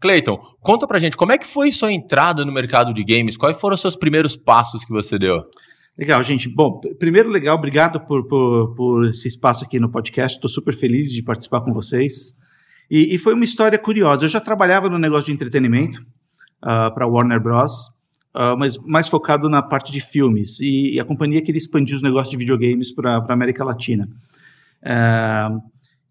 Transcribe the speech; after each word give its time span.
Cleiton, 0.00 0.38
conta 0.60 0.86
pra 0.86 0.98
gente, 0.98 1.16
como 1.16 1.32
é 1.32 1.38
que 1.38 1.46
foi 1.46 1.70
sua 1.70 1.92
entrada 1.92 2.44
no 2.44 2.52
mercado 2.52 2.94
de 2.94 3.04
games? 3.04 3.36
Quais 3.36 3.60
foram 3.60 3.74
os 3.74 3.80
seus 3.80 3.94
primeiros 3.94 4.34
passos 4.34 4.84
que 4.84 4.92
você 4.92 5.18
deu? 5.18 5.42
Legal, 5.98 6.22
gente. 6.22 6.48
Bom, 6.48 6.80
primeiro, 6.98 7.28
legal, 7.28 7.58
obrigado 7.58 8.00
por, 8.00 8.26
por, 8.26 8.74
por 8.74 9.06
esse 9.06 9.28
espaço 9.28 9.64
aqui 9.64 9.78
no 9.78 9.90
podcast. 9.90 10.36
Estou 10.36 10.48
super 10.48 10.74
feliz 10.74 11.12
de 11.12 11.22
participar 11.22 11.60
com 11.60 11.72
vocês. 11.72 12.34
E, 12.90 13.14
e, 13.14 13.18
foi 13.18 13.34
uma 13.34 13.44
história 13.44 13.78
curiosa. 13.78 14.24
Eu 14.24 14.30
já 14.30 14.40
trabalhava 14.40 14.88
no 14.88 14.98
negócio 14.98 15.26
de 15.26 15.32
entretenimento 15.32 16.00
uh, 16.00 16.06
ah, 16.62 16.90
para 16.90 17.06
Warner 17.06 17.38
Bros., 17.38 17.88
uh, 18.34 18.56
mas 18.58 18.78
mais 18.78 19.08
focado 19.08 19.48
na 19.48 19.62
parte 19.62 19.92
de 19.92 20.00
filmes. 20.00 20.58
E, 20.60 20.94
e, 20.94 21.00
a 21.00 21.04
companhia 21.04 21.42
queria 21.42 21.58
expandir 21.58 21.94
os 21.94 22.02
negócios 22.02 22.30
de 22.30 22.36
videogames 22.38 22.92
para 22.92 23.18
a 23.18 23.32
América 23.32 23.62
Latina. 23.62 24.08
Uh, 24.82 25.60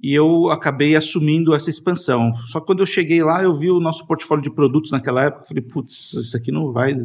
e 0.01 0.13
eu 0.13 0.49
acabei 0.49 0.95
assumindo 0.95 1.53
essa 1.53 1.69
expansão. 1.69 2.33
Só 2.47 2.59
que 2.59 2.67
quando 2.67 2.79
eu 2.79 2.85
cheguei 2.85 3.21
lá, 3.21 3.43
eu 3.43 3.53
vi 3.53 3.69
o 3.69 3.79
nosso 3.79 4.07
portfólio 4.07 4.43
de 4.43 4.49
produtos 4.49 4.91
naquela 4.91 5.25
época, 5.25 5.45
falei, 5.45 5.63
putz, 5.63 6.13
isso 6.13 6.37
aqui 6.37 6.51
não 6.51 6.71
vai 6.71 6.95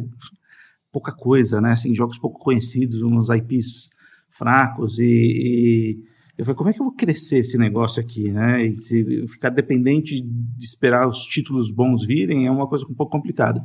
pouca 0.91 1.11
coisa, 1.11 1.59
né? 1.59 1.71
Assim, 1.71 1.93
jogos 1.93 2.17
pouco 2.17 2.39
conhecidos, 2.39 3.01
uns 3.01 3.29
IPs 3.29 3.89
fracos 4.29 4.97
e, 4.99 5.05
e, 5.05 5.99
eu 6.37 6.45
falei, 6.45 6.57
como 6.57 6.69
é 6.69 6.73
que 6.73 6.79
eu 6.79 6.85
vou 6.85 6.95
crescer 6.95 7.39
esse 7.39 7.57
negócio 7.57 8.01
aqui, 8.01 8.31
né? 8.31 8.65
E 8.65 9.27
ficar 9.27 9.49
dependente 9.49 10.21
de 10.21 10.65
esperar 10.65 11.07
os 11.07 11.23
títulos 11.23 11.71
bons 11.71 12.05
virem 12.05 12.47
é 12.47 12.51
uma 12.51 12.67
coisa 12.67 12.85
um 12.85 12.93
pouco 12.93 13.11
complicada. 13.11 13.61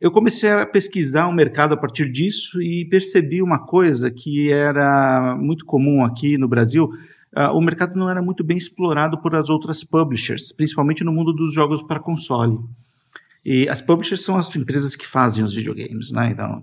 Eu 0.00 0.12
comecei 0.12 0.48
a 0.48 0.64
pesquisar 0.64 1.26
o 1.26 1.32
mercado 1.32 1.74
a 1.74 1.76
partir 1.76 2.10
disso 2.10 2.62
e 2.62 2.84
percebi 2.84 3.42
uma 3.42 3.58
coisa 3.58 4.10
que 4.12 4.50
era 4.50 5.36
muito 5.36 5.64
comum 5.64 6.04
aqui 6.04 6.38
no 6.38 6.46
Brasil, 6.46 6.88
Uh, 7.36 7.52
o 7.56 7.60
mercado 7.60 7.94
não 7.94 8.08
era 8.08 8.22
muito 8.22 8.42
bem 8.42 8.56
explorado 8.56 9.20
por 9.20 9.34
as 9.34 9.50
outras 9.50 9.84
publishers, 9.84 10.52
principalmente 10.52 11.04
no 11.04 11.12
mundo 11.12 11.32
dos 11.32 11.52
jogos 11.52 11.82
para 11.82 12.00
console. 12.00 12.58
E 13.44 13.68
as 13.68 13.80
publishers 13.80 14.22
são 14.22 14.36
as 14.36 14.54
empresas 14.56 14.96
que 14.96 15.06
fazem 15.06 15.44
os 15.44 15.54
videogames, 15.54 16.10
né? 16.10 16.30
Então, 16.30 16.60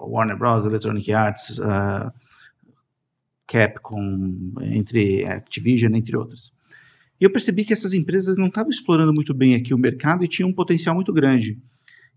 Warner 0.00 0.36
Bros., 0.36 0.64
Electronic 0.64 1.12
Arts, 1.12 1.58
uh, 1.58 2.10
Capcom, 3.46 4.52
entre 4.62 5.24
Activision, 5.24 5.94
entre 5.94 6.16
outras. 6.16 6.52
E 7.20 7.24
eu 7.24 7.30
percebi 7.30 7.64
que 7.64 7.72
essas 7.72 7.94
empresas 7.94 8.36
não 8.36 8.48
estavam 8.48 8.70
explorando 8.70 9.12
muito 9.12 9.32
bem 9.32 9.54
aqui 9.54 9.72
o 9.72 9.78
mercado 9.78 10.24
e 10.24 10.28
tinham 10.28 10.50
um 10.50 10.54
potencial 10.54 10.94
muito 10.94 11.12
grande. 11.12 11.58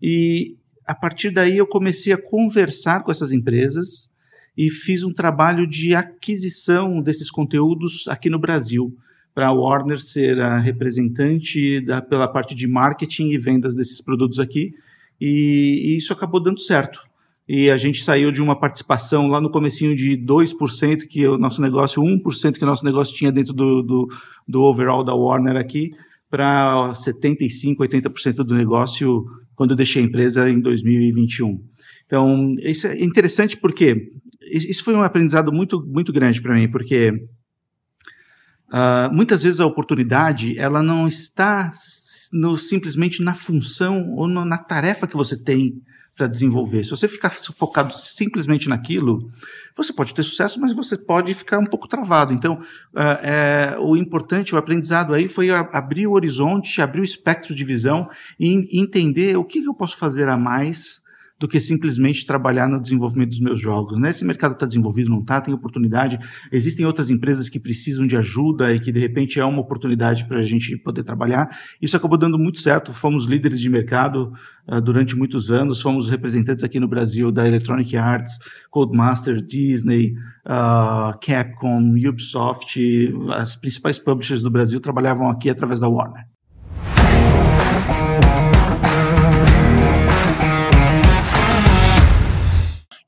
E 0.02 0.56
a 0.86 0.94
partir 0.94 1.30
daí 1.30 1.56
eu 1.56 1.66
comecei 1.66 2.12
a 2.12 2.20
conversar 2.20 3.02
com 3.02 3.10
essas 3.10 3.32
empresas 3.32 4.10
e 4.56 4.70
fiz 4.70 5.02
um 5.02 5.12
trabalho 5.12 5.66
de 5.66 5.94
aquisição 5.94 7.00
desses 7.00 7.30
conteúdos 7.30 8.06
aqui 8.08 8.28
no 8.28 8.38
Brasil, 8.38 8.96
para 9.34 9.48
a 9.48 9.52
Warner 9.52 10.00
ser 10.00 10.40
a 10.40 10.58
representante 10.58 11.80
da, 11.84 12.02
pela 12.02 12.28
parte 12.28 12.54
de 12.54 12.66
marketing 12.66 13.28
e 13.28 13.38
vendas 13.38 13.74
desses 13.74 14.02
produtos 14.02 14.38
aqui, 14.38 14.72
e, 15.20 15.92
e 15.92 15.96
isso 15.96 16.12
acabou 16.12 16.42
dando 16.42 16.60
certo. 16.60 17.00
E 17.48 17.68
a 17.68 17.76
gente 17.76 18.04
saiu 18.04 18.30
de 18.30 18.40
uma 18.40 18.58
participação 18.58 19.26
lá 19.26 19.40
no 19.40 19.50
comecinho 19.50 19.94
de 19.96 20.16
2%, 20.16 21.06
que 21.08 21.26
o 21.26 21.36
nosso 21.36 21.60
negócio, 21.60 22.02
1% 22.02 22.56
que 22.56 22.62
o 22.62 22.66
nosso 22.66 22.84
negócio 22.84 23.16
tinha 23.16 23.32
dentro 23.32 23.52
do, 23.52 23.82
do, 23.82 24.08
do 24.46 24.62
overall 24.62 25.02
da 25.02 25.14
Warner 25.14 25.56
aqui, 25.56 25.90
para 26.30 26.92
75%, 26.92 27.76
80% 27.78 28.34
do 28.44 28.54
negócio 28.54 29.24
quando 29.56 29.72
eu 29.72 29.76
deixei 29.76 30.02
a 30.02 30.06
empresa 30.06 30.48
em 30.48 30.60
2021. 30.60 31.60
Então, 32.06 32.54
isso 32.60 32.86
é 32.86 33.02
interessante 33.02 33.56
porque 33.56 34.12
isso 34.40 34.82
foi 34.82 34.94
um 34.94 35.02
aprendizado 35.02 35.52
muito, 35.52 35.84
muito 35.86 36.12
grande 36.12 36.40
para 36.40 36.54
mim, 36.54 36.68
porque 36.68 37.10
uh, 38.72 39.12
muitas 39.12 39.42
vezes 39.42 39.60
a 39.60 39.66
oportunidade 39.66 40.58
ela 40.58 40.82
não 40.82 41.06
está 41.06 41.70
no, 42.32 42.56
simplesmente 42.56 43.22
na 43.22 43.34
função 43.34 44.10
ou 44.12 44.26
no, 44.26 44.44
na 44.44 44.58
tarefa 44.58 45.06
que 45.06 45.16
você 45.16 45.40
tem 45.40 45.82
para 46.16 46.26
desenvolver. 46.26 46.84
Se 46.84 46.90
você 46.90 47.08
ficar 47.08 47.30
focado 47.30 47.94
simplesmente 47.94 48.68
naquilo, 48.68 49.30
você 49.74 49.92
pode 49.92 50.12
ter 50.12 50.22
sucesso, 50.22 50.60
mas 50.60 50.74
você 50.74 50.98
pode 50.98 51.32
ficar 51.32 51.58
um 51.58 51.64
pouco 51.64 51.88
travado. 51.88 52.32
Então, 52.32 52.60
uh, 52.94 53.00
é, 53.22 53.76
o 53.78 53.96
importante, 53.96 54.54
o 54.54 54.58
aprendizado 54.58 55.14
aí 55.14 55.26
foi 55.26 55.50
abrir 55.50 56.06
o 56.06 56.12
horizonte, 56.12 56.82
abrir 56.82 57.00
o 57.00 57.04
espectro 57.04 57.54
de 57.54 57.64
visão 57.64 58.08
e 58.38 58.78
entender 58.78 59.36
o 59.36 59.44
que 59.44 59.64
eu 59.64 59.74
posso 59.74 59.96
fazer 59.96 60.28
a 60.28 60.36
mais 60.36 60.99
do 61.40 61.48
que 61.48 61.58
simplesmente 61.58 62.26
trabalhar 62.26 62.68
no 62.68 62.78
desenvolvimento 62.78 63.30
dos 63.30 63.40
meus 63.40 63.58
jogos. 63.58 63.98
Né? 63.98 64.10
Esse 64.10 64.26
mercado 64.26 64.52
está 64.52 64.66
desenvolvido, 64.66 65.08
não 65.08 65.20
está, 65.20 65.40
tem 65.40 65.54
oportunidade. 65.54 66.18
Existem 66.52 66.84
outras 66.84 67.08
empresas 67.08 67.48
que 67.48 67.58
precisam 67.58 68.06
de 68.06 68.14
ajuda 68.14 68.74
e 68.74 68.78
que 68.78 68.92
de 68.92 69.00
repente 69.00 69.40
é 69.40 69.44
uma 69.44 69.60
oportunidade 69.60 70.26
para 70.28 70.38
a 70.38 70.42
gente 70.42 70.76
poder 70.76 71.02
trabalhar. 71.02 71.48
Isso 71.80 71.96
acabou 71.96 72.18
dando 72.18 72.38
muito 72.38 72.60
certo. 72.60 72.92
Fomos 72.92 73.24
líderes 73.24 73.58
de 73.58 73.70
mercado 73.70 74.34
uh, 74.68 74.82
durante 74.82 75.16
muitos 75.16 75.50
anos, 75.50 75.80
fomos 75.80 76.10
representantes 76.10 76.62
aqui 76.62 76.78
no 76.78 76.86
Brasil 76.86 77.32
da 77.32 77.48
Electronic 77.48 77.96
Arts, 77.96 78.38
Codemasters, 78.70 79.42
Disney, 79.42 80.12
uh, 80.46 81.18
Capcom, 81.22 81.94
Ubisoft. 82.06 82.78
As 83.30 83.56
principais 83.56 83.98
publishers 83.98 84.42
do 84.42 84.50
Brasil 84.50 84.78
trabalhavam 84.78 85.30
aqui 85.30 85.48
através 85.48 85.80
da 85.80 85.88
Warner. 85.88 86.26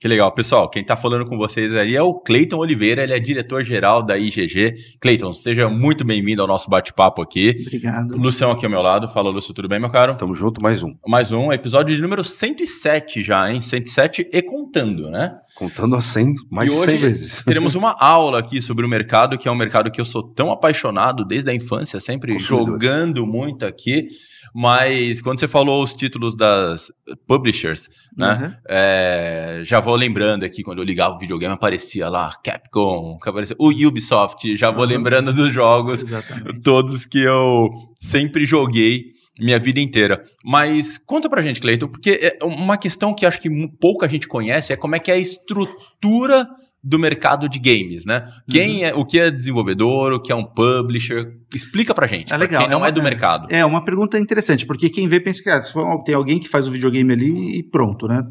Que 0.03 0.09
legal. 0.09 0.33
Pessoal, 0.33 0.69
quem 0.69 0.83
está 0.83 0.97
falando 0.97 1.25
com 1.25 1.39
vocês 1.39 1.73
aí 1.73 1.95
é 1.95 2.03
o 2.03 2.15
Cleiton 2.15 2.57
Oliveira, 2.57 3.05
ele 3.05 3.13
é 3.13 3.21
diretor-geral 3.21 4.03
da 4.03 4.19
IGG. 4.19 4.97
Cleiton, 5.01 5.33
seja 5.33 5.69
muito 5.69 6.05
bem-vindo 6.05 6.43
ao 6.43 6.49
nosso 6.49 6.69
bate-papo 6.69 7.23
aqui. 7.23 7.57
Obrigado. 7.61 8.17
Lucião 8.17 8.51
aqui 8.51 8.67
ao 8.67 8.71
meu 8.73 8.83
lado. 8.83 9.07
Fala, 9.07 9.31
Lúcio, 9.31 9.55
tudo 9.55 9.69
bem, 9.69 9.79
meu 9.79 9.89
caro? 9.89 10.17
Tamo 10.17 10.35
junto, 10.35 10.61
mais 10.61 10.83
um. 10.83 10.93
Mais 11.07 11.31
um, 11.31 11.53
episódio 11.53 11.95
de 11.95 12.03
número 12.03 12.25
107 12.25 13.23
já, 13.23 13.49
hein? 13.49 13.63
107 13.63 14.27
e 14.33 14.43
contando, 14.43 15.09
né? 15.09 15.37
Contando 15.55 15.95
a 15.95 16.01
100, 16.01 16.35
mais 16.51 16.69
e 16.69 16.75
de 16.75 16.85
100 16.85 16.99
vezes. 16.99 17.43
teremos 17.47 17.77
uma 17.77 17.93
aula 17.93 18.41
aqui 18.41 18.61
sobre 18.61 18.85
o 18.85 18.89
mercado, 18.89 19.39
que 19.39 19.47
é 19.47 19.53
um 19.53 19.57
mercado 19.57 19.89
que 19.89 20.01
eu 20.01 20.05
sou 20.05 20.25
tão 20.25 20.51
apaixonado 20.51 21.25
desde 21.25 21.49
a 21.49 21.55
infância, 21.55 22.01
sempre 22.01 22.37
jogando 22.41 23.25
muito 23.25 23.65
aqui. 23.65 24.09
Mas 24.55 25.21
quando 25.23 25.41
você 25.41 25.49
falou 25.49 25.83
os 25.83 25.95
títulos 25.95 26.37
das 26.37 26.93
publishers, 27.27 27.89
né? 28.17 28.35
Uhum. 28.35 28.55
É, 28.69 29.63
já 29.65 29.81
vou 29.81 29.97
lembrando 29.97 30.45
aqui, 30.45 30.63
quando 30.63 30.79
eu 30.79 30.85
ligava 30.85 31.15
o 31.15 31.19
videogame, 31.19 31.55
aparecia 31.55 32.09
lá 32.09 32.31
Capcom, 32.45 33.19
aparecia 33.25 33.57
o 33.59 33.71
Ubisoft, 33.71 34.57
já 34.57 34.71
vou 34.71 34.85
uhum. 34.85 34.91
lembrando 34.91 35.33
dos 35.33 35.53
jogos, 35.53 36.03
Exatamente. 36.03 36.61
todos 36.61 37.07
que 37.07 37.23
eu 37.23 37.71
sempre 37.97 38.45
joguei 38.45 39.07
minha 39.41 39.59
vida 39.59 39.81
inteira. 39.81 40.23
Mas 40.45 40.99
conta 40.99 41.29
pra 41.29 41.43
gente, 41.43 41.61
Cleiton, 41.61 41.89
porque 41.89 42.19
é 42.41 42.45
uma 42.45 42.77
questão 42.77 43.15
que 43.15 43.25
acho 43.25 43.41
que 43.41 43.49
pouca 43.81 44.09
gente 44.09 44.29
conhece 44.29 44.73
é 44.73 44.77
como 44.77 44.95
é 44.95 44.99
que 44.99 45.11
é 45.11 45.15
a 45.15 45.19
estrutura 45.19 46.47
do 46.83 46.99
mercado 46.99 47.49
de 47.49 47.61
games, 47.61 48.05
né? 48.05 48.25
Quem 48.51 48.81
uhum. 48.81 48.87
é, 48.87 48.95
o 48.95 49.05
que 49.05 49.19
é 49.19 49.31
desenvolvedor, 49.31 50.13
o 50.13 50.21
que 50.21 50.33
é 50.33 50.35
um 50.35 50.45
publisher? 50.45 51.37
Explica 51.55 51.95
pra 51.95 52.07
gente, 52.07 52.33
é 52.33 52.37
legal, 52.37 52.63
quem 52.63 52.71
não 52.71 52.79
é, 52.79 52.81
uma, 52.81 52.89
é, 52.89 52.93
do 52.93 53.03
mercado. 53.03 53.47
É 53.51 53.65
uma 53.65 53.85
pergunta 53.85 54.19
interessante, 54.19 54.67
porque 54.67 54.91
quem 54.91 55.07
vê 55.07 55.21
pensa 55.21 55.43
que 55.43 55.51
ah, 55.51 55.63
tem 56.05 56.15
alguém 56.15 56.41
que 56.41 56.49
faz 56.49 56.67
o 56.67 56.71
videogame 56.73 57.13
ali 57.13 57.59
e 57.59 57.63
pronto, 57.63 58.09
né? 58.09 58.23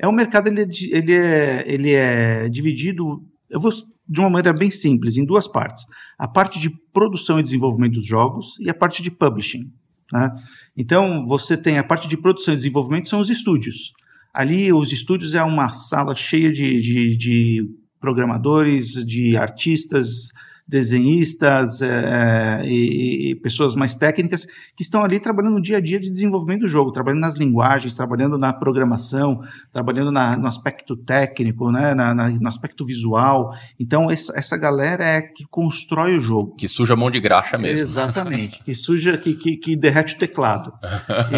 É 0.00 0.08
um 0.08 0.12
mercado 0.12 0.48
ele 0.48 0.62
é, 0.62 0.66
ele 0.90 1.12
é, 1.12 1.64
ele 1.66 1.90
é 1.92 2.48
dividido, 2.48 3.22
eu 3.48 3.60
vou 3.60 3.70
de 4.08 4.20
uma 4.20 4.28
maneira 4.28 4.56
bem 4.56 4.70
simples, 4.70 5.16
em 5.16 5.24
duas 5.24 5.46
partes. 5.46 5.84
A 6.18 6.26
parte 6.26 6.58
de 6.58 6.70
produção 6.92 7.38
e 7.38 7.42
desenvolvimento 7.42 7.94
dos 7.94 8.06
jogos 8.06 8.58
e 8.60 8.68
a 8.68 8.74
parte 8.74 9.02
de 9.02 9.10
publishing. 9.10 9.70
Né? 10.12 10.28
Então, 10.76 11.24
você 11.24 11.56
tem 11.56 11.78
a 11.78 11.84
parte 11.84 12.08
de 12.08 12.16
produção 12.16 12.52
e 12.52 12.56
desenvolvimento 12.56 13.08
são 13.08 13.20
os 13.20 13.30
estúdios. 13.30 13.92
Ali, 14.34 14.72
os 14.72 14.92
estúdios 14.92 15.34
é 15.34 15.42
uma 15.42 15.70
sala 15.70 16.14
cheia 16.14 16.50
de, 16.50 16.80
de, 16.80 17.16
de 17.16 17.81
programadores, 18.02 18.88
de 19.06 19.36
artistas, 19.36 20.32
desenhistas 20.66 21.82
é, 21.82 22.62
e, 22.64 23.30
e, 23.30 23.34
pessoas 23.36 23.74
mais 23.74 23.94
técnicas 23.94 24.46
que 24.76 24.82
estão 24.82 25.04
ali 25.04 25.18
trabalhando 25.20 25.54
no 25.54 25.62
dia 25.62 25.76
a 25.76 25.80
dia 25.80 25.98
de 26.00 26.10
desenvolvimento 26.10 26.60
do 26.60 26.68
jogo, 26.68 26.92
trabalhando 26.92 27.20
nas 27.20 27.36
linguagens, 27.36 27.94
trabalhando 27.94 28.38
na 28.38 28.52
programação, 28.52 29.42
trabalhando 29.72 30.10
na, 30.10 30.36
no 30.36 30.46
aspecto 30.46 30.96
técnico, 30.96 31.70
né, 31.70 31.94
na, 31.94 32.14
na, 32.14 32.30
no 32.30 32.48
aspecto 32.48 32.84
visual. 32.84 33.52
Então, 33.78 34.10
essa, 34.10 34.32
essa, 34.38 34.56
galera 34.56 35.04
é 35.04 35.22
que 35.22 35.44
constrói 35.50 36.16
o 36.16 36.20
jogo. 36.20 36.54
Que 36.56 36.68
suja 36.68 36.94
a 36.94 36.96
mão 36.96 37.10
de 37.10 37.20
graxa 37.20 37.58
mesmo. 37.58 37.80
Exatamente. 37.80 38.62
que 38.64 38.74
suja, 38.74 39.18
que, 39.18 39.34
que, 39.34 39.56
que 39.56 39.76
derrete 39.76 40.14
o 40.14 40.18
teclado. 40.18 40.72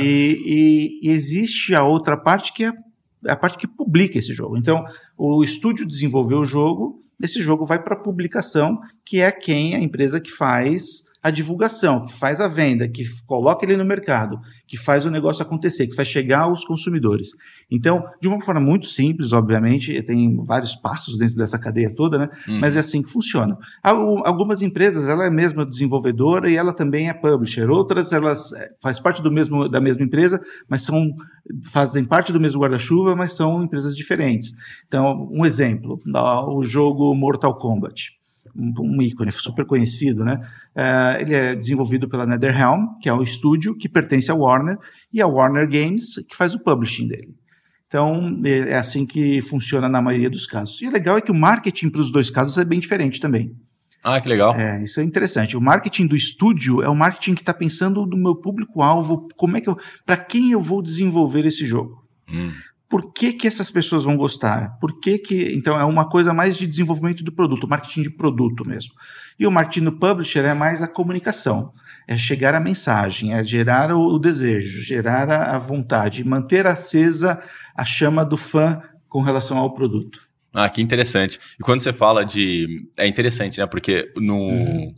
e, 0.01 1.01
e, 1.03 1.09
e 1.09 1.11
existe 1.11 1.75
a 1.75 1.83
outra 1.83 2.17
parte 2.17 2.53
que 2.53 2.65
é 2.65 2.73
a 3.27 3.37
parte 3.37 3.59
que 3.59 3.67
publica 3.67 4.19
esse 4.19 4.33
jogo. 4.33 4.57
Então, 4.57 4.85
o 5.17 5.43
estúdio 5.45 5.87
desenvolveu 5.87 6.39
o 6.39 6.45
jogo, 6.45 7.03
esse 7.23 7.41
jogo 7.41 7.65
vai 7.65 7.83
para 7.83 7.97
publicação, 7.97 8.81
que 9.05 9.21
é 9.21 9.31
quem 9.31 9.75
a 9.75 9.81
empresa 9.81 10.21
que 10.21 10.31
faz 10.31 11.05
a 11.25 11.31
divulgação, 11.31 12.05
que 12.05 12.13
faz 12.13 12.39
a 12.39 12.47
venda, 12.47 12.87
que 12.87 13.03
coloca 13.27 13.65
ele 13.65 13.79
no 13.79 13.85
mercado, 13.85 14.39
que 14.69 14.77
faz 14.77 15.07
o 15.07 15.11
negócio 15.11 15.43
acontecer, 15.43 15.87
que 15.87 15.95
faz 15.95 16.07
chegar 16.07 16.41
aos 16.41 16.67
consumidores. 16.67 17.29
Então, 17.71 18.05
de 18.21 18.29
uma 18.29 18.45
forma 18.45 18.61
muito 18.61 18.85
simples, 18.85 19.33
obviamente, 19.33 20.03
tem 20.03 20.37
vários 20.45 20.75
passos 20.75 21.17
dentro 21.17 21.37
dessa 21.37 21.59
cadeia 21.59 21.91
toda, 21.95 22.19
né? 22.19 22.29
Hum. 22.47 22.59
Mas 22.61 22.77
é 22.77 22.81
assim 22.81 23.03
que 23.03 23.09
funciona. 23.09 23.57
Algumas 23.83 24.61
empresas, 24.61 25.09
ela 25.09 25.25
é 25.25 25.31
mesma 25.31 25.65
desenvolvedora 25.65 26.51
e 26.51 26.57
ela 26.57 26.75
também 26.75 27.09
é 27.09 27.15
publisher. 27.15 27.71
Outras, 27.71 28.13
elas 28.13 28.53
é, 28.53 28.73
faz 28.83 29.01
parte 29.01 29.23
do 29.23 29.33
mesmo, 29.33 29.67
da 29.67 29.81
mesma 29.81 30.05
empresa, 30.05 30.39
mas 30.69 30.83
são 30.83 31.09
fazem 31.71 32.05
parte 32.05 32.35
do 32.35 32.41
mesmo 32.41 32.61
guarda-chuva, 32.61 33.17
mas 33.17 33.33
são 33.33 33.63
empresas 33.63 33.97
diferentes. 33.97 34.53
Então, 34.87 35.27
um 35.33 35.47
exemplo, 35.47 35.99
o 36.49 36.63
jogo 36.63 37.15
Mortal 37.15 37.57
Kombat 37.57 38.13
um, 38.57 39.03
ícone 39.03 39.33
super 39.33 39.65
conhecido, 39.65 40.25
né? 40.25 40.41
Uh, 40.77 41.23
ele 41.23 41.35
é 41.35 41.55
desenvolvido 41.55 42.09
pela 42.09 42.27
NetherRealm, 42.27 42.99
que 43.01 43.09
é 43.09 43.13
o 43.13 43.23
estúdio 43.23 43.77
que 43.77 43.89
pertence 43.89 44.31
à 44.31 44.35
Warner, 44.35 44.79
e 45.13 45.21
a 45.21 45.27
Warner 45.27 45.69
Games, 45.69 46.17
que 46.29 46.37
faz 46.37 46.55
o 46.55 46.63
publishing 46.63 47.09
dele. 47.09 47.35
Então, 47.87 48.41
é, 48.45 48.71
é 48.71 48.77
assim 48.77 49.07
que 49.07 49.41
funciona 49.41 49.89
na 49.89 50.03
maioria 50.03 50.31
dos 50.31 50.47
casos. 50.47 50.81
E 50.83 50.89
o 50.89 50.93
legal 50.93 51.17
é 51.17 51.21
que 51.21 51.31
o 51.31 51.35
marketing 51.35 51.91
para 51.91 52.01
os 52.01 52.11
dois 52.11 52.31
casos 52.31 52.59
é 52.59 52.65
bem 52.65 52.79
diferente 52.79 53.21
também. 53.21 53.55
Ah, 54.03 54.21
que 54.21 54.29
legal. 54.29 54.55
É, 54.55 54.83
isso 54.83 55.01
é 55.01 55.03
interessante. 55.03 55.57
O 55.57 55.61
marketing 55.61 56.07
do 56.07 56.17
estúdio 56.17 56.83
é 56.83 56.89
o 56.89 56.95
marketing 56.95 57.35
que 57.35 57.43
está 57.43 57.55
pensando 57.55 58.05
no 58.05 58.17
meu 58.17 58.37
público-alvo, 58.37 59.29
como 59.37 59.57
é 59.57 59.61
que 59.61 59.69
eu, 59.69 59.79
para 60.05 60.17
quem 60.17 60.53
eu 60.53 60.61
vou 60.61 60.83
desenvolver 60.83 61.47
esse 61.47 61.65
jogo. 61.65 62.05
Hum 62.29 62.53
por 62.95 63.13
que, 63.13 63.33
que 63.33 63.49
essas 63.49 63.73
pessoas 63.73 64.05
vão 64.05 64.17
gostar? 64.17 64.79
Por 64.79 65.01
que 65.01 65.19
que, 65.19 65.53
então, 65.53 65.77
é 65.77 65.85
uma 65.85 66.09
coisa 66.09 66.33
mais 66.33 66.57
de 66.57 66.65
desenvolvimento 66.65 67.25
do 67.25 67.33
produto, 67.33 67.67
marketing 67.67 68.03
de 68.03 68.11
produto 68.11 68.65
mesmo. 68.65 68.95
E 69.37 69.45
o 69.49 69.51
marketing 69.51 69.87
do 69.87 69.99
publisher 69.99 70.45
é 70.45 70.55
mais 70.55 70.81
a 70.81 70.87
comunicação, 70.87 71.73
é 72.07 72.17
chegar 72.17 72.55
a 72.55 72.61
mensagem, 72.61 73.35
é 73.35 73.43
gerar 73.43 73.91
o, 73.91 74.15
o 74.15 74.17
desejo, 74.17 74.81
gerar 74.81 75.29
a, 75.29 75.57
a, 75.57 75.59
vontade, 75.59 76.23
manter 76.23 76.69
acesa 76.69 77.43
a 77.77 77.85
chama 77.85 78.25
do 78.25 78.37
fã 78.37 78.81
com 79.09 79.23
relação 79.23 79.59
ao 79.59 79.75
produto. 79.75 80.21
Ah, 80.55 80.69
que 80.69 80.81
interessante. 80.81 81.41
E 81.59 81.65
quando 81.65 81.81
você 81.81 81.93
fala 81.93 82.25
de. 82.25 82.87
É 82.97 83.09
interessante, 83.09 83.59
né? 83.59 83.67
Porque 83.67 84.13
no. 84.17 84.37
Uhum 84.37 84.95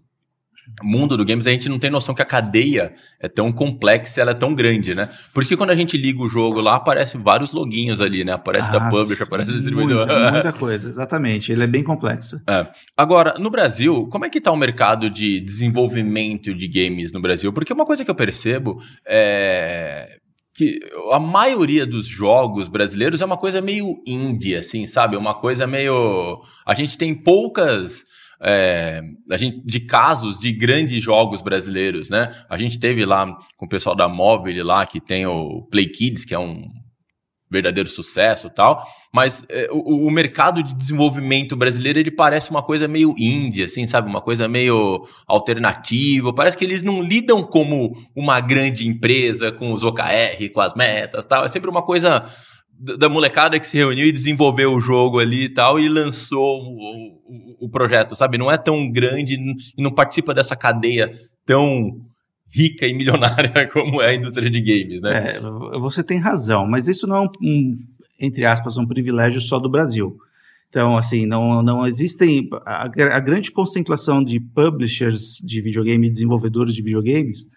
mundo 0.83 1.17
do 1.17 1.25
games, 1.25 1.47
a 1.47 1.51
gente 1.51 1.69
não 1.69 1.79
tem 1.79 1.91
noção 1.91 2.15
que 2.15 2.23
a 2.23 2.25
cadeia 2.25 2.93
é 3.21 3.29
tão 3.29 3.53
complexa, 3.53 4.21
ela 4.21 4.33
é 4.33 4.35
tão 4.35 4.55
grande, 4.55 4.95
né? 4.95 5.09
Por 5.33 5.41
isso 5.41 5.49
que 5.49 5.57
quando 5.57 5.71
a 5.71 5.75
gente 5.75 5.97
liga 5.97 6.21
o 6.23 6.29
jogo 6.29 6.61
lá, 6.61 6.77
aparece 6.77 7.17
vários 7.17 7.53
loginhos 7.53 8.01
ali, 8.01 8.25
né? 8.25 8.33
Aparece 8.33 8.71
ah, 8.71 8.79
da 8.79 8.89
publisher, 8.89 9.23
aparece 9.23 9.51
da 9.51 9.57
distribuidora. 9.57 10.07
Muita, 10.07 10.33
muita, 10.33 10.53
coisa, 10.59 10.89
exatamente. 10.89 11.53
Ele 11.53 11.65
é 11.65 11.67
bem 11.67 11.83
complexo. 11.83 12.41
É. 12.49 12.67
Agora, 12.97 13.35
no 13.39 13.51
Brasil, 13.51 14.07
como 14.11 14.25
é 14.25 14.29
que 14.29 14.41
tá 14.41 14.53
o 14.53 14.57
mercado 14.57 15.09
de 15.09 15.41
desenvolvimento 15.41 16.55
de 16.55 16.69
games 16.69 17.13
no 17.13 17.21
Brasil? 17.21 17.53
Porque 17.53 17.73
uma 17.73 17.87
coisa 17.87 18.05
que 18.05 18.11
eu 18.11 18.15
percebo 18.15 18.81
é 19.07 20.19
que 20.57 20.81
a 21.13 21.21
maioria 21.21 21.87
dos 21.87 22.07
jogos 22.07 22.67
brasileiros 22.67 23.21
é 23.21 23.27
uma 23.27 23.37
coisa 23.37 23.61
meio 23.61 24.01
indie, 24.07 24.57
assim, 24.57 24.87
sabe? 24.87 25.15
Uma 25.15 25.35
coisa 25.35 25.67
meio. 25.67 26.41
A 26.65 26.75
gente 26.75 26.97
tem 26.97 27.15
poucas 27.15 28.05
é, 28.43 29.01
a 29.31 29.37
gente, 29.37 29.63
de 29.65 29.81
casos 29.81 30.39
de 30.39 30.53
grandes 30.53 31.03
jogos 31.03 31.41
brasileiros, 31.43 32.11
né? 32.11 32.29
A 32.49 32.57
gente 32.57 32.79
teve 32.79 33.05
lá 33.05 33.27
com 33.57 33.67
o 33.67 33.69
pessoal 33.69 33.95
da 33.95 34.09
Móvel 34.09 34.65
lá, 34.65 34.85
que 34.87 35.01
tem 35.01 35.27
o 35.27 35.63
Play 35.71 35.87
Kids, 35.87 36.25
que 36.25 36.35
é 36.35 36.39
um 36.39 36.69
verdadeiro 37.51 37.89
sucesso 37.89 38.51
tal, 38.51 38.85
mas 39.15 39.45
é, 39.49 39.69
o, 39.71 40.07
o, 40.07 40.11
mercado 40.11 40.63
de 40.63 40.75
desenvolvimento 40.75 41.55
brasileiro 41.55 41.99
ele 41.99 42.11
parece 42.11 42.51
uma 42.51 42.63
coisa 42.63 42.89
meio 42.89 43.15
indie, 43.17 43.65
assim, 43.65 43.87
sabe? 43.87 44.09
Uma 44.09 44.21
coisa 44.21 44.49
meio 44.49 45.07
alternativa. 45.27 46.35
Parece 46.35 46.59
que 46.59 46.65
eles 46.65 46.83
não 46.83 47.01
lidam 47.03 47.43
como 47.43 47.93
uma 48.15 48.41
grande 48.41 48.89
empresa 48.89 49.53
com 49.53 49.73
os 49.73 49.85
OKR, 49.85 50.51
com 50.53 50.61
as 50.61 50.75
metas 50.75 51.25
tal. 51.25 51.45
É 51.45 51.49
sempre 51.49 51.71
uma 51.71 51.83
coisa 51.83 52.25
da 52.79 53.09
molecada 53.09 53.59
que 53.59 53.67
se 53.67 53.77
reuniu 53.77 54.07
e 54.07 54.13
desenvolveu 54.13 54.73
o 54.73 54.81
jogo 54.81 55.19
ali 55.19 55.45
e 55.45 55.49
tal 55.49 55.79
e 55.81 55.89
lançou 55.89 56.61
o, 56.61 57.57
o, 57.61 57.67
o 57.67 57.69
projeto, 57.71 58.15
sabe? 58.15 58.37
Não 58.37 58.51
é 58.51 58.59
tão 58.59 58.91
grande 58.91 59.37
e 59.77 59.83
não 59.83 59.91
participa 59.91 60.35
dessa 60.35 60.55
cadeia 60.55 61.11
tão 61.45 62.01
rica 62.53 62.87
e 62.87 62.95
milionária 62.95 63.69
como 63.73 64.03
é 64.03 64.11
a 64.11 64.15
indústria 64.15 64.51
de 64.51 64.61
games, 64.61 65.03
né? 65.03 65.37
É, 65.37 65.41
você 65.79 66.03
tem 66.03 66.19
razão, 66.19 66.67
mas 66.67 66.89
isso 66.89 67.07
não 67.07 67.17
é 67.17 67.21
um, 67.23 67.29
um, 67.43 67.79
entre 68.21 68.45
aspas, 68.45 68.77
um 68.77 68.87
privilégio 68.87 69.41
só 69.41 69.59
do 69.59 69.71
Brasil. 69.71 70.17
Então, 70.69 70.97
assim, 70.97 71.27
não, 71.27 71.63
não 71.63 71.87
existem. 71.87 72.49
A, 72.67 72.85
a 72.85 73.21
grande 73.21 73.51
concentração 73.51 74.23
de 74.23 74.41
publishers 74.41 75.39
de 75.43 75.61
videogame, 75.61 76.11
desenvolvedores 76.11 76.75
de 76.75 76.83
videogames, 76.83 77.49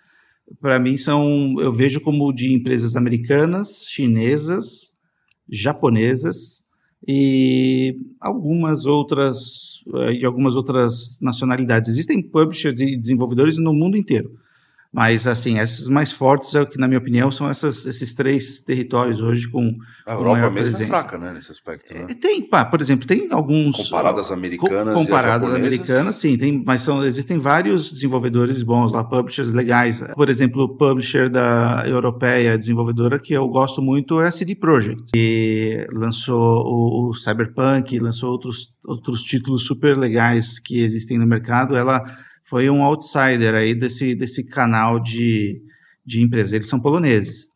para 0.62 0.80
mim 0.80 0.96
são. 0.96 1.56
Eu 1.60 1.72
vejo 1.72 2.00
como 2.02 2.32
de 2.32 2.54
empresas 2.54 2.96
americanas, 2.96 3.86
chinesas, 3.90 4.89
japonesas 5.52 6.64
e 7.08 7.96
algumas 8.20 8.86
outras 8.86 9.84
eh, 9.96 10.14
de 10.14 10.26
algumas 10.26 10.56
outras 10.56 11.20
nacionalidades. 11.22 11.90
Existem 11.90 12.22
publishers 12.22 12.80
e 12.80 12.98
desenvolvedores 12.98 13.58
no 13.58 13.74
mundo 13.74 13.98
inteiro. 13.98 14.32
Mas, 14.92 15.28
assim, 15.28 15.60
esses 15.60 15.88
mais 15.88 16.12
fortes, 16.12 16.56
é 16.56 16.62
o 16.62 16.66
que, 16.66 16.80
na 16.80 16.88
minha 16.88 16.98
opinião, 16.98 17.30
são 17.30 17.48
essas, 17.48 17.86
esses 17.86 18.16
três 18.16 18.62
territórios 18.62 19.22
hoje 19.22 19.48
com. 19.48 19.72
A 20.04 20.14
Europa 20.14 20.50
mesmo 20.50 20.50
é 20.50 20.52
presença. 20.64 20.84
é 20.84 20.88
fraca, 20.88 21.18
né, 21.20 21.32
nesse 21.32 21.52
aspecto. 21.52 21.94
Né? 21.94 22.08
Tem, 22.20 22.42
pá, 22.42 22.66
por 22.66 22.82
exemplo, 22.82 23.06
tem 23.06 23.28
alguns. 23.30 23.76
Comparadas 23.76 24.32
americanas. 24.32 24.96
Co 24.96 25.00
comparadas 25.02 25.54
americanas, 25.54 26.16
sim, 26.16 26.36
tem, 26.36 26.64
mas 26.66 26.82
são, 26.82 27.06
existem 27.06 27.38
vários 27.38 27.92
desenvolvedores 27.92 28.64
bons 28.64 28.92
lá, 28.92 29.04
publishers 29.04 29.54
legais. 29.54 30.04
Por 30.16 30.28
exemplo, 30.28 30.64
o 30.64 30.76
publisher 30.76 31.30
da 31.30 31.84
europeia 31.86 32.58
desenvolvedora 32.58 33.20
que 33.20 33.34
eu 33.34 33.48
gosto 33.48 33.84
muito 33.84 34.20
é 34.20 34.28
a 34.28 34.32
CD 34.32 34.56
Projekt, 34.56 35.12
que 35.12 35.88
lançou 35.94 36.64
o, 36.66 37.10
o 37.10 37.14
Cyberpunk, 37.14 38.00
lançou 38.00 38.32
outros, 38.32 38.74
outros 38.84 39.22
títulos 39.22 39.68
super 39.68 39.96
legais 39.96 40.58
que 40.58 40.82
existem 40.82 41.20
no 41.20 41.28
mercado. 41.28 41.78
Ela 41.78 42.04
foi 42.44 42.70
um 42.70 42.84
outsider 42.84 43.54
aí 43.56 43.76
desse, 43.76 44.16
desse 44.16 44.44
canal 44.44 45.00
de, 45.00 45.62
de 46.06 46.22
empresas. 46.22 46.54
Eles 46.54 46.68
são 46.68 46.80
poloneses. 46.80 47.50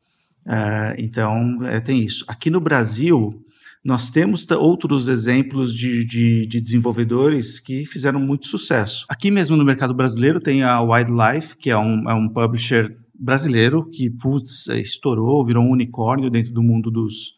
Uh, 0.45 0.93
então, 0.97 1.59
é, 1.63 1.79
tem 1.79 2.03
isso. 2.03 2.25
Aqui 2.27 2.49
no 2.49 2.59
Brasil, 2.59 3.41
nós 3.83 4.09
temos 4.09 4.49
outros 4.51 5.07
exemplos 5.07 5.73
de, 5.73 6.05
de, 6.05 6.45
de, 6.45 6.61
desenvolvedores 6.61 7.59
que 7.59 7.85
fizeram 7.85 8.19
muito 8.19 8.47
sucesso. 8.47 9.05
Aqui 9.09 9.29
mesmo 9.29 9.57
no 9.57 9.65
mercado 9.65 9.93
brasileiro 9.93 10.39
tem 10.39 10.63
a 10.63 10.81
Wildlife, 10.81 11.57
que 11.57 11.69
é 11.69 11.77
um, 11.77 12.09
é 12.09 12.13
um 12.13 12.29
publisher 12.29 12.95
brasileiro 13.13 13.89
que, 13.89 14.09
putz, 14.09 14.67
estourou, 14.67 15.45
virou 15.45 15.63
um 15.63 15.71
unicórnio 15.71 16.29
dentro 16.29 16.53
do 16.53 16.63
mundo 16.63 16.89
dos, 16.89 17.37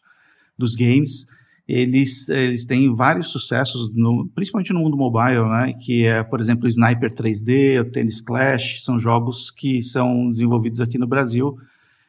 dos 0.56 0.74
games 0.74 1.26
eles, 1.68 2.28
eles 2.28 2.64
têm 2.64 2.92
vários 2.94 3.28
sucessos, 3.28 3.92
no, 3.92 4.28
principalmente 4.34 4.72
no 4.72 4.80
mundo 4.80 4.96
mobile, 4.96 5.48
né? 5.48 5.72
Que 5.72 6.06
é, 6.06 6.22
por 6.22 6.38
exemplo, 6.38 6.68
Sniper 6.68 7.12
3D, 7.12 7.80
o 7.80 7.90
Tennis 7.90 8.20
Clash, 8.20 8.82
são 8.84 8.98
jogos 8.98 9.50
que 9.50 9.82
são 9.82 10.30
desenvolvidos 10.30 10.80
aqui 10.80 10.96
no 10.96 11.06
Brasil. 11.06 11.58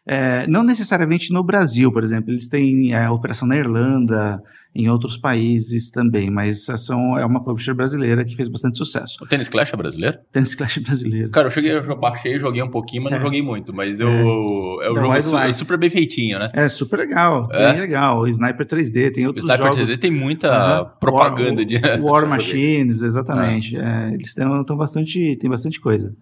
É, 0.07 0.47
não 0.47 0.63
necessariamente 0.63 1.33
no 1.33 1.43
Brasil, 1.43 1.91
por 1.91 2.03
exemplo, 2.03 2.31
eles 2.31 2.47
têm 2.47 2.93
é, 2.93 3.09
operação 3.09 3.47
na 3.47 3.57
Irlanda, 3.57 4.41
em 4.77 4.87
outros 4.89 5.17
países 5.17 5.89
também, 5.89 6.29
mas 6.29 6.65
são, 6.77 7.17
é 7.17 7.25
uma 7.25 7.43
publisher 7.43 7.73
brasileira 7.73 8.23
que 8.23 8.35
fez 8.35 8.47
bastante 8.47 8.77
sucesso. 8.77 9.17
O 9.21 9.25
Tennis 9.25 9.49
Clash 9.49 9.73
é 9.73 9.75
brasileiro? 9.75 10.17
Tennis 10.31 10.53
Clash 10.53 10.77
é 10.77 10.81
brasileiro. 10.81 11.29
Cara, 11.31 11.47
eu 11.47 11.51
cheguei, 11.51 11.71
eu 11.71 11.99
baixei, 11.99 12.37
joguei 12.37 12.61
um 12.61 12.69
pouquinho, 12.69 13.03
mas 13.03 13.13
é. 13.13 13.15
não 13.15 13.21
joguei 13.21 13.41
muito, 13.41 13.73
mas 13.73 13.99
eu, 13.99 14.07
é, 14.07 14.87
é 14.87 14.91
um 14.91 14.95
jogo 14.95 15.21
su, 15.21 15.53
super 15.53 15.77
bem 15.77 15.89
feitinho, 15.89 16.37
né? 16.37 16.51
É, 16.53 16.69
super 16.69 16.99
legal, 16.99 17.49
é? 17.51 17.71
bem 17.71 17.81
legal. 17.81 18.27
Sniper 18.27 18.67
3D, 18.67 19.11
tem 19.13 19.25
outros 19.25 19.43
Sniper 19.43 19.65
jogos. 19.65 19.79
Sniper 19.79 19.97
3D 19.97 19.99
tem 19.99 20.11
muita 20.11 20.85
propaganda 20.99 21.61
War, 21.61 21.65
de... 21.65 21.79
War 22.01 22.27
Machines, 22.27 23.01
exatamente. 23.01 23.75
É. 23.75 24.09
eles 24.13 24.27
estão 24.27 24.77
bastante, 24.77 25.35
tem 25.37 25.49
bastante 25.49 25.81
coisa. 25.81 26.13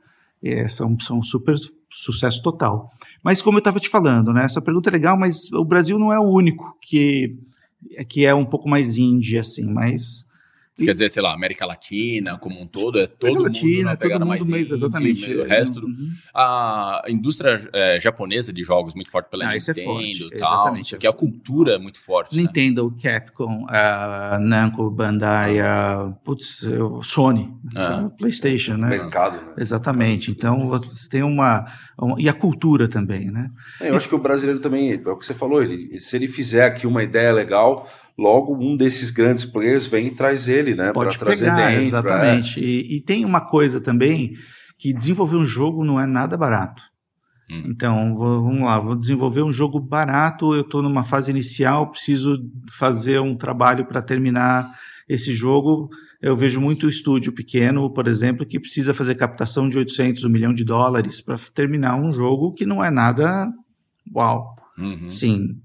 São, 0.68 1.00
são 1.00 1.22
super 1.22 1.56
sucesso 1.92 2.42
total. 2.42 2.90
Mas 3.24 3.42
como 3.42 3.58
eu 3.58 3.60
estava 3.60 3.80
te 3.80 3.90
falando, 3.90 4.34
né? 4.34 4.46
Essa 4.46 4.62
pergunta 4.62 4.90
é 4.90 4.94
legal, 4.94 5.18
mas 5.18 5.52
o 5.52 5.66
Brasil 5.66 5.98
não 5.98 6.12
é 6.12 6.20
o 6.20 6.30
único 6.30 6.78
que 6.82 7.36
que 8.10 8.26
é 8.26 8.34
um 8.34 8.46
pouco 8.46 8.68
mais 8.68 8.98
indie, 8.98 9.38
assim, 9.38 9.66
mas. 9.72 10.25
Quer 10.78 10.92
dizer, 10.92 11.10
sei 11.10 11.24
lá, 11.24 11.34
América 11.34 11.66
Latina 11.66 12.38
como 12.38 12.62
um 12.62 12.68
todo, 12.68 13.00
é 13.00 13.08
todo 13.08 13.38
América 13.38 13.40
mundo 13.40 13.44
Latina, 13.44 13.98
todo 13.98 14.12
mundo 14.12 14.26
mais, 14.26 14.48
mais 14.50 14.72
exatamente. 14.72 15.34
o 15.34 15.46
resto, 15.46 15.86
uhum. 15.86 15.96
a 16.34 17.04
indústria 17.08 17.62
é, 17.72 17.98
japonesa 18.00 18.52
de 18.52 18.62
jogos 18.64 18.94
muito 18.94 19.10
forte 19.10 19.30
pela 19.30 19.48
ah, 19.48 19.56
é 19.56 19.58
Nintendo 19.58 20.30
e 20.32 20.34
é 20.34 20.38
tal, 20.38 20.54
exatamente, 20.54 20.98
que 20.98 21.08
a 21.08 21.14
cultura 21.14 21.76
é 21.76 21.80
muito 21.80 22.00
forte. 22.00 22.36
Né? 22.36 22.42
Nintendo, 22.42 22.92
né? 22.92 22.98
Capcom, 23.02 23.66
a 23.70 24.38
Namco, 24.42 24.92
Bandai, 24.92 25.62
a 25.62 26.14
putz, 26.24 26.66
Sony, 27.04 27.54
ah. 27.76 28.10
PlayStation, 28.18 28.76
né? 28.76 28.90
Mercado, 28.90 29.38
né? 29.38 29.54
Exatamente. 29.58 30.30
Então 30.30 30.68
você 30.68 31.08
tem 31.08 31.24
uma, 31.24 31.66
uma 31.98 32.20
e 32.20 32.28
a 32.28 32.34
cultura 32.34 32.90
também, 32.90 33.32
né? 33.32 33.50
É, 33.80 33.90
eu 33.90 33.96
acho 33.96 34.10
que 34.10 34.16
o 34.16 34.20
brasileiro 34.20 34.60
também, 34.60 34.92
é 34.92 35.10
o 35.10 35.18
que 35.18 35.26
você 35.26 35.34
falou, 35.34 35.64
ele, 35.64 35.98
se 36.00 36.16
ele 36.18 36.28
fizer 36.28 36.66
aqui 36.66 36.86
uma 36.86 37.02
ideia 37.02 37.32
legal 37.32 37.88
logo 38.18 38.56
um 38.56 38.78
desses 38.78 39.12
grandes 39.12 39.46
players 39.46 39.86
vem 39.86 40.08
e 40.08 40.16
traz 40.16 40.48
ele, 40.48 40.74
né? 40.74 40.92
Pode 40.94 41.18
trazer 41.18 41.46
pegar, 41.46 41.70
dentro. 41.70 41.86
Exatamente. 41.86 42.60
É. 42.60 42.64
E, 42.64 42.98
e, 42.98 43.02
tem 43.02 43.26
uma 43.26 43.42
coisa 43.42 43.82
também 43.82 44.34
que 44.78 44.94
desenvolver 44.94 45.38
um 45.38 45.46
jogo 45.46 45.84
não 45.84 46.00
é 46.00 46.06
nada 46.06 46.38
barato. 46.38 46.84
Hum. 47.50 47.64
Então, 47.68 48.16
vou, 48.16 48.44
vamos 48.44 48.62
lá, 48.62 48.80
vou 48.80 48.96
desenvolver 48.96 49.44
um 49.44 49.52
jogo 49.52 49.80
barato, 49.80 50.54
eu 50.54 50.62
estou 50.62 50.82
numa 50.82 51.04
fase 51.04 51.30
inicial, 51.30 51.92
preciso 51.92 52.38
fazer 52.70 53.20
um 53.20 53.36
trabalho 53.36 53.86
para 53.86 54.02
terminar 54.02 54.72
esse 55.08 55.34
jogo. 55.34 55.90
Eu 56.22 56.36
vejo 56.36 56.60
muito 56.60 56.90
estúdio 56.90 57.34
pequeno, 57.34 57.94
por 57.94 58.08
exemplo, 58.08 58.46
que 58.46 58.60
precisa 58.60 58.94
fazer 58.94 59.16
captação 59.16 59.70
de 59.70 59.78
800, 59.78 60.24
1 60.24 60.30
milhão 60.30 60.54
de 60.54 60.64
dólares 60.64 61.22
para 61.22 61.36
terminar 61.54 61.96
um 61.96 62.12
jogo 62.12 62.54
que 62.54 62.66
não 62.66 62.84
é 62.84 62.90
nada 62.90 63.48
uau. 64.14 64.56
Uhum. 64.78 65.12
Sim, 65.12 65.62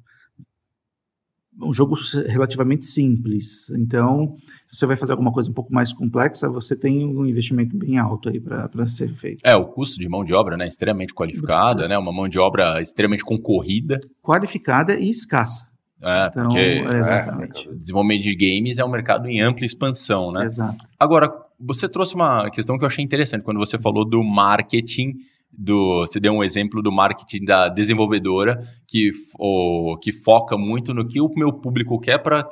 um 1.63 1.73
jogo 1.73 1.97
relativamente 2.27 2.85
simples. 2.85 3.71
Então, 3.71 4.37
se 4.69 4.79
você 4.79 4.87
vai 4.87 4.97
fazer 4.97 5.13
alguma 5.13 5.33
coisa 5.33 5.51
um 5.51 5.55
pouco 5.55 5.73
mais 5.73 5.93
complexa, 5.93 6.49
você 6.49 6.77
tem 6.77 7.07
um 7.07 7.27
investimento 7.27 7.77
bem 7.77 7.99
alto 7.99 8.29
aí 8.29 8.41
para 8.41 8.87
ser 8.87 9.13
feito. 9.15 9.41
É, 9.45 9.55
o 9.55 9.67
custo 9.67 9.99
de 9.99 10.09
mão 10.09 10.25
de 10.25 10.35
obra, 10.35 10.57
né, 10.57 10.67
extremamente 10.67 11.15
qualificada, 11.15 11.89
né, 11.89 11.99
uma 11.99 12.13
mão 12.13 12.29
de 12.29 12.39
obra 12.39 12.81
extremamente 12.81 13.25
concorrida. 13.25 13.99
Qualificada 14.23 14.99
e 14.99 15.11
escassa. 15.11 15.69
É, 16.03 16.27
então, 16.29 16.45
porque 16.45 16.59
é, 16.59 16.99
exatamente. 16.99 17.69
É, 17.69 17.73
desenvolvimento 17.75 18.23
de 18.23 18.35
games 18.35 18.79
é 18.79 18.85
um 18.85 18.91
mercado 18.91 19.29
em 19.29 19.41
ampla 19.41 19.67
expansão, 19.67 20.33
né? 20.33 20.47
Exato. 20.47 20.85
Agora, 20.99 21.31
você 21.59 21.87
trouxe 21.87 22.15
uma 22.15 22.49
questão 22.51 22.79
que 22.79 22.85
eu 22.85 22.87
achei 22.87 23.05
interessante 23.05 23.45
quando 23.45 23.59
você 23.59 23.79
falou 23.79 24.09
do 24.09 24.25
marketing 24.25 25.13
do. 25.53 26.01
Você 26.01 26.21
deu 26.21 26.33
um 26.33 26.43
exemplo 26.43 26.83
do 26.83 26.93
marketing 26.93 27.45
da 27.45 27.69
desenvolvedora 27.69 28.59
que, 28.89 29.11
o, 29.39 29.97
que 30.03 30.13
foca 30.13 30.57
muito 30.57 30.95
no 30.95 31.07
que 31.07 31.21
o 31.21 31.31
meu 31.37 31.53
público 31.53 31.99
quer 31.99 32.19
para 32.19 32.49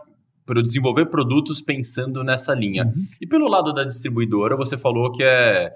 para 0.48 0.62
desenvolver 0.62 1.04
produtos 1.10 1.60
pensando 1.60 2.24
nessa 2.24 2.54
linha. 2.54 2.84
Uhum. 2.84 3.04
E 3.20 3.26
pelo 3.26 3.46
lado 3.46 3.70
da 3.74 3.84
distribuidora, 3.84 4.56
você 4.56 4.78
falou 4.78 5.12
que 5.12 5.22
é, 5.22 5.70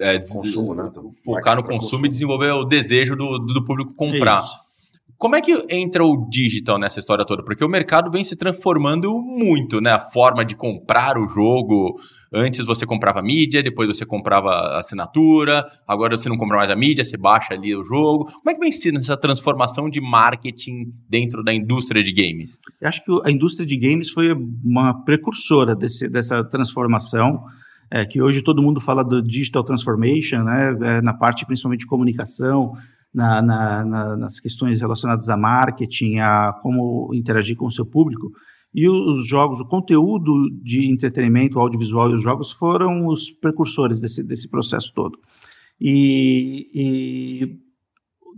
é 0.00 0.18
consumo, 0.18 0.74
né? 0.74 0.90
focar 1.24 1.54
no 1.54 1.62
consumo, 1.62 1.80
consumo, 1.80 2.06
e 2.06 2.08
desenvolver 2.08 2.50
o 2.50 2.64
desejo 2.64 3.14
do, 3.14 3.38
do 3.38 3.62
público 3.64 3.94
comprar. 3.94 4.40
Isso. 4.40 4.58
Como 5.16 5.36
é 5.36 5.40
que 5.40 5.52
entra 5.70 6.04
o 6.04 6.28
digital 6.28 6.78
nessa 6.80 6.98
história 6.98 7.24
toda? 7.24 7.44
Porque 7.44 7.64
o 7.64 7.68
mercado 7.68 8.10
vem 8.10 8.24
se 8.24 8.34
transformando 8.34 9.12
muito, 9.20 9.80
né? 9.80 9.92
A 9.92 10.00
forma 10.00 10.44
de 10.44 10.56
comprar 10.56 11.16
o 11.16 11.28
jogo. 11.28 11.94
Antes 12.32 12.64
você 12.64 12.86
comprava 12.86 13.20
mídia, 13.20 13.62
depois 13.62 13.88
você 13.88 14.06
comprava 14.06 14.78
assinatura, 14.78 15.66
agora 15.86 16.16
você 16.16 16.28
não 16.28 16.36
compra 16.36 16.58
mais 16.58 16.70
a 16.70 16.76
mídia, 16.76 17.04
você 17.04 17.16
baixa 17.16 17.54
ali 17.54 17.74
o 17.74 17.84
jogo. 17.84 18.26
Como 18.26 18.50
é 18.50 18.54
que 18.54 18.60
vem 18.60 18.70
sendo 18.70 18.98
essa 18.98 19.16
transformação 19.16 19.90
de 19.90 20.00
marketing 20.00 20.92
dentro 21.08 21.42
da 21.42 21.52
indústria 21.52 22.02
de 22.02 22.12
games? 22.12 22.60
Eu 22.80 22.88
acho 22.88 23.04
que 23.04 23.10
a 23.24 23.30
indústria 23.30 23.66
de 23.66 23.76
games 23.76 24.10
foi 24.10 24.32
uma 24.64 25.02
precursora 25.04 25.74
desse, 25.74 26.08
dessa 26.08 26.44
transformação. 26.44 27.42
É, 27.92 28.04
que 28.04 28.22
hoje 28.22 28.40
todo 28.40 28.62
mundo 28.62 28.80
fala 28.80 29.02
do 29.02 29.20
digital 29.20 29.64
transformation, 29.64 30.44
né? 30.44 30.76
É, 30.80 31.02
na 31.02 31.12
parte 31.12 31.44
principalmente 31.44 31.80
de 31.80 31.86
comunicação, 31.86 32.74
na, 33.12 33.42
na, 33.42 33.84
na, 33.84 34.16
nas 34.16 34.38
questões 34.38 34.80
relacionadas 34.80 35.28
a 35.28 35.36
marketing, 35.36 36.18
a 36.18 36.52
como 36.62 37.10
interagir 37.12 37.56
com 37.56 37.66
o 37.66 37.70
seu 37.70 37.84
público. 37.84 38.30
E 38.74 38.88
os 38.88 39.26
jogos, 39.26 39.60
o 39.60 39.66
conteúdo 39.66 40.32
de 40.62 40.90
entretenimento, 40.90 41.58
audiovisual 41.58 42.10
e 42.10 42.14
os 42.14 42.22
jogos 42.22 42.52
foram 42.52 43.06
os 43.06 43.30
precursores 43.30 44.00
desse, 44.00 44.22
desse 44.22 44.48
processo 44.48 44.92
todo. 44.94 45.18
E, 45.80 46.70
e 46.74 47.58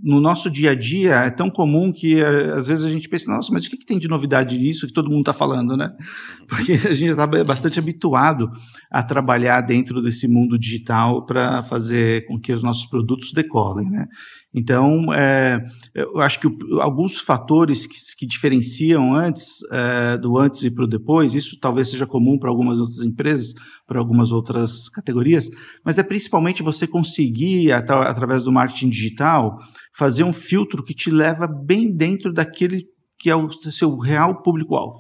no 0.03 0.21
nosso 0.21 0.51
dia 0.51 0.73
a 0.73 0.75
dia 0.75 1.15
é 1.15 1.31
tão 1.31 1.49
comum 1.49 1.93
que 1.93 2.21
eh, 2.21 2.53
às 2.57 2.67
vezes 2.67 2.85
a 2.85 2.91
gente 2.91 3.09
pensa, 3.09 3.31
nossa, 3.31 3.53
mas 3.53 3.67
o 3.67 3.71
que, 3.71 3.77
que 3.77 3.87
tem 3.87 3.99
de 3.99 4.09
novidade 4.09 4.59
nisso 4.59 4.87
que 4.87 4.93
todo 4.93 5.09
mundo 5.09 5.21
está 5.21 5.33
falando, 5.33 5.77
né? 5.77 5.91
Porque 6.49 6.73
a 6.73 6.95
gente 6.95 7.11
está 7.11 7.27
bastante 7.27 7.79
habituado 7.79 8.51
a 8.91 9.03
trabalhar 9.03 9.61
dentro 9.61 10.03
desse 10.03 10.27
mundo 10.27 10.59
digital 10.59 11.25
para 11.25 11.63
fazer 11.63 12.27
com 12.27 12.41
que 12.41 12.53
os 12.53 12.63
nossos 12.63 12.87
produtos 12.87 13.33
decolem, 13.33 13.89
né? 13.91 14.07
Então, 14.55 15.13
é, 15.15 15.59
eu 15.95 16.21
acho 16.21 16.39
que 16.39 16.49
alguns 16.81 17.19
fatores 17.19 17.87
que, 17.87 17.95
que 18.19 18.27
diferenciam 18.27 19.15
antes 19.15 19.47
é, 19.71 20.19
do 20.19 20.37
antes 20.37 20.63
e 20.63 20.71
para 20.71 20.85
o 20.85 20.87
depois, 20.87 21.35
isso 21.35 21.59
talvez 21.59 21.89
seja 21.89 22.07
comum 22.07 22.39
para 22.39 22.51
algumas 22.51 22.79
outras 22.79 23.03
empresas, 23.03 23.55
para 23.87 23.99
algumas 23.99 24.31
outras 24.31 24.91
categorias, 24.91 25.49
mas 25.83 25.99
é 25.99 26.03
principalmente 26.03 26.63
você 26.63 26.87
conseguir, 26.87 27.73
at 27.73 27.91
através 27.91 28.45
do 28.45 28.53
marketing 28.53 28.91
digital, 28.91 29.57
fazer 29.97 30.23
um 30.23 30.33
filtro 30.33 30.85
que 30.85 30.95
te 30.95 31.11
leva 31.11 31.47
bem 31.47 31.91
dentro 31.91 32.31
daquele 32.31 32.85
que 33.19 33.31
é 33.31 33.37
o 33.37 33.51
seu 33.53 33.97
real 33.97 34.43
público-alvo. 34.43 34.99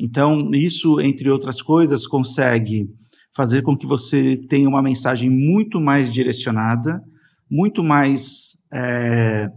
Então, 0.00 0.50
isso, 0.52 0.98
entre 1.00 1.30
outras 1.30 1.62
coisas, 1.62 2.06
consegue 2.06 2.88
fazer 3.36 3.62
com 3.62 3.76
que 3.76 3.86
você 3.86 4.36
tenha 4.48 4.68
uma 4.68 4.82
mensagem 4.82 5.28
muito 5.28 5.80
mais 5.80 6.12
direcionada, 6.12 7.00
muito 7.50 7.84
mais 7.84 8.43
é, 8.74 9.48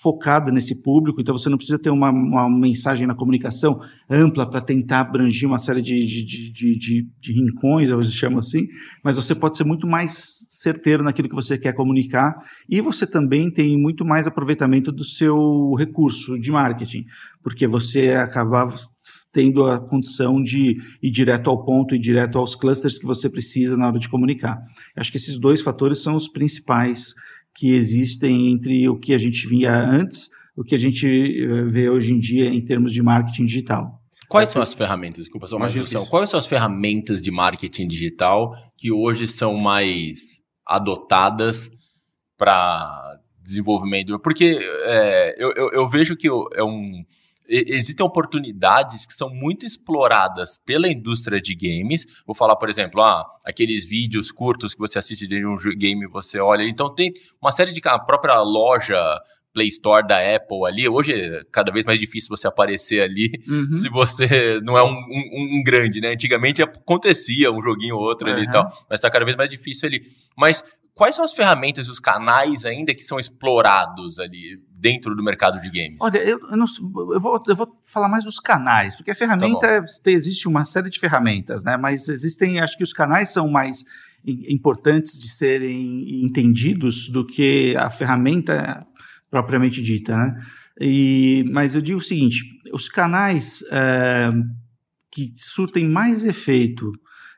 focada 0.00 0.50
nesse 0.50 0.80
público, 0.82 1.20
então 1.20 1.36
você 1.36 1.50
não 1.50 1.56
precisa 1.56 1.78
ter 1.78 1.90
uma, 1.90 2.10
uma 2.10 2.48
mensagem 2.48 3.06
na 3.06 3.14
comunicação 3.14 3.80
ampla 4.08 4.48
para 4.48 4.60
tentar 4.60 5.00
abranger 5.00 5.48
uma 5.48 5.58
série 5.58 5.82
de, 5.82 6.06
de, 6.06 6.24
de, 6.24 6.78
de, 6.78 7.08
de 7.20 7.32
rincões, 7.32 7.90
eu 7.90 8.02
chamo 8.04 8.38
assim, 8.38 8.66
mas 9.04 9.16
você 9.16 9.34
pode 9.34 9.56
ser 9.56 9.64
muito 9.64 9.86
mais 9.86 10.48
certeiro 10.60 11.02
naquilo 11.02 11.28
que 11.28 11.34
você 11.34 11.58
quer 11.58 11.74
comunicar 11.74 12.34
e 12.68 12.80
você 12.80 13.06
também 13.06 13.50
tem 13.50 13.76
muito 13.76 14.04
mais 14.04 14.26
aproveitamento 14.26 14.92
do 14.92 15.04
seu 15.04 15.74
recurso 15.74 16.38
de 16.38 16.50
marketing, 16.50 17.04
porque 17.42 17.66
você 17.66 18.10
acaba 18.10 18.66
tendo 19.32 19.66
a 19.66 19.78
condição 19.80 20.42
de 20.42 20.76
ir 21.02 21.10
direto 21.10 21.50
ao 21.50 21.64
ponto 21.64 21.94
e 21.94 21.98
direto 21.98 22.38
aos 22.38 22.54
clusters 22.54 22.98
que 22.98 23.06
você 23.06 23.28
precisa 23.28 23.76
na 23.76 23.86
hora 23.86 23.98
de 23.98 24.08
comunicar. 24.08 24.58
Acho 24.96 25.10
que 25.10 25.18
esses 25.18 25.38
dois 25.38 25.62
fatores 25.62 26.02
são 26.02 26.16
os 26.16 26.28
principais 26.28 27.14
que 27.54 27.72
existem 27.72 28.48
entre 28.50 28.88
o 28.88 28.98
que 28.98 29.12
a 29.12 29.18
gente 29.18 29.46
via 29.46 29.74
antes, 29.74 30.28
o 30.56 30.62
que 30.62 30.74
a 30.74 30.78
gente 30.78 31.06
eh, 31.06 31.64
vê 31.64 31.88
hoje 31.88 32.12
em 32.12 32.18
dia 32.18 32.46
em 32.46 32.64
termos 32.64 32.92
de 32.92 33.02
marketing 33.02 33.44
digital. 33.44 34.00
Quais 34.28 34.48
são 34.48 34.62
as 34.62 34.72
ferramentas, 34.72 35.24
desculpa, 35.24 35.48
só 35.48 35.56
uma 35.56 35.68
introdução, 35.68 36.06
quais 36.06 36.30
são 36.30 36.38
as 36.38 36.46
ferramentas 36.46 37.20
de 37.20 37.32
marketing 37.32 37.88
digital 37.88 38.54
que 38.76 38.92
hoje 38.92 39.26
são 39.26 39.56
mais 39.56 40.42
adotadas 40.64 41.68
para 42.38 43.18
desenvolvimento? 43.42 44.20
Porque 44.20 44.58
é, 44.84 45.34
eu, 45.36 45.52
eu, 45.56 45.70
eu, 45.72 45.88
vejo 45.88 46.16
que 46.16 46.28
é 46.28 46.62
um, 46.62 47.04
existem 47.50 48.06
oportunidades 48.06 49.04
que 49.04 49.12
são 49.12 49.28
muito 49.28 49.66
exploradas 49.66 50.56
pela 50.64 50.88
indústria 50.88 51.40
de 51.40 51.54
games. 51.54 52.06
Vou 52.24 52.34
falar, 52.34 52.56
por 52.56 52.68
exemplo, 52.68 53.02
ah, 53.02 53.26
aqueles 53.44 53.84
vídeos 53.84 54.30
curtos 54.30 54.72
que 54.72 54.80
você 54.80 54.98
assiste 54.98 55.26
de 55.26 55.44
um 55.44 55.56
game 55.76 56.06
você 56.06 56.38
olha. 56.38 56.62
Então 56.62 56.94
tem 56.94 57.12
uma 57.42 57.50
série 57.50 57.72
de 57.72 57.80
a 57.84 57.98
própria 57.98 58.40
loja 58.40 58.96
Play 59.52 59.68
Store 59.68 60.06
da 60.06 60.16
Apple 60.16 60.66
ali. 60.66 60.88
Hoje 60.88 61.12
é 61.12 61.42
cada 61.50 61.72
vez 61.72 61.84
mais 61.84 61.98
difícil 61.98 62.28
você 62.28 62.46
aparecer 62.46 63.02
ali 63.02 63.30
uhum. 63.48 63.72
se 63.72 63.88
você 63.88 64.60
não 64.62 64.76
é 64.78 64.84
um, 64.84 64.92
um, 64.92 65.58
um, 65.58 65.62
grande, 65.64 66.00
né? 66.00 66.12
Antigamente 66.12 66.62
acontecia 66.62 67.50
um 67.50 67.60
joguinho 67.60 67.96
ou 67.96 68.02
outro 68.02 68.28
uhum. 68.28 68.34
ali 68.34 68.44
e 68.44 68.50
tal, 68.50 68.70
mas 68.88 69.00
tá 69.00 69.10
cada 69.10 69.24
vez 69.24 69.36
mais 69.36 69.50
difícil 69.50 69.88
ali. 69.88 70.00
Mas 70.36 70.62
quais 70.94 71.14
são 71.14 71.24
as 71.24 71.32
ferramentas 71.32 71.86
e 71.86 71.90
os 71.90 71.98
canais 71.98 72.64
ainda 72.64 72.94
que 72.94 73.02
são 73.02 73.18
explorados 73.18 74.18
ali 74.18 74.60
dentro 74.70 75.14
do 75.14 75.22
mercado 75.22 75.60
de 75.60 75.68
games? 75.68 75.98
Olha, 76.00 76.18
eu, 76.18 76.38
eu, 76.50 76.56
não, 76.56 76.66
eu, 77.12 77.20
vou, 77.20 77.40
eu 77.46 77.56
vou 77.56 77.80
falar 77.84 78.08
mais 78.08 78.24
dos 78.24 78.38
canais, 78.38 78.96
porque 78.96 79.10
a 79.10 79.14
ferramenta, 79.14 79.82
tá 79.82 80.10
existe 80.10 80.46
uma 80.46 80.64
série 80.64 80.90
de 80.90 81.00
ferramentas, 81.00 81.64
né? 81.64 81.76
Mas 81.76 82.08
existem, 82.08 82.60
acho 82.60 82.76
que 82.76 82.84
os 82.84 82.92
canais 82.92 83.30
são 83.30 83.48
mais 83.48 83.84
importantes 84.26 85.18
de 85.18 85.28
serem 85.28 86.24
entendidos 86.24 87.08
do 87.08 87.26
que 87.26 87.74
a 87.76 87.90
ferramenta 87.90 88.86
propriamente 89.30 89.80
dita, 89.80 90.16
né? 90.16 90.34
E, 90.80 91.44
mas 91.52 91.74
eu 91.74 91.80
digo 91.80 91.98
o 91.98 92.02
seguinte: 92.02 92.42
os 92.72 92.88
canais 92.88 93.62
é, 93.70 94.30
que 95.10 95.32
surtem 95.36 95.88
mais 95.88 96.24
efeito 96.24 96.90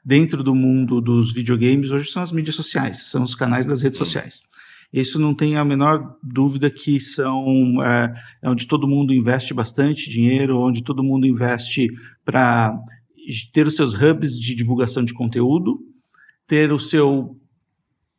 dentro 0.05 0.43
do 0.43 0.55
mundo 0.55 1.01
dos 1.01 1.33
videogames 1.33 1.91
hoje 1.91 2.11
são 2.11 2.23
as 2.23 2.33
mídias 2.33 2.57
sociais, 2.57 3.11
são 3.11 3.23
os 3.23 3.35
canais 3.35 3.67
das 3.67 3.83
redes 3.83 3.99
sociais. 3.99 4.43
Isso 4.93 5.19
não 5.19 5.35
tem 5.35 5.57
a 5.57 5.65
menor 5.65 6.17
dúvida 6.23 6.71
que 6.71 7.01
são 7.01 7.83
é, 7.83 8.13
é 8.43 8.51
onde 8.51 8.67
todo 8.67 8.87
mundo 8.87 9.15
investe 9.15 9.55
bastante 9.55 10.11
dinheiro, 10.11 10.59
onde 10.59 10.85
todo 10.85 11.03
mundo 11.03 11.27
investe 11.27 11.89
para 12.25 12.77
ter 13.53 13.67
os 13.67 13.77
seus 13.77 13.95
hubs 13.95 14.39
de 14.39 14.55
divulgação 14.55 15.05
de 15.05 15.15
conteúdo, 15.15 15.79
ter 16.47 16.73
o 16.73 16.79
seu 16.79 17.37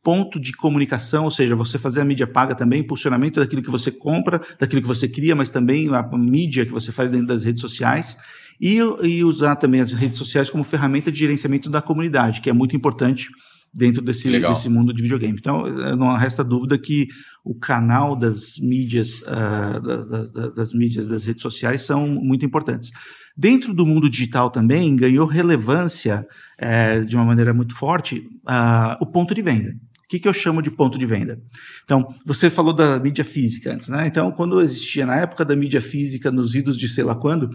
ponto 0.04 0.38
de 0.38 0.52
comunicação, 0.52 1.24
ou 1.24 1.30
seja, 1.30 1.56
você 1.56 1.78
fazer 1.78 2.02
a 2.02 2.04
mídia 2.04 2.26
paga 2.26 2.54
também, 2.54 2.80
impulsionamento 2.80 3.40
daquilo 3.40 3.62
que 3.62 3.70
você 3.70 3.90
compra, 3.90 4.40
daquilo 4.60 4.82
que 4.82 4.86
você 4.86 5.08
cria, 5.08 5.34
mas 5.34 5.48
também 5.48 5.88
a 5.92 6.02
mídia 6.16 6.66
que 6.66 6.72
você 6.72 6.92
faz 6.92 7.10
dentro 7.10 7.26
das 7.26 7.42
redes 7.42 7.62
sociais. 7.62 8.18
E, 8.60 8.76
e 9.02 9.24
usar 9.24 9.56
também 9.56 9.80
as 9.80 9.92
redes 9.92 10.16
sociais 10.16 10.48
como 10.48 10.62
ferramenta 10.62 11.10
de 11.10 11.18
gerenciamento 11.18 11.68
da 11.68 11.82
comunidade, 11.82 12.40
que 12.40 12.48
é 12.48 12.52
muito 12.52 12.76
importante 12.76 13.28
dentro 13.74 14.00
desse, 14.00 14.30
desse 14.30 14.68
mundo 14.68 14.94
de 14.94 15.02
videogame. 15.02 15.36
Então, 15.36 15.66
eh, 15.66 15.96
não 15.96 16.14
resta 16.16 16.44
dúvida 16.44 16.78
que 16.78 17.08
o 17.44 17.54
canal 17.58 18.14
das 18.14 18.56
mídias, 18.60 19.20
uh, 19.22 19.80
das, 19.82 20.06
das, 20.06 20.54
das, 20.54 20.72
mídias, 20.72 21.08
das 21.08 21.26
redes 21.26 21.42
sociais 21.42 21.82
são 21.82 22.06
muito 22.06 22.46
importantes. 22.46 22.90
Dentro 23.36 23.74
do 23.74 23.84
mundo 23.84 24.08
digital 24.08 24.48
também 24.50 24.94
ganhou 24.94 25.26
relevância 25.26 26.24
uh, 26.62 27.04
de 27.04 27.16
uma 27.16 27.24
maneira 27.24 27.52
muito 27.52 27.74
forte 27.74 28.20
uh, 28.48 28.96
o 29.00 29.06
ponto 29.06 29.34
de 29.34 29.42
venda. 29.42 29.74
O 30.04 30.08
que, 30.08 30.18
que 30.18 30.28
eu 30.28 30.34
chamo 30.34 30.60
de 30.60 30.70
ponto 30.70 30.98
de 30.98 31.06
venda? 31.06 31.40
Então, 31.84 32.06
você 32.24 32.50
falou 32.50 32.72
da 32.72 32.98
mídia 32.98 33.24
física 33.24 33.72
antes, 33.72 33.88
né? 33.88 34.06
Então, 34.06 34.30
quando 34.30 34.60
existia 34.60 35.06
na 35.06 35.16
época 35.16 35.44
da 35.44 35.56
mídia 35.56 35.80
física, 35.80 36.30
nos 36.30 36.54
idos 36.54 36.78
de 36.78 36.86
sei 36.86 37.04
lá 37.04 37.14
quando, 37.14 37.50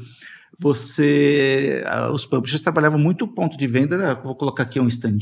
você 0.57 1.83
os 2.11 2.25
publishers 2.25 2.61
trabalhavam 2.61 2.99
muito 2.99 3.25
o 3.25 3.27
ponto 3.27 3.57
de 3.57 3.67
venda, 3.67 3.97
né? 3.97 4.17
vou 4.21 4.35
colocar 4.35 4.63
aqui 4.63 4.79
um 4.79 4.87
stand, 4.87 5.17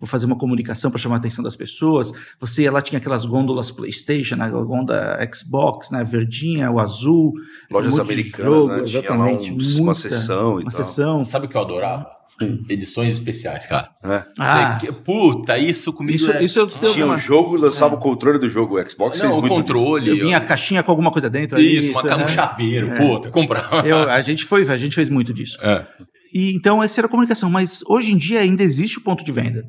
vou 0.00 0.08
fazer 0.08 0.26
uma 0.26 0.36
comunicação 0.36 0.90
para 0.90 0.98
chamar 0.98 1.16
a 1.16 1.18
atenção 1.18 1.42
das 1.42 1.56
pessoas. 1.56 2.12
Você 2.40 2.62
ia 2.62 2.72
lá, 2.72 2.82
tinha 2.82 2.98
aquelas 2.98 3.24
gôndolas 3.24 3.70
PlayStation, 3.70 4.36
a 4.40 4.48
gôndola 4.50 5.18
Xbox, 5.32 5.90
né? 5.90 6.02
verdinha, 6.02 6.70
o 6.70 6.78
azul. 6.80 7.32
Lojas 7.70 7.98
americanas, 7.98 8.44
jogo, 8.52 8.68
né? 8.68 8.82
Exatamente. 8.82 9.04
Tinha 9.06 9.16
lá 9.16 9.56
uns, 9.56 9.72
muita, 9.72 9.82
uma 9.82 9.94
sessão 9.94 10.60
e 10.60 10.62
uma 10.64 10.70
tal. 10.70 10.84
Sessão. 10.84 11.24
Sabe 11.24 11.46
o 11.46 11.48
que 11.48 11.56
eu 11.56 11.60
adorava? 11.60 12.15
Hum. 12.40 12.62
Edições 12.68 13.14
especiais, 13.14 13.66
cara. 13.66 13.90
É. 14.04 14.24
Ah. 14.38 14.78
puta, 15.04 15.56
isso 15.56 15.92
comigo. 15.92 16.16
Isso, 16.16 16.30
é... 16.30 16.44
isso 16.44 16.58
eu 16.58 16.66
Tinha 16.66 17.06
um 17.06 17.18
jogo, 17.18 17.56
lançava 17.56 17.94
é. 17.94 17.96
o 17.96 18.00
controle 18.00 18.38
do 18.38 18.48
jogo. 18.48 18.78
O 18.78 18.90
Xbox 18.90 19.18
Não, 19.18 19.30
fez 19.30 19.44
o 19.44 19.48
controle. 19.48 20.10
Eu 20.10 20.16
vinha 20.16 20.36
a 20.36 20.40
caixinha 20.40 20.82
com 20.82 20.90
alguma 20.90 21.10
coisa 21.10 21.30
dentro. 21.30 21.58
Isso, 21.58 21.92
uma, 21.92 22.02
né? 22.02 22.24
um 22.24 22.28
chaveiro. 22.28 22.90
É. 22.90 22.96
Puta, 22.96 23.30
comprava. 23.30 23.86
Eu, 23.86 23.98
a 24.10 24.20
gente 24.20 24.44
foi, 24.44 24.68
a 24.68 24.76
gente 24.76 24.94
fez 24.94 25.08
muito 25.08 25.32
disso. 25.32 25.58
É. 25.62 25.86
E 26.34 26.54
então 26.54 26.82
essa 26.82 27.00
era 27.00 27.06
a 27.06 27.10
comunicação, 27.10 27.48
mas 27.48 27.82
hoje 27.86 28.12
em 28.12 28.16
dia 28.16 28.40
ainda 28.40 28.62
existe 28.62 28.98
o 28.98 29.02
ponto 29.02 29.24
de 29.24 29.32
venda. 29.32 29.62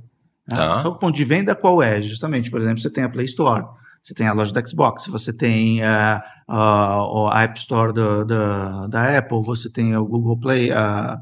Né? 0.48 0.56
Tá. 0.56 0.80
Só 0.80 0.90
o 0.90 0.96
ponto 1.00 1.16
de 1.16 1.24
venda 1.24 1.56
qual 1.56 1.82
é? 1.82 2.02
Justamente, 2.02 2.52
por 2.52 2.60
exemplo, 2.60 2.80
você 2.80 2.90
tem 2.90 3.04
a 3.04 3.10
Play 3.10 3.26
Store. 3.26 3.64
Você 4.08 4.14
tem 4.14 4.28
a 4.28 4.32
loja 4.32 4.54
da 4.54 4.66
Xbox, 4.66 5.06
você 5.08 5.34
tem 5.34 5.82
uh, 5.82 6.22
uh, 6.50 7.28
a 7.28 7.44
App 7.44 7.60
Store 7.60 7.92
do, 7.92 8.24
do, 8.24 8.88
da 8.88 9.18
Apple, 9.18 9.42
você 9.44 9.70
tem 9.70 9.98
o 9.98 10.06
Google 10.06 10.40
Play, 10.40 10.72
uh, 10.72 11.18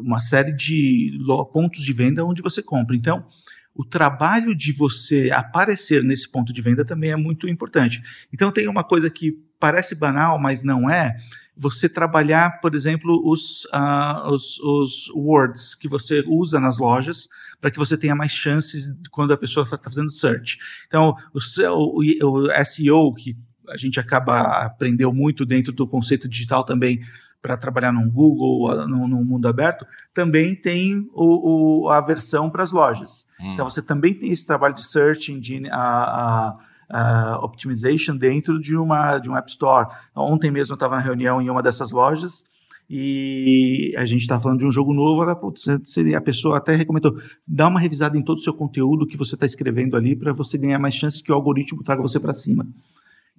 uma 0.00 0.20
série 0.20 0.52
de 0.52 1.18
pontos 1.52 1.82
de 1.82 1.92
venda 1.92 2.24
onde 2.24 2.42
você 2.42 2.62
compra. 2.62 2.96
Então, 2.96 3.26
o 3.74 3.84
trabalho 3.84 4.54
de 4.54 4.72
você 4.72 5.30
aparecer 5.30 6.02
nesse 6.02 6.30
ponto 6.30 6.52
de 6.52 6.62
venda 6.62 6.84
também 6.84 7.10
é 7.10 7.16
muito 7.16 7.48
importante. 7.48 8.02
Então, 8.32 8.50
tem 8.50 8.68
uma 8.68 8.82
coisa 8.82 9.10
que 9.10 9.38
parece 9.60 9.94
banal, 9.94 10.38
mas 10.38 10.62
não 10.62 10.88
é. 10.88 11.16
Você 11.54 11.88
trabalhar, 11.88 12.60
por 12.60 12.74
exemplo, 12.74 13.20
os, 13.24 13.64
uh, 13.66 14.32
os, 14.32 14.58
os 14.60 15.08
words 15.14 15.74
que 15.74 15.88
você 15.88 16.22
usa 16.26 16.60
nas 16.60 16.78
lojas 16.78 17.28
para 17.60 17.70
que 17.70 17.78
você 17.78 17.96
tenha 17.96 18.14
mais 18.14 18.32
chances 18.32 18.92
quando 19.10 19.32
a 19.32 19.36
pessoa 19.36 19.64
está 19.64 19.78
fazendo 19.78 20.10
search. 20.10 20.58
Então, 20.86 21.14
o, 21.34 21.38
o, 21.78 22.02
o 22.22 22.64
SEO, 22.64 23.14
que 23.14 23.36
a 23.68 23.76
gente 23.76 23.98
acaba 23.98 24.64
aprendeu 24.64 25.12
muito 25.12 25.44
dentro 25.44 25.72
do 25.72 25.86
conceito 25.86 26.28
digital 26.28 26.64
também 26.64 27.00
para 27.40 27.56
trabalhar 27.56 27.92
no 27.92 28.10
Google, 28.10 28.74
no, 28.86 29.06
no, 29.06 29.24
mundo 29.24 29.46
aberto, 29.46 29.86
também 30.12 30.54
tem 30.54 31.08
o, 31.12 31.84
o 31.84 31.88
a 31.88 32.00
versão 32.00 32.50
para 32.50 32.62
as 32.62 32.72
lojas. 32.72 33.26
Hum. 33.40 33.54
Então 33.54 33.68
você 33.68 33.82
também 33.82 34.14
tem 34.14 34.32
esse 34.32 34.46
trabalho 34.46 34.74
de 34.74 34.84
search 34.84 35.32
engine, 35.32 35.68
a, 35.70 35.78
a, 35.78 36.56
a 36.90 37.38
optimization 37.44 38.16
dentro 38.16 38.60
de 38.60 38.76
uma 38.76 39.18
de 39.18 39.30
um 39.30 39.36
App 39.36 39.50
Store. 39.50 39.88
Ontem 40.14 40.50
mesmo 40.50 40.72
eu 40.72 40.76
estava 40.76 40.96
na 40.96 41.02
reunião 41.02 41.40
em 41.40 41.48
uma 41.48 41.62
dessas 41.62 41.92
lojas 41.92 42.44
e 42.88 43.92
a 43.96 44.04
gente 44.04 44.20
está 44.20 44.38
falando 44.38 44.60
de 44.60 44.66
um 44.66 44.70
jogo 44.70 44.94
novo, 44.94 45.22
ela, 45.22 45.34
putz, 45.34 45.64
seria, 45.84 46.18
a 46.18 46.20
pessoa 46.20 46.58
até 46.58 46.74
recomendou, 46.76 47.16
dá 47.46 47.66
uma 47.66 47.80
revisada 47.80 48.16
em 48.16 48.22
todo 48.22 48.38
o 48.38 48.42
seu 48.42 48.54
conteúdo 48.54 49.06
que 49.06 49.16
você 49.16 49.34
está 49.34 49.44
escrevendo 49.44 49.96
ali 49.96 50.14
para 50.14 50.32
você 50.32 50.56
ganhar 50.56 50.78
mais 50.78 50.94
chances 50.94 51.20
que 51.20 51.32
o 51.32 51.34
algoritmo 51.34 51.82
traga 51.82 52.00
você 52.00 52.20
para 52.20 52.32
cima. 52.32 52.66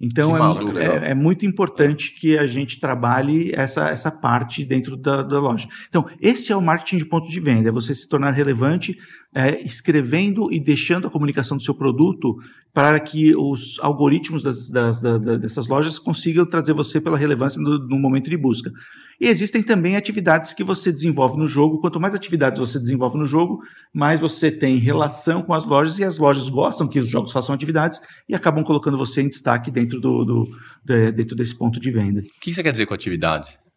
Então 0.00 0.36
é, 0.78 0.84
é, 0.84 1.10
é, 1.10 1.14
muito 1.14 1.44
importante 1.44 2.14
que 2.14 2.38
a 2.38 2.46
gente 2.46 2.78
trabalhe 2.78 3.52
essa, 3.54 3.88
essa 3.88 4.10
parte 4.10 4.64
dentro 4.64 4.96
da, 4.96 5.22
da, 5.22 5.40
loja. 5.40 5.68
Então, 5.88 6.06
esse 6.20 6.52
é 6.52 6.56
o 6.56 6.62
marketing 6.62 6.98
de 6.98 7.04
ponto 7.04 7.28
de 7.28 7.40
venda, 7.40 7.68
é 7.68 7.72
você 7.72 7.94
se 7.94 8.08
tornar 8.08 8.32
relevante 8.32 8.96
é, 9.34 9.62
escrevendo 9.62 10.52
e 10.52 10.58
deixando 10.58 11.06
a 11.06 11.10
comunicação 11.10 11.56
do 11.56 11.62
seu 11.62 11.74
produto 11.74 12.36
para 12.72 12.98
que 12.98 13.36
os 13.36 13.78
algoritmos 13.80 14.42
das, 14.42 14.70
das, 14.70 15.02
das, 15.02 15.20
dessas 15.40 15.68
lojas 15.68 15.98
consigam 15.98 16.46
trazer 16.46 16.72
você 16.72 17.00
pela 17.00 17.18
relevância 17.18 17.60
no, 17.60 17.78
no 17.78 17.98
momento 17.98 18.30
de 18.30 18.36
busca. 18.36 18.70
E 19.20 19.26
existem 19.26 19.62
também 19.62 19.96
atividades 19.96 20.52
que 20.52 20.62
você 20.62 20.92
desenvolve 20.92 21.36
no 21.36 21.46
jogo. 21.46 21.80
Quanto 21.80 22.00
mais 22.00 22.14
atividades 22.14 22.60
você 22.60 22.78
desenvolve 22.78 23.18
no 23.18 23.26
jogo, 23.26 23.60
mais 23.92 24.20
você 24.20 24.50
tem 24.50 24.76
relação 24.76 25.42
com 25.42 25.52
as 25.52 25.64
lojas 25.64 25.98
e 25.98 26.04
as 26.04 26.18
lojas 26.18 26.48
gostam 26.48 26.88
que 26.88 27.00
os 27.00 27.08
jogos 27.08 27.32
façam 27.32 27.54
atividades 27.54 28.00
e 28.28 28.34
acabam 28.34 28.62
colocando 28.62 28.96
você 28.96 29.22
em 29.22 29.28
destaque 29.28 29.70
dentro, 29.70 30.00
do, 30.00 30.24
do 30.24 30.48
de, 30.84 31.10
dentro 31.12 31.36
desse 31.36 31.56
ponto 31.56 31.80
de 31.80 31.90
venda. 31.90 32.20
O 32.20 32.40
que 32.40 32.54
você 32.54 32.62
quer 32.62 32.72
dizer 32.72 32.86
com 32.86 32.94
atividades? 32.94 33.67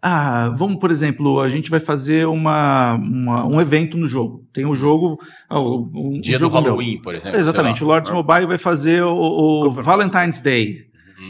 Ah, 0.00 0.54
vamos, 0.56 0.78
por 0.78 0.92
exemplo, 0.92 1.40
a 1.40 1.48
gente 1.48 1.68
vai 1.68 1.80
fazer 1.80 2.26
uma, 2.26 2.94
uma 2.94 3.46
um 3.46 3.60
evento 3.60 3.96
no 3.96 4.06
jogo. 4.06 4.44
Tem 4.52 4.64
um 4.64 4.76
jogo. 4.76 5.18
Ah, 5.48 5.60
um, 5.60 6.20
Dia 6.20 6.36
um 6.36 6.40
do 6.40 6.48
Halloween, 6.48 6.94
meu. 6.94 7.02
por 7.02 7.14
exemplo. 7.14 7.38
Exatamente. 7.38 7.82
O 7.82 7.86
Lords 7.86 8.12
Mobile 8.12 8.46
vai 8.46 8.58
fazer 8.58 9.02
o, 9.02 9.66
o 9.66 9.70
Valentine's 9.70 10.40
Day. 10.40 10.87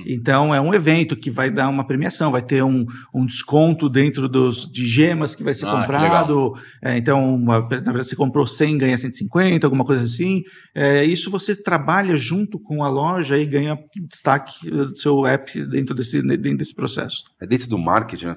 Então 0.09 0.55
é 0.55 0.61
um 0.61 0.73
evento 0.73 1.15
que 1.15 1.31
vai 1.31 1.51
dar 1.51 1.69
uma 1.69 1.87
premiação, 1.87 2.33
vai 2.33 2.41
ter 2.41 2.65
um, 2.65 2.87
um 3.15 3.27
desconto 3.27 3.89
dentro 3.89 4.29
dos, 4.29 4.71
de 4.71 4.87
gemas 4.87 5.35
que 5.35 5.45
vai 5.45 5.53
ser 5.53 5.67
ah, 5.67 5.83
comprado. 5.83 6.55
É, 6.83 6.97
então, 6.97 7.35
uma, 7.35 7.61
na 7.61 7.67
verdade, 7.67 8.07
você 8.07 8.17
comprou 8.17 8.47
100, 8.47 8.79
ganha 8.79 8.97
150, 8.97 9.67
alguma 9.67 9.85
coisa 9.85 10.05
assim. 10.05 10.43
É, 10.75 11.05
isso 11.05 11.31
você 11.31 11.55
trabalha 11.55 12.17
junto 12.17 12.59
com 12.59 12.83
a 12.83 12.89
loja 12.89 13.37
e 13.37 13.45
ganha 13.45 13.79
destaque 14.09 14.71
do 14.71 14.97
seu 14.97 15.27
app 15.27 15.65
dentro 15.67 15.95
desse, 15.95 16.23
dentro 16.23 16.57
desse 16.57 16.75
processo. 16.75 17.25
É 17.41 17.47
dentro 17.47 17.69
do 17.69 17.79
marketing, 17.79 18.27
né? 18.27 18.37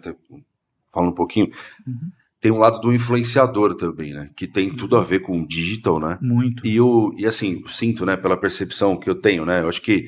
Falando 0.91 1.11
um 1.11 1.15
pouquinho. 1.15 1.47
Uhum 1.87 2.11
tem 2.41 2.51
um 2.51 2.57
lado 2.57 2.81
do 2.81 2.91
influenciador 2.91 3.75
também, 3.75 4.15
né? 4.15 4.31
Que 4.35 4.47
tem 4.47 4.75
tudo 4.75 4.97
a 4.97 5.03
ver 5.03 5.19
com 5.19 5.45
digital, 5.45 5.99
né? 5.99 6.17
Muito. 6.19 6.67
E, 6.67 6.75
eu, 6.75 7.13
e 7.15 7.27
assim, 7.27 7.61
sinto, 7.67 8.03
né, 8.03 8.17
pela 8.17 8.35
percepção 8.35 8.97
que 8.97 9.07
eu 9.07 9.13
tenho, 9.13 9.45
né? 9.45 9.61
Eu 9.61 9.69
acho 9.69 9.79
que 9.79 10.07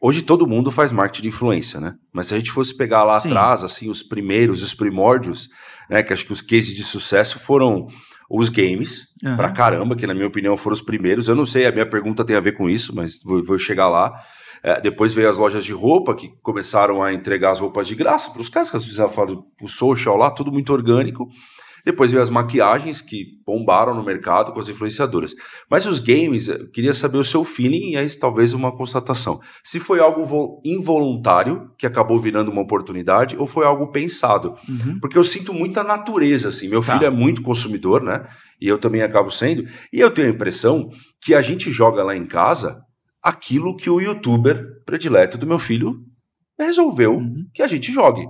Hoje 0.00 0.22
todo 0.22 0.46
mundo 0.46 0.70
faz 0.70 0.90
marketing 0.90 1.22
de 1.22 1.28
influência, 1.28 1.80
né? 1.80 1.94
Mas 2.12 2.26
se 2.26 2.34
a 2.34 2.38
gente 2.38 2.50
fosse 2.50 2.74
pegar 2.76 3.04
lá 3.04 3.20
Sim. 3.20 3.28
atrás, 3.28 3.62
assim, 3.62 3.90
os 3.90 4.02
primeiros, 4.02 4.62
os 4.62 4.72
primórdios, 4.72 5.48
né? 5.88 6.02
Que 6.02 6.12
acho 6.12 6.24
que 6.24 6.32
os 6.32 6.40
cases 6.40 6.74
de 6.74 6.82
sucesso 6.82 7.38
foram 7.38 7.86
os 8.30 8.48
games, 8.48 9.08
uhum. 9.24 9.36
pra 9.36 9.50
caramba, 9.50 9.96
que 9.96 10.06
na 10.06 10.14
minha 10.14 10.28
opinião 10.28 10.56
foram 10.56 10.74
os 10.74 10.80
primeiros. 10.80 11.26
Eu 11.26 11.34
não 11.34 11.44
sei, 11.44 11.66
a 11.66 11.72
minha 11.72 11.84
pergunta 11.84 12.24
tem 12.24 12.36
a 12.36 12.40
ver 12.40 12.52
com 12.52 12.70
isso, 12.70 12.94
mas 12.94 13.20
vou, 13.22 13.42
vou 13.44 13.58
chegar 13.58 13.88
lá. 13.88 14.12
É, 14.62 14.80
depois 14.80 15.12
veio 15.12 15.28
as 15.28 15.36
lojas 15.36 15.64
de 15.64 15.72
roupa, 15.72 16.14
que 16.14 16.30
começaram 16.42 17.02
a 17.02 17.12
entregar 17.12 17.50
as 17.50 17.60
roupas 17.60 17.88
de 17.88 17.94
graça 17.94 18.30
para 18.30 18.40
os 18.40 18.48
caras 18.48 18.70
que 18.70 19.08
falam 19.08 19.44
o 19.60 19.68
social 19.68 20.16
lá, 20.16 20.30
tudo 20.30 20.52
muito 20.52 20.72
orgânico. 20.72 21.28
Depois 21.84 22.10
veio 22.10 22.22
as 22.22 22.30
maquiagens 22.30 23.00
que 23.00 23.40
bombaram 23.46 23.94
no 23.94 24.02
mercado 24.02 24.52
com 24.52 24.60
as 24.60 24.68
influenciadoras. 24.68 25.34
Mas 25.70 25.86
os 25.86 25.98
games, 25.98 26.48
eu 26.48 26.70
queria 26.70 26.92
saber 26.92 27.18
o 27.18 27.24
seu 27.24 27.44
feeling 27.44 27.92
e 27.92 27.96
aí 27.96 28.08
talvez 28.10 28.54
uma 28.54 28.76
constatação. 28.76 29.40
Se 29.64 29.78
foi 29.78 30.00
algo 30.00 30.60
involuntário 30.64 31.70
que 31.78 31.86
acabou 31.86 32.18
virando 32.18 32.50
uma 32.50 32.62
oportunidade 32.62 33.36
ou 33.36 33.46
foi 33.46 33.64
algo 33.64 33.90
pensado? 33.90 34.54
Uhum. 34.68 34.98
Porque 35.00 35.18
eu 35.18 35.24
sinto 35.24 35.52
muita 35.54 35.82
natureza 35.82 36.48
assim. 36.48 36.68
Meu 36.68 36.82
tá. 36.82 36.92
filho 36.92 37.06
é 37.06 37.10
muito 37.10 37.42
consumidor, 37.42 38.02
né? 38.02 38.26
E 38.60 38.68
eu 38.68 38.78
também 38.78 39.02
acabo 39.02 39.30
sendo. 39.30 39.64
E 39.92 40.00
eu 40.00 40.10
tenho 40.10 40.28
a 40.28 40.32
impressão 40.32 40.90
que 41.20 41.34
a 41.34 41.40
gente 41.40 41.70
joga 41.70 42.02
lá 42.02 42.14
em 42.14 42.26
casa 42.26 42.80
aquilo 43.22 43.76
que 43.76 43.90
o 43.90 44.00
youtuber 44.00 44.82
predileto 44.84 45.36
do 45.36 45.46
meu 45.46 45.58
filho 45.58 45.94
resolveu 46.58 47.14
uhum. 47.14 47.46
que 47.54 47.62
a 47.62 47.66
gente 47.66 47.92
jogue. 47.92 48.24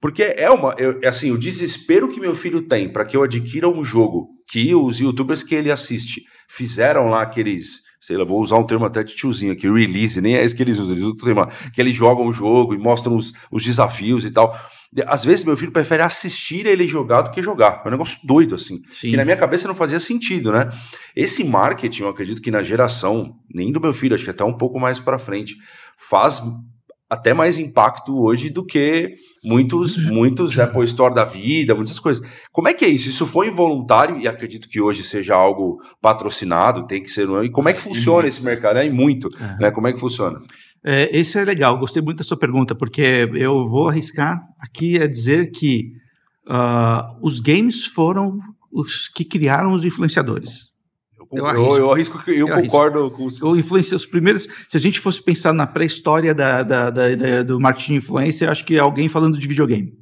Porque 0.00 0.22
é 0.22 0.50
uma. 0.50 0.74
É, 0.78 1.06
assim, 1.06 1.30
o 1.30 1.38
desespero 1.38 2.08
que 2.08 2.18
meu 2.18 2.34
filho 2.34 2.62
tem 2.62 2.90
para 2.90 3.04
que 3.04 3.16
eu 3.16 3.22
adquira 3.22 3.68
um 3.68 3.84
jogo 3.84 4.28
que 4.48 4.74
os 4.74 4.98
youtubers 4.98 5.42
que 5.42 5.54
ele 5.54 5.70
assiste 5.70 6.22
fizeram 6.48 7.08
lá 7.08 7.22
aqueles. 7.22 7.88
Sei 8.00 8.16
lá, 8.16 8.24
vou 8.24 8.40
usar 8.40 8.56
um 8.56 8.64
termo 8.66 8.86
até 8.86 9.04
de 9.04 9.14
tiozinho 9.14 9.52
aqui, 9.52 9.70
release, 9.70 10.22
nem 10.22 10.34
é 10.34 10.42
esse 10.42 10.56
que 10.56 10.62
eles 10.62 10.78
usam, 10.78 10.92
eles 10.92 11.04
usam 11.04 11.16
tema, 11.18 11.48
que 11.74 11.78
eles 11.78 11.94
jogam 11.94 12.26
o 12.26 12.32
jogo 12.32 12.72
e 12.72 12.78
mostram 12.78 13.14
os, 13.14 13.34
os 13.52 13.62
desafios 13.62 14.24
e 14.24 14.30
tal. 14.30 14.58
Às 15.06 15.22
vezes 15.22 15.44
meu 15.44 15.54
filho 15.54 15.70
prefere 15.70 16.02
assistir 16.02 16.64
ele 16.66 16.88
jogar 16.88 17.20
do 17.20 17.30
que 17.30 17.42
jogar. 17.42 17.82
É 17.84 17.88
um 17.88 17.90
negócio 17.90 18.18
doido, 18.24 18.54
assim. 18.54 18.80
Sim. 18.88 19.10
Que 19.10 19.16
na 19.18 19.24
minha 19.24 19.36
cabeça 19.36 19.68
não 19.68 19.74
fazia 19.74 20.00
sentido, 20.00 20.50
né? 20.50 20.70
Esse 21.14 21.44
marketing, 21.44 22.02
eu 22.04 22.08
acredito 22.08 22.40
que 22.40 22.50
na 22.50 22.62
geração, 22.62 23.36
nem 23.54 23.70
do 23.70 23.80
meu 23.80 23.92
filho, 23.92 24.14
acho 24.14 24.24
que 24.24 24.30
até 24.30 24.44
um 24.44 24.56
pouco 24.56 24.80
mais 24.80 24.98
para 24.98 25.18
frente, 25.18 25.56
faz 25.98 26.42
até 27.10 27.34
mais 27.34 27.58
impacto 27.58 28.16
hoje 28.16 28.48
do 28.48 28.64
que 28.64 29.16
muitos 29.44 29.96
muitos 29.96 30.56
Apple 30.60 30.84
Store 30.84 31.12
da 31.12 31.24
vida, 31.24 31.74
muitas 31.74 31.98
coisas. 31.98 32.24
Como 32.52 32.68
é 32.68 32.72
que 32.72 32.84
é 32.84 32.88
isso? 32.88 33.08
Isso 33.08 33.26
foi 33.26 33.48
involuntário 33.48 34.16
e 34.16 34.28
acredito 34.28 34.68
que 34.68 34.80
hoje 34.80 35.02
seja 35.02 35.34
algo 35.34 35.82
patrocinado, 36.00 36.86
tem 36.86 37.02
que 37.02 37.10
ser. 37.10 37.28
E 37.44 37.50
como 37.50 37.68
é 37.68 37.72
que 37.72 37.80
funciona 37.82 38.28
esse 38.28 38.44
mercado? 38.44 38.78
É 38.78 38.88
muito, 38.88 39.26
uhum. 39.26 39.56
né? 39.58 39.72
Como 39.72 39.88
é 39.88 39.92
que 39.92 39.98
funciona? 39.98 40.38
É, 40.84 41.14
isso 41.14 41.38
é 41.38 41.44
legal, 41.44 41.78
gostei 41.78 42.00
muito 42.00 42.18
da 42.18 42.24
sua 42.24 42.38
pergunta, 42.38 42.74
porque 42.74 43.28
eu 43.34 43.66
vou 43.66 43.88
arriscar 43.88 44.40
aqui 44.58 44.98
a 44.98 45.06
dizer 45.06 45.50
que 45.50 45.92
uh, 46.48 47.18
os 47.20 47.40
games 47.40 47.84
foram 47.84 48.38
os 48.72 49.08
que 49.08 49.24
criaram 49.24 49.72
os 49.72 49.84
influenciadores. 49.84 50.69
Eu, 51.32 51.46
eu, 51.46 51.76
eu 51.76 51.92
arrisco 51.92 52.22
que 52.22 52.30
eu, 52.32 52.48
eu 52.48 52.62
concordo 52.62 52.98
arrisco. 52.98 53.40
com 53.40 53.50
o 53.50 53.56
influência 53.56 53.96
os 53.96 54.04
primeiros. 54.04 54.48
Se 54.68 54.76
a 54.76 54.80
gente 54.80 54.98
fosse 54.98 55.22
pensar 55.22 55.52
na 55.52 55.66
pré-história 55.66 56.34
da, 56.34 56.62
da, 56.62 56.90
da, 56.90 57.14
da, 57.14 57.42
do 57.42 57.60
marketing 57.60 57.94
influência, 57.94 58.50
acho 58.50 58.64
que 58.64 58.78
alguém 58.78 59.08
falando 59.08 59.38
de 59.38 59.46
videogame. 59.46 59.92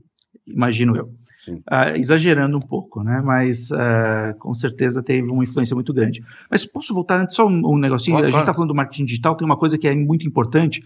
Imagino 0.46 0.96
eu. 0.96 1.10
Uh, 1.48 1.96
exagerando 1.96 2.56
um 2.56 2.60
pouco, 2.60 3.02
né? 3.02 3.22
Mas 3.24 3.70
uh, 3.70 4.38
com 4.38 4.52
certeza 4.52 5.02
teve 5.02 5.30
uma 5.30 5.42
influência 5.42 5.74
muito 5.74 5.92
grande. 5.94 6.22
Mas 6.50 6.64
posso 6.64 6.92
voltar 6.94 7.20
antes 7.20 7.36
só 7.36 7.46
um, 7.46 7.62
um 7.64 7.78
negocinho? 7.78 8.16
Claro, 8.16 8.26
a 8.26 8.30
gente 8.30 8.40
está 8.40 8.52
falando 8.52 8.68
do 8.68 8.74
marketing 8.74 9.04
digital, 9.04 9.36
tem 9.36 9.46
uma 9.46 9.56
coisa 9.56 9.78
que 9.78 9.88
é 9.88 9.94
muito 9.94 10.26
importante 10.26 10.82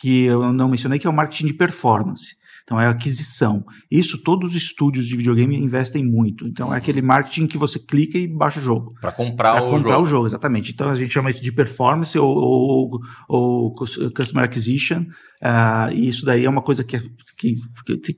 que 0.00 0.24
eu 0.24 0.52
não 0.52 0.68
mencionei, 0.68 0.98
que 0.98 1.06
é 1.06 1.10
o 1.10 1.12
marketing 1.12 1.46
de 1.46 1.54
performance. 1.54 2.36
Então 2.64 2.80
é 2.80 2.86
aquisição. 2.86 3.62
Isso 3.90 4.22
todos 4.22 4.50
os 4.50 4.56
estúdios 4.56 5.06
de 5.06 5.16
videogame 5.16 5.56
investem 5.56 6.02
muito. 6.02 6.46
Então 6.48 6.72
é 6.72 6.78
aquele 6.78 7.02
marketing 7.02 7.46
que 7.46 7.58
você 7.58 7.78
clica 7.78 8.16
e 8.16 8.26
baixa 8.26 8.58
o 8.58 8.62
jogo. 8.62 8.94
Para 9.00 9.12
comprar, 9.12 9.56
pra 9.56 9.64
o, 9.64 9.70
comprar 9.70 9.92
jogo. 9.92 10.02
o 10.02 10.06
jogo. 10.06 10.26
Exatamente. 10.26 10.72
Então 10.72 10.88
a 10.88 10.94
gente 10.94 11.12
chama 11.12 11.30
isso 11.30 11.42
de 11.42 11.52
performance 11.52 12.18
ou, 12.18 12.34
ou, 12.36 13.00
ou 13.28 13.74
customer 13.74 14.44
acquisition. 14.46 15.02
Uh, 15.42 15.92
e 15.92 16.08
isso 16.08 16.24
daí 16.24 16.46
é 16.46 16.48
uma 16.48 16.62
coisa 16.62 16.82
que, 16.82 16.96
é, 16.96 17.02
que, 17.36 17.54
que 18.02 18.16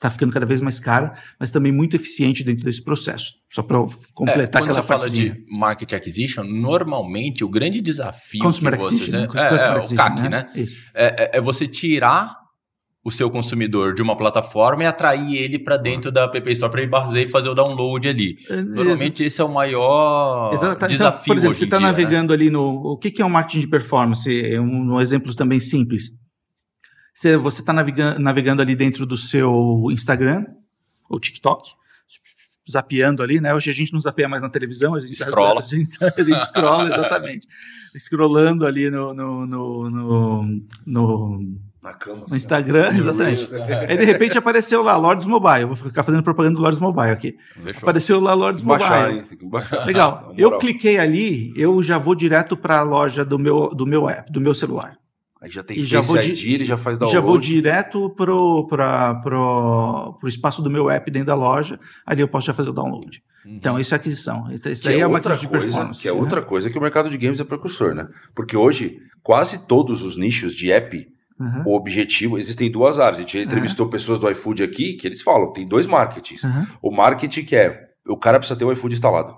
está 0.00 0.08
ficando 0.08 0.32
cada 0.32 0.46
vez 0.46 0.62
mais 0.62 0.80
cara, 0.80 1.12
mas 1.38 1.50
também 1.50 1.70
muito 1.70 1.94
eficiente 1.94 2.42
dentro 2.42 2.64
desse 2.64 2.82
processo. 2.82 3.34
Só 3.52 3.62
para 3.62 3.78
completar 4.14 4.62
é, 4.62 4.64
aquela 4.64 4.80
você 4.80 4.82
fala 4.82 5.10
de 5.10 5.44
market 5.46 5.92
acquisition, 5.92 6.42
normalmente 6.42 7.44
o 7.44 7.48
grande 7.48 7.82
desafio 7.82 8.40
Consumer 8.40 8.78
que 8.78 8.84
você 8.84 9.14
é, 9.14 9.18
é, 9.18 9.24
é, 9.24 9.78
o 9.78 9.94
CAC, 9.94 10.22
né? 10.22 10.28
né? 10.28 10.46
É, 10.54 10.64
é, 10.94 11.30
é, 11.34 11.40
você 11.40 11.66
tirar 11.66 12.34
o 13.02 13.10
seu 13.10 13.30
consumidor 13.30 13.94
de 13.94 14.02
uma 14.02 14.14
plataforma 14.14 14.82
e 14.82 14.86
atrair 14.86 15.36
ele 15.36 15.58
para 15.58 15.76
dentro 15.78 16.12
da 16.12 16.24
App 16.24 16.52
Store 16.52 16.70
para 16.70 16.82
ele 16.82 16.90
basear 16.90 17.24
e 17.24 17.26
fazer 17.26 17.48
o 17.48 17.54
download 17.54 18.06
ali. 18.06 18.36
É, 18.50 18.60
Normalmente 18.60 19.24
esse 19.24 19.40
é 19.40 19.44
o 19.44 19.48
maior 19.48 20.52
Exato. 20.52 20.86
desafio. 20.86 21.20
Então, 21.22 21.34
por 21.34 21.36
exemplo, 21.36 21.56
você 21.56 21.64
está 21.64 21.80
navegando 21.80 22.28
né? 22.28 22.34
ali 22.34 22.50
no. 22.50 22.92
O 22.92 22.98
que, 22.98 23.10
que 23.10 23.22
é 23.22 23.24
um 23.24 23.30
marketing 23.30 23.60
de 23.60 23.68
performance? 23.68 24.58
Um, 24.58 24.94
um 24.94 25.00
exemplo 25.00 25.34
também 25.34 25.58
simples. 25.58 26.10
Você 27.14 27.60
está 27.60 27.72
navegando, 27.72 28.18
navegando 28.18 28.62
ali 28.62 28.74
dentro 28.76 29.04
do 29.04 29.16
seu 29.16 29.86
Instagram 29.90 30.44
ou 31.08 31.18
TikTok, 31.18 31.70
zapeando 32.70 33.22
ali, 33.22 33.40
né? 33.40 33.52
Hoje 33.54 33.70
a 33.70 33.74
gente 33.74 33.92
não 33.92 34.00
zapeia 34.00 34.28
mais 34.28 34.42
na 34.42 34.48
televisão, 34.48 34.94
a 34.94 35.00
gente 35.00 35.16
scrolla. 35.16 35.60
A 35.60 35.62
gente, 35.62 35.98
a 36.02 36.22
gente 36.22 36.46
scrolla, 36.46 36.84
exatamente. 36.84 37.46
Scrollando 37.98 38.64
ali 38.64 38.88
no, 38.88 39.12
no, 39.12 39.46
no, 39.46 39.90
no, 39.90 40.62
no 40.86 41.60
na 41.82 41.94
cama, 41.94 42.18
no 42.18 42.24
assim, 42.26 42.36
Instagram, 42.36 42.90
exatamente. 42.94 43.54
Aí 43.88 43.96
de 43.96 44.04
repente 44.04 44.36
apareceu 44.36 44.82
lá 44.82 44.96
Lords 44.96 45.24
Mobile. 45.24 45.62
Eu 45.62 45.68
vou 45.68 45.76
ficar 45.76 46.02
fazendo 46.02 46.22
propaganda 46.22 46.56
do 46.56 46.60
Lords 46.60 46.78
Mobile 46.78 47.10
aqui. 47.10 47.36
Fechou. 47.56 47.82
Apareceu 47.82 48.20
lá 48.20 48.34
Lords 48.34 48.62
baixar, 48.62 49.00
Mobile. 49.00 49.18
Hein? 49.18 49.26
Tem 49.26 49.38
que 49.38 49.46
baixar. 49.46 49.86
Legal. 49.86 50.32
Eu 50.36 50.58
cliquei 50.58 50.98
ali, 50.98 51.52
eu 51.56 51.82
já 51.82 51.98
vou 51.98 52.14
direto 52.14 52.56
para 52.56 52.78
a 52.78 52.82
loja 52.82 53.24
do 53.24 53.38
meu, 53.38 53.68
do 53.68 53.86
meu 53.86 54.08
app, 54.08 54.30
do 54.30 54.40
meu 54.40 54.54
celular. 54.54 54.98
Aí 55.40 55.50
já 55.50 55.62
tem 55.62 55.78
e 55.78 55.84
já 55.84 56.02
vou 56.02 56.18
ID, 56.18 56.48
ele 56.48 56.64
já 56.66 56.76
faz 56.76 56.98
download. 56.98 57.14
Já 57.14 57.20
vou 57.20 57.38
direto 57.38 58.10
pro, 58.10 58.66
pra, 58.68 59.14
pro, 59.14 60.16
pro 60.20 60.28
espaço 60.28 60.60
do 60.60 60.68
meu 60.68 60.90
app 60.90 61.10
dentro 61.10 61.28
da 61.28 61.34
loja, 61.34 61.80
ali 62.04 62.20
eu 62.20 62.28
posso 62.28 62.46
já 62.46 62.52
fazer 62.52 62.68
o 62.68 62.74
download. 62.74 63.22
Uhum. 63.46 63.54
Então, 63.54 63.80
isso 63.80 63.94
é 63.94 63.96
aquisição. 63.96 64.46
Isso 64.66 64.84
daí 64.84 64.98
é, 64.98 65.00
é 65.00 65.06
outra 65.06 65.36
coisa, 65.38 65.90
Que 65.98 66.08
é 66.08 66.12
né? 66.12 66.20
outra 66.20 66.42
coisa 66.42 66.68
que 66.68 66.76
o 66.76 66.80
mercado 66.80 67.08
de 67.08 67.16
games 67.16 67.40
é 67.40 67.44
precursor, 67.44 67.94
né? 67.94 68.06
Porque 68.34 68.54
hoje, 68.54 68.98
quase 69.22 69.66
todos 69.66 70.02
os 70.02 70.18
nichos 70.18 70.54
de 70.54 70.70
app, 70.70 71.08
uhum. 71.40 71.62
o 71.66 71.76
objetivo, 71.76 72.38
existem 72.38 72.70
duas 72.70 72.98
áreas. 72.98 73.18
A 73.18 73.20
gente 73.22 73.38
entrevistou 73.38 73.86
uhum. 73.86 73.90
pessoas 73.90 74.20
do 74.20 74.30
iFood 74.30 74.62
aqui 74.62 74.94
que 74.94 75.08
eles 75.08 75.22
falam, 75.22 75.52
tem 75.52 75.66
dois 75.66 75.86
marketings. 75.86 76.42
O 76.82 76.90
marketing 76.90 77.44
que 77.44 77.56
é, 77.56 77.80
o 78.06 78.16
cara 78.16 78.38
precisa 78.38 78.58
ter 78.58 78.64
o 78.64 78.72
iFood 78.72 78.94
instalado 78.94 79.34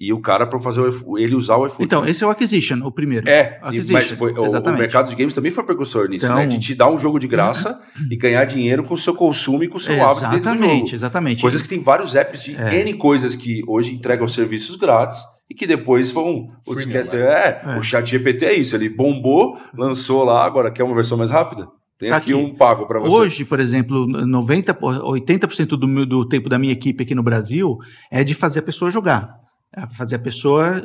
e 0.00 0.12
o 0.12 0.20
cara 0.20 0.46
para 0.46 0.58
fazer 0.58 0.80
o, 0.80 1.18
ele 1.18 1.34
usar 1.34 1.56
o 1.56 1.66
iFood. 1.66 1.84
Então, 1.84 2.06
esse 2.06 2.24
é 2.24 2.26
o 2.26 2.30
acquisition, 2.30 2.78
o 2.82 2.90
primeiro. 2.90 3.28
É, 3.28 3.60
mas 3.90 4.10
foi, 4.12 4.32
o, 4.32 4.42
o, 4.42 4.72
mercado 4.72 5.10
de 5.10 5.16
games 5.16 5.34
também 5.34 5.50
foi 5.50 5.64
precursor 5.64 6.08
nisso, 6.08 6.24
então, 6.24 6.36
né? 6.36 6.46
De 6.46 6.58
te 6.58 6.74
dar 6.74 6.90
um 6.90 6.98
jogo 6.98 7.18
de 7.18 7.28
graça 7.28 7.80
uhum. 7.98 8.08
e 8.10 8.16
ganhar 8.16 8.44
dinheiro 8.44 8.84
com 8.84 8.94
o 8.94 8.98
seu 8.98 9.14
consumo 9.14 9.62
e 9.62 9.68
com 9.68 9.76
o 9.76 9.80
seu 9.80 10.02
hábito 10.04 10.30
dentro 10.30 10.38
do 10.38 10.44
jogo. 10.44 10.64
Exatamente, 10.64 10.94
exatamente. 10.94 11.42
Coisas 11.42 11.62
que 11.62 11.68
tem 11.68 11.82
vários 11.82 12.14
apps 12.14 12.42
de 12.42 12.56
é. 12.56 12.80
N 12.80 12.94
coisas 12.94 13.34
que 13.34 13.62
hoje 13.66 13.94
entregam 13.94 14.26
serviços 14.26 14.76
grátis 14.76 15.18
e 15.52 15.54
que 15.54 15.66
depois 15.66 16.10
vão. 16.10 16.48
O, 16.66 16.74
é, 16.74 17.62
é. 17.62 17.78
o 17.78 17.82
chat 17.82 18.10
GPT 18.10 18.46
é 18.46 18.54
isso, 18.54 18.74
ele 18.74 18.88
bombou, 18.88 19.58
lançou 19.76 20.24
lá, 20.24 20.46
agora 20.46 20.70
quer 20.70 20.82
uma 20.82 20.94
versão 20.94 21.18
mais 21.18 21.30
rápida? 21.30 21.68
Tem 21.98 22.08
tá 22.08 22.16
aqui, 22.16 22.32
aqui, 22.32 22.42
um 22.42 22.54
pago 22.54 22.86
para 22.86 22.98
você. 22.98 23.14
Hoje, 23.14 23.44
por 23.44 23.60
exemplo, 23.60 24.06
90, 24.06 24.74
80% 24.74 25.66
do, 25.68 26.06
do 26.06 26.26
tempo 26.26 26.48
da 26.48 26.58
minha 26.58 26.72
equipe 26.72 27.04
aqui 27.04 27.14
no 27.14 27.22
Brasil 27.22 27.76
é 28.10 28.24
de 28.24 28.34
fazer 28.34 28.60
a 28.60 28.62
pessoa 28.62 28.90
jogar. 28.90 29.41
É 29.74 29.86
fazer 29.86 30.16
a 30.16 30.18
pessoa, 30.18 30.82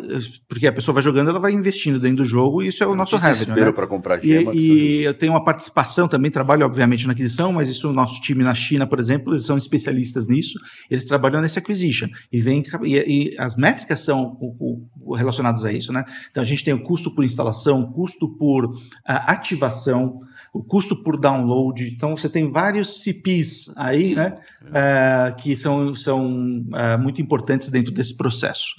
porque 0.47 0.65
a 0.65 0.71
pessoa 0.71 0.93
vai 0.93 1.03
jogando, 1.03 1.29
ela 1.29 1.39
vai 1.39 1.51
investindo 1.51 1.99
dentro 1.99 2.17
do 2.17 2.25
jogo 2.25 2.63
e 2.63 2.67
isso 2.67 2.81
é 2.81 2.87
o 2.87 2.95
nosso 2.95 3.17
revenue. 3.17 3.65
Né? 3.65 3.71
para 3.73 3.85
comprar 3.85 4.17
gema, 4.17 4.53
E, 4.55 5.01
e 5.01 5.03
eu 5.03 5.13
tenho 5.13 5.33
uma 5.33 5.43
participação 5.43 6.07
também, 6.07 6.31
trabalho 6.31 6.65
obviamente 6.65 7.05
na 7.05 7.11
aquisição, 7.11 7.51
mas 7.51 7.67
isso 7.67 7.89
o 7.89 7.93
nosso 7.93 8.21
time 8.21 8.45
na 8.45 8.55
China, 8.55 8.87
por 8.87 8.97
exemplo, 8.97 9.33
eles 9.33 9.45
são 9.45 9.57
especialistas 9.57 10.25
nisso, 10.25 10.57
eles 10.89 11.05
trabalham 11.05 11.41
nesse 11.41 11.59
acquisition 11.59 12.07
e, 12.31 12.39
vem, 12.39 12.63
e, 12.83 12.95
e 12.95 13.35
as 13.37 13.57
métricas 13.57 13.99
são 13.99 14.37
o, 14.39 14.87
o, 15.01 15.15
relacionadas 15.15 15.65
a 15.65 15.73
isso, 15.73 15.91
né? 15.91 16.05
Então 16.31 16.41
a 16.41 16.45
gente 16.45 16.63
tem 16.63 16.73
o 16.73 16.81
custo 16.81 17.13
por 17.13 17.25
instalação, 17.25 17.91
custo 17.91 18.37
por 18.37 18.65
uh, 18.65 18.73
ativação, 19.05 20.21
o 20.53 20.63
custo 20.63 20.95
por 20.95 21.19
download. 21.19 21.87
Então 21.87 22.15
você 22.15 22.29
tem 22.29 22.51
vários 22.51 23.01
CPs 23.03 23.71
aí, 23.75 24.15
né, 24.15 24.37
é. 24.73 25.29
uh, 25.31 25.35
que 25.35 25.55
são, 25.55 25.95
são 25.95 26.25
uh, 26.27 26.99
muito 26.99 27.21
importantes 27.21 27.69
dentro 27.69 27.93
desse 27.93 28.15
processo. 28.15 28.75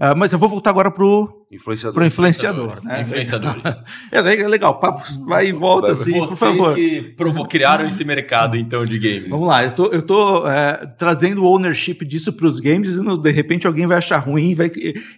Uh, 0.00 0.16
mas 0.16 0.32
eu 0.32 0.38
vou 0.38 0.48
voltar 0.48 0.70
agora 0.70 0.90
para 0.90 1.04
o 1.04 1.42
influenciador. 1.52 2.02
influenciador 2.04 2.74
né? 2.84 3.00
Influenciadores. 3.02 3.62
é 4.10 4.20
legal, 4.48 4.80
papo 4.80 5.02
vai 5.26 5.48
e 5.48 5.52
volta 5.52 5.92
assim, 5.92 6.12
Vocês 6.12 6.30
por 6.30 6.36
favor. 6.36 6.74
que 6.74 7.02
provo 7.16 7.46
criaram 7.46 7.86
esse 7.86 8.04
mercado 8.04 8.56
então 8.56 8.82
de 8.82 8.98
games. 8.98 9.30
Vamos 9.30 9.46
lá, 9.46 9.64
eu 9.64 9.72
tô, 9.72 9.86
eu 9.86 10.02
tô 10.02 10.46
é, 10.48 10.86
trazendo 10.98 11.44
o 11.44 11.46
ownership 11.46 12.04
disso 12.04 12.32
para 12.32 12.46
os 12.46 12.58
games 12.58 12.94
e 12.94 13.18
de 13.18 13.30
repente 13.30 13.66
alguém 13.66 13.86
vai 13.86 13.98
achar 13.98 14.18
ruim 14.18 14.50
e 14.50 14.54
vai, 14.54 14.70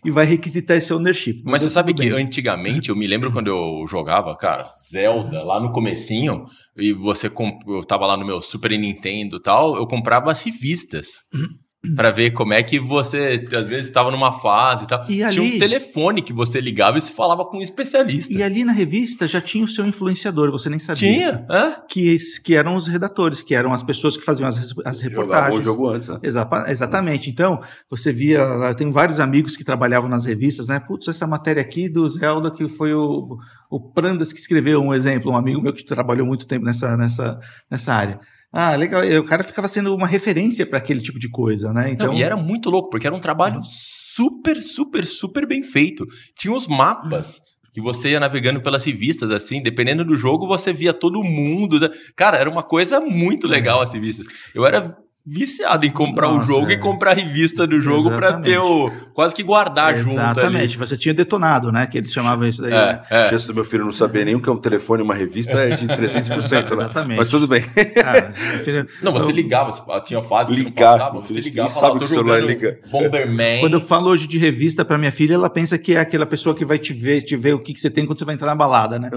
e 0.04 0.10
vai 0.10 0.24
requisitar 0.24 0.76
esse 0.76 0.92
ownership. 0.92 1.42
Mas, 1.44 1.52
mas 1.52 1.62
você 1.62 1.70
sabe 1.70 1.94
que 1.94 2.08
antigamente, 2.08 2.90
eu 2.90 2.96
me 2.96 3.06
lembro 3.06 3.32
quando 3.32 3.48
eu 3.48 3.84
jogava, 3.86 4.36
cara, 4.36 4.68
Zelda, 4.90 5.42
lá 5.42 5.60
no 5.60 5.72
comecinho, 5.72 6.46
e 6.76 6.92
você 6.92 7.30
comp... 7.30 7.60
eu 7.68 7.84
tava 7.84 8.06
lá 8.06 8.16
no 8.16 8.26
meu 8.26 8.40
Super 8.40 8.76
Nintendo 8.76 9.36
e 9.36 9.42
tal, 9.42 9.76
eu 9.76 9.86
comprava 9.86 10.32
as 10.32 10.42
revistas. 10.42 11.22
Uhum 11.32 11.63
para 11.94 12.10
ver 12.10 12.30
como 12.30 12.52
é 12.52 12.62
que 12.62 12.78
você, 12.78 13.46
às 13.54 13.66
vezes, 13.66 13.86
estava 13.86 14.10
numa 14.10 14.32
fase 14.32 14.84
e 14.84 14.86
tal. 14.86 15.04
E 15.08 15.22
ali, 15.22 15.34
tinha 15.34 15.54
um 15.54 15.58
telefone 15.58 16.22
que 16.22 16.32
você 16.32 16.60
ligava 16.60 16.98
e 16.98 17.00
se 17.00 17.12
falava 17.12 17.44
com 17.44 17.58
um 17.58 17.62
especialista. 17.62 18.32
E 18.32 18.42
ali 18.42 18.64
na 18.64 18.72
revista 18.72 19.26
já 19.26 19.40
tinha 19.40 19.64
o 19.64 19.68
seu 19.68 19.86
influenciador, 19.86 20.50
você 20.50 20.70
nem 20.70 20.78
sabia. 20.78 20.96
Tinha, 20.96 21.46
é? 21.50 21.76
Que, 21.88 22.16
que 22.44 22.54
eram 22.54 22.74
os 22.74 22.86
redatores, 22.86 23.42
que 23.42 23.54
eram 23.54 23.72
as 23.72 23.82
pessoas 23.82 24.16
que 24.16 24.24
faziam 24.24 24.48
as, 24.48 24.74
as 24.84 25.00
reportagens. 25.00 25.60
o 25.60 25.62
jogo 25.62 25.88
antes, 25.88 26.08
né? 26.08 26.18
Exa 26.22 26.48
exatamente. 26.68 27.28
Então, 27.28 27.60
você 27.90 28.12
via, 28.12 28.38
eu 28.38 28.74
tenho 28.74 28.90
vários 28.90 29.20
amigos 29.20 29.56
que 29.56 29.64
trabalhavam 29.64 30.08
nas 30.08 30.24
revistas, 30.24 30.68
né? 30.68 30.80
Putz, 30.80 31.08
essa 31.08 31.26
matéria 31.26 31.60
aqui 31.60 31.88
do 31.88 32.08
Zelda, 32.08 32.50
que 32.50 32.66
foi 32.68 32.94
o, 32.94 33.36
o 33.70 33.80
Prandas 33.80 34.32
que 34.32 34.40
escreveu 34.40 34.80
um 34.80 34.94
exemplo, 34.94 35.32
um 35.32 35.36
amigo 35.36 35.60
meu 35.60 35.72
que 35.72 35.84
trabalhou 35.84 36.26
muito 36.26 36.46
tempo 36.46 36.64
nessa, 36.64 36.96
nessa, 36.96 37.38
nessa 37.70 37.94
área. 37.94 38.20
Ah, 38.56 38.76
legal. 38.76 39.02
O 39.18 39.24
cara 39.24 39.42
ficava 39.42 39.66
sendo 39.66 39.92
uma 39.92 40.06
referência 40.06 40.64
para 40.64 40.78
aquele 40.78 41.00
tipo 41.00 41.18
de 41.18 41.28
coisa, 41.28 41.72
né? 41.72 41.90
Então... 41.90 42.06
Não, 42.06 42.14
e 42.14 42.22
era 42.22 42.36
muito 42.36 42.70
louco, 42.70 42.88
porque 42.88 43.04
era 43.04 43.16
um 43.16 43.20
trabalho 43.20 43.60
super, 43.64 44.62
super, 44.62 45.04
super 45.04 45.44
bem 45.44 45.64
feito. 45.64 46.06
Tinha 46.38 46.54
os 46.54 46.68
mapas 46.68 47.40
que 47.72 47.80
você 47.80 48.10
ia 48.10 48.20
navegando 48.20 48.62
pelas 48.62 48.84
revistas, 48.84 49.32
assim, 49.32 49.60
dependendo 49.60 50.04
do 50.04 50.14
jogo, 50.14 50.46
você 50.46 50.72
via 50.72 50.92
todo 50.92 51.24
mundo. 51.24 51.80
Né? 51.80 51.88
Cara, 52.14 52.36
era 52.36 52.48
uma 52.48 52.62
coisa 52.62 53.00
muito 53.00 53.48
legal 53.48 53.82
as 53.82 53.92
revistas. 53.92 54.28
Eu 54.54 54.64
era 54.64 54.96
viciado 55.26 55.86
em 55.86 55.90
comprar 55.90 56.28
Nossa, 56.28 56.42
o 56.42 56.46
jogo 56.46 56.70
é. 56.70 56.74
e 56.74 56.76
comprar 56.76 57.12
a 57.12 57.14
revista 57.14 57.66
do 57.66 57.80
jogo 57.80 58.10
para 58.10 58.34
ter 58.34 58.58
o. 58.58 58.90
quase 59.14 59.34
que 59.34 59.42
guardar 59.42 59.94
Exatamente. 59.94 60.04
junto. 60.04 60.40
Exatamente, 60.40 60.78
você 60.78 60.96
tinha 60.98 61.14
detonado, 61.14 61.72
né? 61.72 61.86
Que 61.86 61.96
eles 61.98 62.12
chamavam 62.12 62.46
isso 62.46 62.60
daí. 62.60 62.72
É, 62.72 62.76
né? 62.76 63.02
é. 63.08 63.26
A 63.26 63.30
chance 63.30 63.46
do 63.46 63.54
meu 63.54 63.64
filho 63.64 63.84
não 63.84 63.92
saber 63.92 64.26
nem 64.26 64.34
o 64.34 64.42
que 64.42 64.48
é 64.48 64.52
um 64.52 64.58
telefone 64.58 65.02
e 65.02 65.04
uma 65.04 65.14
revista 65.14 65.52
é 65.52 65.70
de 65.70 65.86
300%. 65.86 66.30
né? 66.30 66.82
Exatamente. 66.84 67.18
Mas 67.18 67.28
tudo 67.28 67.46
bem. 67.46 67.64
Ah, 68.04 68.32
filha... 68.58 68.86
Não, 69.02 69.12
você 69.12 69.30
eu... 69.30 69.34
ligava, 69.34 69.70
tinha 70.00 70.22
fase 70.22 70.52
que 70.52 70.60
Ligar, 70.60 70.90
não 70.90 70.98
passava, 70.98 71.20
você 71.20 71.40
ligava 71.40 71.68
falava, 71.68 71.98
tô 71.98 72.06
jogando 72.06 72.46
liga. 72.46 72.78
Bomberman. 72.90 73.60
Quando 73.60 73.74
eu 73.74 73.80
falo 73.80 74.10
hoje 74.10 74.26
de 74.26 74.36
revista 74.36 74.84
para 74.84 74.98
minha 74.98 75.12
filha, 75.12 75.34
ela 75.34 75.48
pensa 75.48 75.78
que 75.78 75.94
é 75.94 76.00
aquela 76.00 76.26
pessoa 76.26 76.54
que 76.54 76.64
vai 76.64 76.78
te 76.78 76.92
ver, 76.92 77.22
te 77.22 77.36
ver 77.36 77.54
o 77.54 77.58
que, 77.58 77.72
que 77.72 77.80
você 77.80 77.88
tem 77.88 78.04
quando 78.04 78.18
você 78.18 78.24
vai 78.24 78.34
entrar 78.34 78.48
na 78.48 78.54
balada, 78.54 78.98
né? 78.98 79.10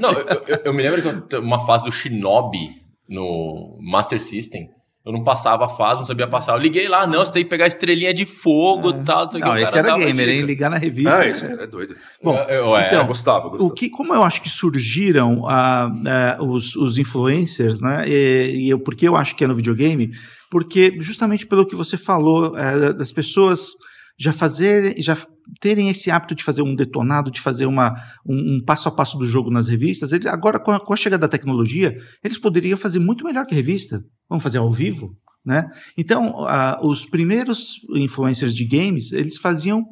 não, 0.00 0.10
eu, 0.12 0.42
eu, 0.48 0.60
eu 0.64 0.74
me 0.74 0.82
lembro 0.82 1.22
que 1.22 1.36
uma 1.36 1.64
fase 1.64 1.84
do 1.84 1.92
Shinobi 1.92 2.85
no 3.08 3.78
Master 3.80 4.20
System. 4.20 4.70
Eu 5.04 5.12
não 5.12 5.22
passava 5.22 5.66
a 5.66 5.68
fase, 5.68 6.00
não 6.00 6.04
sabia 6.04 6.26
passar. 6.26 6.54
Eu 6.54 6.58
liguei 6.58 6.88
lá, 6.88 7.06
não, 7.06 7.24
você 7.24 7.30
tem 7.30 7.44
que 7.44 7.48
pegar 7.48 7.68
estrelinha 7.68 8.12
de 8.12 8.26
fogo 8.26 8.90
e 8.90 8.94
é. 8.94 9.02
tal. 9.04 9.28
Não, 9.34 9.38
não 9.38 9.56
esse 9.56 9.78
era 9.78 9.96
gamer, 9.96 10.28
hein? 10.28 10.42
Ligar 10.42 10.68
na 10.68 10.78
revista. 10.78 11.18
Ah, 11.18 11.28
isso 11.28 11.44
é 11.44 11.64
doido. 11.64 11.94
Bom, 12.20 12.36
eu, 12.48 12.70
eu, 12.70 12.76
então, 12.80 13.02
eu 13.02 13.06
gostava, 13.06 13.48
gostava, 13.48 13.62
O 13.62 13.70
que, 13.70 13.88
como 13.88 14.12
eu 14.12 14.24
acho 14.24 14.42
que 14.42 14.48
surgiram 14.48 15.42
uh, 15.42 16.42
uh, 16.42 16.50
os, 16.50 16.74
os 16.74 16.98
influencers, 16.98 17.80
né? 17.80 18.02
E, 18.04 18.64
e 18.64 18.68
eu, 18.68 18.80
por 18.80 18.96
que 18.96 19.06
eu 19.06 19.14
acho 19.14 19.36
que 19.36 19.44
é 19.44 19.46
no 19.46 19.54
videogame? 19.54 20.10
Porque 20.50 20.96
justamente 20.98 21.46
pelo 21.46 21.64
que 21.64 21.76
você 21.76 21.96
falou, 21.96 22.56
uh, 22.56 22.92
das 22.92 23.12
pessoas 23.12 23.74
já 24.18 24.32
fazer, 24.32 24.94
já 24.98 25.16
terem 25.60 25.88
esse 25.88 26.10
hábito 26.10 26.34
de 26.34 26.42
fazer 26.42 26.62
um 26.62 26.74
detonado, 26.74 27.30
de 27.30 27.40
fazer 27.40 27.66
uma, 27.66 27.94
um, 28.24 28.56
um 28.56 28.64
passo 28.64 28.88
a 28.88 28.92
passo 28.92 29.18
do 29.18 29.26
jogo 29.26 29.50
nas 29.50 29.68
revistas, 29.68 30.12
ele, 30.12 30.28
agora 30.28 30.58
com 30.58 30.72
a, 30.72 30.80
com 30.80 30.92
a, 30.92 30.96
chegada 30.96 31.22
da 31.22 31.28
tecnologia, 31.28 31.96
eles 32.24 32.38
poderiam 32.38 32.76
fazer 32.76 32.98
muito 32.98 33.24
melhor 33.24 33.46
que 33.46 33.54
revista. 33.54 34.04
Vamos 34.28 34.42
fazer 34.42 34.58
ao 34.58 34.70
vivo? 34.70 35.16
Né? 35.44 35.64
Então, 35.96 36.30
uh, 36.42 36.86
os 36.86 37.04
primeiros 37.04 37.76
influencers 37.94 38.54
de 38.54 38.64
games, 38.64 39.12
eles 39.12 39.36
faziam 39.36 39.84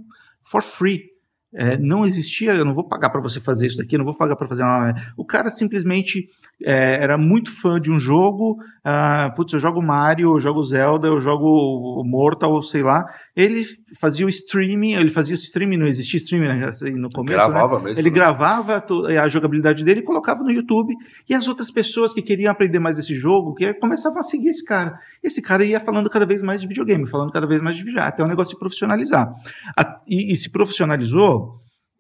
for 0.42 0.62
free. 0.62 1.13
É, 1.54 1.76
não 1.76 2.04
existia, 2.04 2.54
eu 2.54 2.64
não 2.64 2.74
vou 2.74 2.84
pagar 2.84 3.10
para 3.10 3.20
você 3.20 3.38
fazer 3.38 3.66
isso 3.66 3.78
daqui, 3.78 3.94
eu 3.94 3.98
não 3.98 4.04
vou 4.04 4.16
pagar 4.16 4.36
para 4.36 4.46
fazer 4.46 4.62
uma. 4.62 4.94
O 5.16 5.24
cara 5.24 5.50
simplesmente 5.50 6.28
é, 6.62 7.02
era 7.02 7.16
muito 7.16 7.50
fã 7.50 7.80
de 7.80 7.92
um 7.92 7.98
jogo, 7.98 8.58
uh, 8.84 9.34
putz, 9.34 9.52
eu 9.52 9.60
jogo 9.60 9.82
Mario, 9.82 10.34
eu 10.34 10.40
jogo 10.40 10.62
Zelda, 10.62 11.08
eu 11.08 11.20
jogo 11.20 12.02
Mortal, 12.04 12.60
sei 12.62 12.82
lá. 12.82 13.04
Ele 13.36 13.64
fazia 13.98 14.26
o 14.26 14.28
streaming, 14.28 14.92
ele 14.94 15.10
fazia 15.10 15.34
o 15.34 15.38
streaming, 15.38 15.76
não 15.76 15.86
existia 15.86 16.18
streaming 16.18 16.48
né, 16.48 16.64
assim, 16.66 16.94
no 16.94 17.08
começo. 17.08 17.36
Né? 17.36 17.44
Gravava 17.44 17.78
né? 17.78 17.84
mesmo. 17.84 18.00
Ele 18.00 18.10
né? 18.10 18.14
gravava 18.14 18.84
a 19.22 19.28
jogabilidade 19.28 19.84
dele 19.84 20.00
e 20.00 20.04
colocava 20.04 20.42
no 20.42 20.50
YouTube. 20.50 20.94
E 21.28 21.34
as 21.34 21.48
outras 21.48 21.70
pessoas 21.70 22.12
que 22.12 22.22
queriam 22.22 22.50
aprender 22.50 22.78
mais 22.78 22.96
desse 22.96 23.14
jogo, 23.14 23.54
que 23.54 23.72
começavam 23.74 24.18
a 24.18 24.22
seguir 24.22 24.48
esse 24.48 24.64
cara. 24.64 24.98
Esse 25.22 25.42
cara 25.42 25.64
ia 25.64 25.80
falando 25.80 26.08
cada 26.10 26.26
vez 26.26 26.42
mais 26.42 26.60
de 26.60 26.66
videogame, 26.66 27.08
falando 27.08 27.32
cada 27.32 27.46
vez 27.46 27.60
mais 27.60 27.76
de 27.76 27.82
videogame, 27.82 28.08
até 28.08 28.22
o 28.22 28.26
negócio 28.26 28.54
se 28.54 28.58
profissionalizar. 28.58 29.32
A, 29.76 30.00
e, 30.06 30.32
e, 30.32 30.36
se 30.36 30.50
profissionalizou 30.50 31.43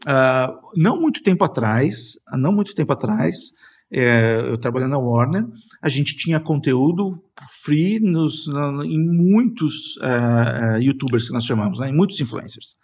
uh, 0.06 0.70
não 0.76 1.00
muito 1.00 1.22
tempo 1.22 1.44
atrás, 1.44 2.18
não 2.32 2.52
muito 2.52 2.74
tempo 2.74 2.92
atrás, 2.92 3.52
é, 3.92 4.40
eu 4.50 4.58
trabalhando 4.58 4.92
na 4.92 4.98
Warner, 4.98 5.46
a 5.80 5.88
gente 5.88 6.16
tinha 6.16 6.40
conteúdo 6.40 7.22
free 7.62 8.00
nos, 8.00 8.48
em 8.84 8.98
muitos 8.98 9.96
uh, 9.98 10.80
youtubers 10.80 11.28
que 11.28 11.34
nós 11.34 11.44
chamamos, 11.44 11.78
né, 11.78 11.90
em 11.90 11.94
muitos 11.94 12.20
influencers. 12.20 12.76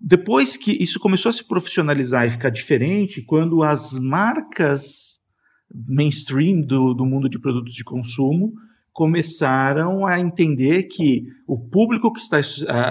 Depois 0.00 0.56
que 0.56 0.70
isso 0.80 1.00
começou 1.00 1.30
a 1.30 1.32
se 1.32 1.42
profissionalizar 1.42 2.24
e 2.24 2.30
ficar 2.30 2.50
diferente, 2.50 3.22
quando 3.22 3.62
as 3.64 3.94
marcas 3.94 5.18
mainstream 5.74 6.60
do, 6.60 6.94
do 6.94 7.04
mundo 7.04 7.28
de 7.28 7.38
produtos 7.38 7.74
de 7.74 7.82
consumo 7.82 8.52
começaram 8.98 10.04
a 10.04 10.18
entender 10.18 10.88
que 10.88 11.22
o 11.46 11.56
público 11.56 12.12
que 12.12 12.18
está 12.18 12.36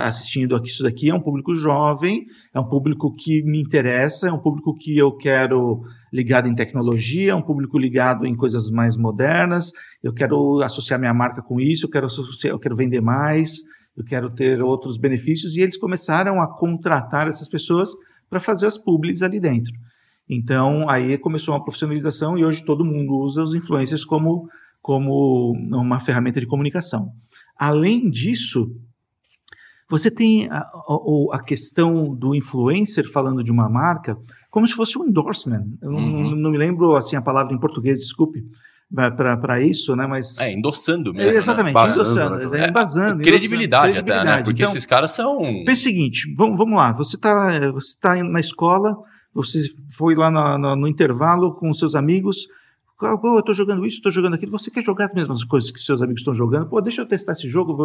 assistindo 0.05 0.55
aqui 0.55 0.69
isso 0.69 0.81
daqui 0.81 1.09
é 1.09 1.13
um 1.13 1.19
público 1.19 1.53
jovem, 1.53 2.25
é 2.53 2.59
um 2.61 2.63
público 2.63 3.13
que 3.13 3.43
me 3.43 3.61
interessa, 3.61 4.29
é 4.29 4.31
um 4.31 4.39
público 4.39 4.73
que 4.73 4.97
eu 4.97 5.11
quero 5.17 5.81
ligado 6.13 6.47
em 6.47 6.55
tecnologia, 6.55 7.33
é 7.33 7.35
um 7.35 7.41
público 7.41 7.77
ligado 7.77 8.25
em 8.25 8.37
coisas 8.37 8.71
mais 8.71 8.95
modernas, 8.95 9.73
eu 10.01 10.13
quero 10.13 10.61
associar 10.61 10.97
minha 10.97 11.13
marca 11.13 11.41
com 11.41 11.59
isso, 11.59 11.87
eu 11.87 11.89
quero, 11.89 12.07
eu 12.45 12.57
quero 12.57 12.75
vender 12.77 13.01
mais, 13.01 13.57
eu 13.97 14.05
quero 14.05 14.33
ter 14.33 14.61
outros 14.61 14.97
benefícios, 14.97 15.57
e 15.57 15.61
eles 15.61 15.75
começaram 15.75 16.41
a 16.41 16.47
contratar 16.47 17.27
essas 17.27 17.49
pessoas 17.49 17.89
para 18.29 18.39
fazer 18.39 18.65
as 18.65 18.77
publics 18.77 19.21
ali 19.21 19.41
dentro. 19.41 19.73
Então, 20.29 20.89
aí 20.89 21.17
começou 21.17 21.53
uma 21.53 21.61
profissionalização 21.61 22.37
e 22.37 22.45
hoje 22.45 22.63
todo 22.63 22.85
mundo 22.85 23.17
usa 23.17 23.43
os 23.43 23.53
influencers 23.53 24.05
como 24.05 24.47
como 24.87 25.51
uma 25.51 25.99
ferramenta 25.99 26.39
de 26.39 26.45
comunicação. 26.45 27.11
Além 27.59 28.09
disso, 28.09 28.71
você 29.89 30.09
tem 30.09 30.47
a, 30.47 30.59
a, 30.59 31.35
a, 31.35 31.43
questão 31.43 32.15
do 32.15 32.33
influencer 32.33 33.05
falando 33.11 33.43
de 33.43 33.51
uma 33.51 33.67
marca 33.67 34.17
como 34.49 34.65
se 34.65 34.73
fosse 34.73 34.97
um 34.97 35.05
endorsement. 35.05 35.65
Eu 35.81 35.91
uhum. 35.91 36.29
não, 36.29 36.35
não, 36.37 36.51
me 36.51 36.57
lembro 36.57 36.95
assim 36.95 37.17
a 37.17 37.21
palavra 37.21 37.53
em 37.53 37.59
português, 37.59 37.99
desculpe, 37.99 38.45
para 38.89 39.61
isso, 39.61 39.93
né? 39.93 40.07
Mas 40.07 40.37
é 40.39 40.53
endossando 40.53 41.13
mesmo. 41.13 41.31
É, 41.31 41.35
exatamente, 41.35 41.75
né? 41.75 41.91
endossando, 41.91 42.49
né? 42.49 42.61
é, 42.61 42.69
embasando, 42.69 43.21
credibilidade, 43.21 43.91
credibilidade 43.91 43.97
até, 43.97 44.23
né? 44.23 44.41
Porque 44.41 44.61
então, 44.61 44.71
esses 44.71 44.85
caras 44.85 45.11
são. 45.11 45.37
Pensa 45.65 45.81
o 45.81 45.83
seguinte, 45.83 46.33
vamos, 46.33 46.57
vamos 46.57 46.77
lá. 46.77 46.93
Você 46.93 47.17
está 47.17 47.71
você 47.71 47.93
tá 47.99 48.23
na 48.23 48.39
escola, 48.39 48.95
você 49.33 49.59
foi 49.91 50.15
lá 50.15 50.31
no, 50.31 50.57
no, 50.57 50.75
no 50.77 50.87
intervalo 50.87 51.55
com 51.55 51.73
seus 51.73 51.93
amigos 51.93 52.47
eu 53.05 53.39
estou 53.39 53.53
jogando 53.53 53.85
isso, 53.85 53.97
estou 53.97 54.11
jogando 54.11 54.33
aquilo. 54.33 54.51
Você 54.51 54.71
quer 54.71 54.83
jogar 54.83 55.05
as 55.05 55.13
mesmas 55.13 55.43
coisas 55.43 55.69
que 55.69 55.79
seus 55.79 56.01
amigos 56.01 56.21
estão 56.21 56.33
jogando? 56.33 56.67
Pô, 56.67 56.81
deixa 56.81 57.01
eu 57.01 57.05
testar 57.05 57.33
esse 57.33 57.47
jogo. 57.47 57.77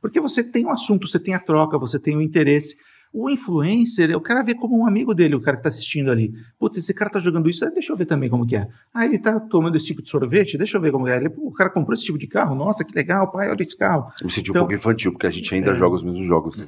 Porque 0.00 0.20
você 0.20 0.42
tem 0.42 0.64
um 0.64 0.70
assunto, 0.70 1.06
você 1.06 1.18
tem 1.18 1.34
a 1.34 1.38
troca, 1.38 1.78
você 1.78 1.98
tem 1.98 2.16
o 2.16 2.18
um 2.18 2.22
interesse. 2.22 2.76
O 3.16 3.30
influencer, 3.30 4.10
o 4.16 4.20
cara 4.20 4.42
vê 4.42 4.56
como 4.56 4.76
um 4.76 4.88
amigo 4.88 5.14
dele, 5.14 5.36
o 5.36 5.40
cara 5.40 5.56
que 5.56 5.60
está 5.60 5.68
assistindo 5.68 6.10
ali. 6.10 6.34
Putz, 6.58 6.78
esse 6.78 6.92
cara 6.92 7.08
tá 7.08 7.20
jogando 7.20 7.48
isso, 7.48 7.64
deixa 7.70 7.92
eu 7.92 7.96
ver 7.96 8.06
também 8.06 8.28
como 8.28 8.44
que 8.44 8.56
é. 8.56 8.66
Ah, 8.92 9.04
ele 9.04 9.20
tá 9.20 9.38
tomando 9.38 9.76
esse 9.76 9.86
tipo 9.86 10.02
de 10.02 10.10
sorvete, 10.10 10.58
deixa 10.58 10.76
eu 10.76 10.80
ver 10.80 10.90
como 10.90 11.06
é. 11.06 11.16
Ele, 11.16 11.32
o 11.36 11.52
cara 11.52 11.70
comprou 11.70 11.94
esse 11.94 12.02
tipo 12.04 12.18
de 12.18 12.26
carro, 12.26 12.56
nossa, 12.56 12.84
que 12.84 12.92
legal, 12.92 13.30
pai, 13.30 13.48
olha 13.48 13.62
esse 13.62 13.78
carro. 13.78 14.10
Eu 14.20 14.26
me 14.26 14.32
senti 14.32 14.50
então, 14.50 14.62
um 14.62 14.64
pouco 14.64 14.74
infantil, 14.74 15.12
porque 15.12 15.28
a 15.28 15.30
gente 15.30 15.54
ainda 15.54 15.70
é. 15.70 15.74
joga 15.76 15.94
os 15.94 16.02
mesmos 16.02 16.26
jogos. 16.26 16.60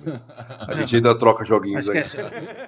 A 0.68 0.74
gente 0.76 0.94
ainda 0.94 1.18
troca 1.18 1.44
joguinhos 1.44 1.90
aí. 1.90 2.00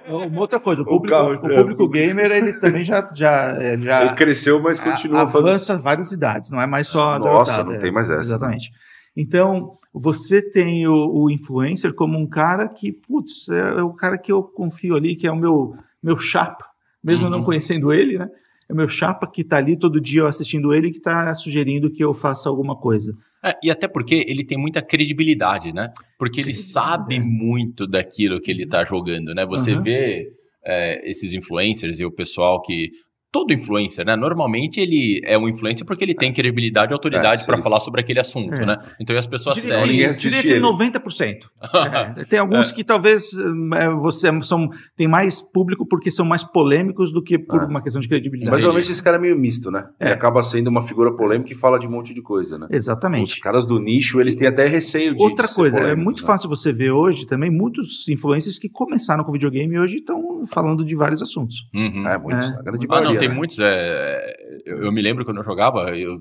Uma 0.09 0.41
outra 0.41 0.59
coisa, 0.59 0.81
o 0.81 0.83
público, 0.85 1.15
o, 1.15 1.17
carro, 1.17 1.33
o 1.35 1.39
público 1.39 1.85
é. 1.85 1.87
gamer, 1.87 2.31
ele 2.31 2.53
também 2.59 2.83
já... 2.83 3.09
já, 3.15 3.55
é, 3.57 3.77
já 3.77 4.01
ele 4.01 4.15
cresceu, 4.15 4.61
mas 4.61 4.77
continua 4.77 5.21
avança 5.21 5.67
fazendo... 5.67 5.83
várias 5.83 6.11
idades, 6.11 6.49
não 6.49 6.59
é 6.59 6.67
mais 6.67 6.85
só... 6.87 7.17
Nossa, 7.17 7.63
não 7.63 7.79
tem 7.79 7.93
mais 7.93 8.09
essa. 8.09 8.19
Exatamente. 8.19 8.71
Então, 9.15 9.77
você 9.93 10.41
tem 10.41 10.87
o, 10.87 10.93
o, 10.93 11.29
influencer 11.29 11.93
como 11.93 12.17
um 12.17 12.27
cara 12.27 12.67
que, 12.67 12.91
putz, 12.91 13.49
é, 13.49 13.79
é, 13.79 13.83
o 13.83 13.93
cara 13.93 14.17
que 14.17 14.31
eu 14.31 14.43
confio 14.43 14.95
ali, 14.95 15.15
que 15.15 15.27
é 15.27 15.31
o 15.31 15.35
meu, 15.35 15.75
meu 16.01 16.17
chapa, 16.17 16.65
mesmo 17.03 17.25
uhum. 17.25 17.29
não 17.29 17.43
conhecendo 17.43 17.91
ele, 17.91 18.17
né? 18.17 18.27
É 18.67 18.73
o 18.73 18.75
meu 18.75 18.87
chapa 18.87 19.25
que 19.25 19.41
está 19.41 19.57
ali 19.57 19.77
todo 19.77 19.99
dia 19.99 20.27
assistindo 20.27 20.71
ele 20.71 20.91
que 20.91 20.97
está 20.97 21.33
sugerindo 21.33 21.89
que 21.89 22.03
eu 22.03 22.13
faça 22.13 22.47
alguma 22.47 22.75
coisa. 22.75 23.15
É, 23.43 23.53
e 23.63 23.71
até 23.71 23.87
porque 23.87 24.23
ele 24.27 24.45
tem 24.45 24.59
muita 24.59 24.79
credibilidade, 24.79 25.73
né? 25.73 25.91
Porque 26.19 26.39
ele 26.39 26.53
sabe 26.53 27.15
é. 27.15 27.19
muito 27.19 27.87
daquilo 27.87 28.39
que 28.39 28.51
ele 28.51 28.63
está 28.63 28.83
jogando, 28.83 29.33
né? 29.33 29.43
Você 29.47 29.73
uhum. 29.73 29.81
vê 29.81 30.31
é, 30.63 31.09
esses 31.09 31.33
influencers 31.33 31.99
e 31.99 32.05
o 32.05 32.11
pessoal 32.11 32.61
que 32.61 32.91
todo 33.31 33.53
influencer, 33.53 34.05
né? 34.05 34.15
Normalmente 34.15 34.79
ele 34.79 35.21
é 35.23 35.37
um 35.37 35.47
influencer 35.47 35.85
porque 35.85 36.03
ele 36.03 36.15
tem 36.15 36.33
credibilidade 36.33 36.91
e 36.91 36.93
autoridade 36.93 37.43
é, 37.43 37.45
para 37.45 37.59
falar 37.59 37.79
sobre 37.79 38.01
aquele 38.01 38.19
assunto, 38.19 38.61
é. 38.61 38.65
né? 38.65 38.77
Então 38.99 39.15
as 39.15 39.27
pessoas 39.27 39.55
diria, 39.55 39.79
seguem. 39.79 39.99
Eu 40.01 40.13
diria 40.13 40.41
que 40.41 40.59
90%. 40.59 41.37
é, 42.17 42.25
tem 42.25 42.39
alguns 42.39 42.71
é. 42.71 42.73
que 42.73 42.83
talvez 42.83 43.31
é, 43.75 43.89
você 43.91 44.29
são 44.41 44.69
tem 44.97 45.07
mais 45.07 45.41
público 45.41 45.85
porque 45.87 46.09
são 46.09 46.25
mais 46.25 46.43
polêmicos 46.43 47.11
do 47.13 47.21
que 47.21 47.37
por 47.37 47.61
é. 47.61 47.65
uma 47.65 47.81
questão 47.81 48.01
de 48.01 48.07
credibilidade. 48.07 48.51
Mas 48.51 48.63
normalmente 48.63 48.91
esse 48.91 49.03
cara 49.03 49.17
é 49.17 49.19
meio 49.19 49.37
misto, 49.37 49.69
né? 49.69 49.85
Ele 49.99 50.13
acaba 50.13 50.41
sendo 50.41 50.67
uma 50.67 50.81
figura 50.81 51.15
polêmica 51.15 51.51
e 51.51 51.55
fala 51.55 51.77
de 51.77 51.87
um 51.87 51.91
monte 51.91 52.13
de 52.13 52.21
coisa, 52.21 52.57
né? 52.57 52.67
Exatamente. 52.71 53.33
Os 53.33 53.39
caras 53.39 53.65
do 53.65 53.79
nicho, 53.79 54.19
eles 54.19 54.35
têm 54.35 54.47
até 54.47 54.67
receio 54.67 55.15
de 55.15 55.21
Outra 55.21 55.47
de 55.47 55.53
coisa, 55.53 55.79
é 55.79 55.95
muito 55.95 56.21
né? 56.21 56.27
fácil 56.27 56.49
você 56.49 56.71
ver 56.71 56.91
hoje 56.91 57.27
também 57.27 57.51
muitos 57.51 58.07
influencers 58.07 58.57
que 58.57 58.69
começaram 58.69 59.23
com 59.23 59.31
videogame 59.31 59.75
e 59.75 59.79
hoje 59.79 59.97
estão 59.97 60.43
falando 60.47 60.83
de 60.83 60.95
vários 60.95 61.21
assuntos. 61.21 61.67
Uhum. 61.73 62.07
É, 62.07 62.17
muitos, 62.17 62.51
a 62.53 62.61
grande 62.61 62.87
ah, 62.89 63.01
não, 63.01 63.18
tem 63.19 63.29
né? 63.29 63.35
muitos. 63.35 63.59
É, 63.59 64.33
eu, 64.65 64.83
eu, 64.83 64.91
me 64.91 65.01
lembro 65.01 65.23
quando 65.23 65.37
eu 65.37 65.43
jogava, 65.43 65.95
eu 65.95 66.17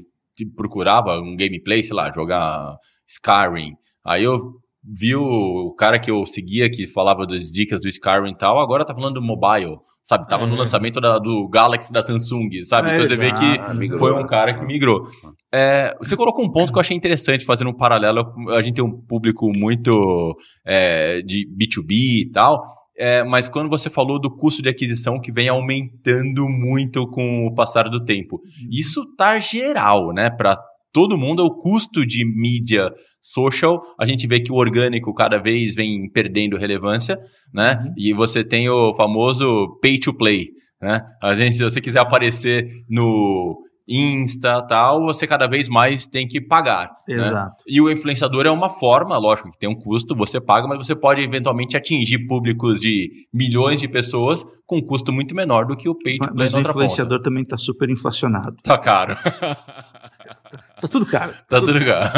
procurava 0.56 1.18
um 1.18 1.36
gameplay, 1.36 1.82
sei 1.82 1.96
lá, 1.96 2.10
jogar 2.12 2.76
Skyrim. 3.06 3.74
Aí 4.06 4.24
eu 4.24 4.38
vi 4.84 5.14
o, 5.14 5.74
cara 5.76 5.98
que 5.98 6.10
eu 6.10 6.24
seguia 6.24 6.70
que 6.70 6.86
falava 6.86 7.26
das 7.26 7.50
dicas 7.52 7.80
do 7.80 7.88
Skyrim 7.88 8.30
e 8.30 8.36
tal, 8.36 8.58
agora 8.58 8.84
tá 8.84 8.94
falando 8.94 9.14
do 9.14 9.22
mobile 9.22 9.76
sabe? 10.08 10.26
Tava 10.26 10.44
é. 10.44 10.46
no 10.46 10.56
lançamento 10.56 11.00
da, 11.02 11.18
do 11.18 11.46
Galaxy 11.48 11.92
da 11.92 12.00
Samsung, 12.00 12.62
sabe? 12.62 12.88
É, 12.88 12.94
então 12.94 13.06
você 13.06 13.14
vê 13.14 13.30
que 13.30 13.74
migrou, 13.76 13.98
foi 13.98 14.14
um 14.14 14.26
cara 14.26 14.54
que 14.54 14.64
migrou. 14.64 15.06
É, 15.52 15.94
você 15.98 16.16
colocou 16.16 16.42
um 16.42 16.50
ponto 16.50 16.72
que 16.72 16.78
eu 16.78 16.80
achei 16.80 16.96
interessante, 16.96 17.44
fazendo 17.44 17.68
um 17.68 17.76
paralelo. 17.76 18.24
A 18.56 18.62
gente 18.62 18.76
tem 18.76 18.84
um 18.84 18.90
público 18.90 19.52
muito 19.54 20.34
é, 20.64 21.20
de 21.20 21.46
B2B 21.46 21.92
e 22.26 22.30
tal, 22.32 22.64
é, 22.98 23.22
mas 23.22 23.48
quando 23.48 23.70
você 23.70 23.88
falou 23.88 24.20
do 24.20 24.28
custo 24.28 24.60
de 24.60 24.68
aquisição 24.68 25.20
que 25.20 25.30
vem 25.30 25.48
aumentando 25.48 26.48
muito 26.48 27.06
com 27.08 27.46
o 27.46 27.54
passar 27.54 27.84
do 27.84 28.04
tempo, 28.04 28.36
uhum. 28.36 28.68
isso 28.70 29.04
tá 29.16 29.38
geral, 29.38 30.12
né? 30.12 30.28
Para 30.28 30.56
todo 30.92 31.16
mundo, 31.16 31.44
o 31.44 31.56
custo 31.56 32.04
de 32.04 32.24
mídia 32.24 32.90
social, 33.20 33.80
a 34.00 34.04
gente 34.04 34.26
vê 34.26 34.40
que 34.40 34.50
o 34.50 34.56
orgânico 34.56 35.14
cada 35.14 35.38
vez 35.40 35.74
vem 35.74 36.10
perdendo 36.10 36.56
relevância, 36.56 37.16
né? 37.54 37.74
Uhum. 37.74 37.92
E 37.96 38.12
você 38.12 38.42
tem 38.42 38.68
o 38.68 38.94
famoso 38.96 39.78
pay 39.80 39.98
to 39.98 40.12
play, 40.12 40.46
né? 40.82 41.00
A 41.22 41.34
gente, 41.34 41.54
se 41.54 41.62
você 41.62 41.80
quiser 41.80 42.00
aparecer 42.00 42.66
no 42.90 43.56
Insta 43.88 44.60
tal, 44.66 45.02
você 45.02 45.26
cada 45.26 45.46
vez 45.46 45.68
mais 45.68 46.06
tem 46.06 46.28
que 46.28 46.40
pagar. 46.40 46.90
Né? 47.08 47.14
Exato. 47.14 47.34
Né? 47.34 47.50
E 47.66 47.80
o 47.80 47.90
influenciador 47.90 48.44
é 48.46 48.50
uma 48.50 48.68
forma, 48.68 49.16
lógico 49.16 49.50
que 49.50 49.58
tem 49.58 49.68
um 49.68 49.74
custo, 49.74 50.14
você 50.14 50.38
paga, 50.40 50.68
mas 50.68 50.86
você 50.86 50.94
pode 50.94 51.22
eventualmente 51.22 51.76
atingir 51.76 52.26
públicos 52.26 52.78
de 52.80 53.10
milhões 53.32 53.80
de 53.80 53.88
pessoas 53.88 54.44
com 54.66 54.76
um 54.76 54.82
custo 54.82 55.12
muito 55.12 55.34
menor 55.34 55.64
do 55.64 55.76
que 55.76 55.88
o 55.88 55.94
pay 55.94 56.18
to 56.18 56.28
Mas 56.34 56.52
o 56.52 56.60
influenciador 56.60 57.18
ponta. 57.18 57.24
também 57.24 57.42
está 57.42 57.56
super 57.56 57.88
inflacionado. 57.88 58.56
Tá 58.62 58.76
caro. 58.76 59.16
Tá 60.80 60.88
tudo 60.88 61.06
caro. 61.06 61.32
Tá 61.48 61.60
tudo, 61.60 61.74
tudo 61.74 61.84
caro. 61.84 62.10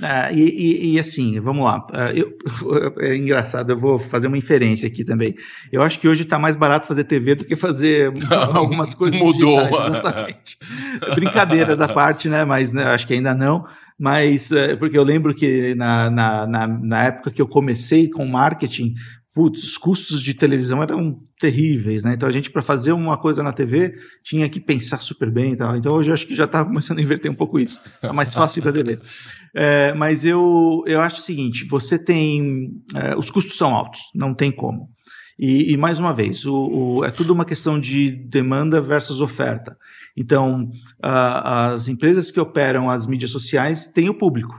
Ah, 0.00 0.32
e, 0.32 0.42
e, 0.42 0.94
e, 0.94 0.98
assim, 0.98 1.40
vamos 1.40 1.64
lá. 1.64 1.86
Ah, 1.92 2.12
eu, 2.12 2.36
é 3.00 3.16
engraçado, 3.16 3.70
eu 3.70 3.76
vou 3.76 3.98
fazer 3.98 4.26
uma 4.26 4.38
inferência 4.38 4.86
aqui 4.86 5.04
também. 5.04 5.34
Eu 5.72 5.82
acho 5.82 5.98
que 5.98 6.08
hoje 6.08 6.22
está 6.22 6.38
mais 6.38 6.54
barato 6.56 6.86
fazer 6.86 7.04
TV 7.04 7.34
do 7.34 7.44
que 7.44 7.56
fazer 7.56 8.12
algumas 8.30 8.94
coisas. 8.94 9.18
Mudou. 9.18 9.60
Digitais, 9.60 9.86
exatamente. 9.86 10.58
Brincadeiras 11.14 11.80
à 11.80 11.88
parte, 11.88 12.28
né? 12.28 12.44
Mas 12.44 12.72
né, 12.72 12.84
acho 12.84 13.06
que 13.06 13.14
ainda 13.14 13.34
não. 13.34 13.66
Mas, 13.98 14.52
é, 14.52 14.76
porque 14.76 14.96
eu 14.96 15.02
lembro 15.02 15.34
que 15.34 15.74
na, 15.74 16.08
na, 16.08 16.46
na, 16.46 16.66
na 16.68 17.02
época 17.04 17.32
que 17.32 17.42
eu 17.42 17.48
comecei 17.48 18.08
com 18.08 18.24
marketing, 18.24 18.94
putz, 19.38 19.62
os 19.62 19.76
custos 19.76 20.20
de 20.20 20.34
televisão 20.34 20.82
eram 20.82 21.16
terríveis, 21.38 22.02
né? 22.02 22.14
Então 22.14 22.28
a 22.28 22.32
gente, 22.32 22.50
para 22.50 22.60
fazer 22.60 22.90
uma 22.90 23.16
coisa 23.16 23.40
na 23.40 23.52
TV, 23.52 23.94
tinha 24.24 24.48
que 24.48 24.58
pensar 24.58 25.00
super 25.00 25.30
bem 25.30 25.52
e 25.52 25.56
tal. 25.56 25.76
Então 25.76 25.94
hoje 25.94 26.10
eu 26.10 26.14
acho 26.14 26.26
que 26.26 26.34
já 26.34 26.42
está 26.42 26.64
começando 26.64 26.98
a 26.98 27.02
inverter 27.02 27.30
um 27.30 27.36
pouco 27.36 27.56
isso. 27.60 27.80
É 28.02 28.10
mais 28.10 28.34
fácil 28.34 28.60
para 28.62 28.72
dele. 28.72 28.98
É, 29.54 29.94
mas 29.94 30.24
eu, 30.24 30.82
eu 30.88 31.00
acho 31.00 31.20
o 31.20 31.22
seguinte: 31.22 31.64
você 31.66 31.96
tem. 31.96 32.82
É, 32.96 33.16
os 33.16 33.30
custos 33.30 33.56
são 33.56 33.76
altos, 33.76 34.00
não 34.12 34.34
tem 34.34 34.50
como. 34.50 34.88
E, 35.38 35.72
e 35.72 35.76
mais 35.76 36.00
uma 36.00 36.12
vez, 36.12 36.44
o, 36.44 36.96
o, 36.98 37.04
é 37.04 37.10
tudo 37.12 37.32
uma 37.32 37.44
questão 37.44 37.78
de 37.78 38.10
demanda 38.10 38.80
versus 38.80 39.20
oferta. 39.20 39.76
Então, 40.16 40.68
a, 41.00 41.68
as 41.68 41.86
empresas 41.86 42.32
que 42.32 42.40
operam 42.40 42.90
as 42.90 43.06
mídias 43.06 43.30
sociais 43.30 43.86
têm 43.86 44.08
o 44.08 44.18
público. 44.18 44.56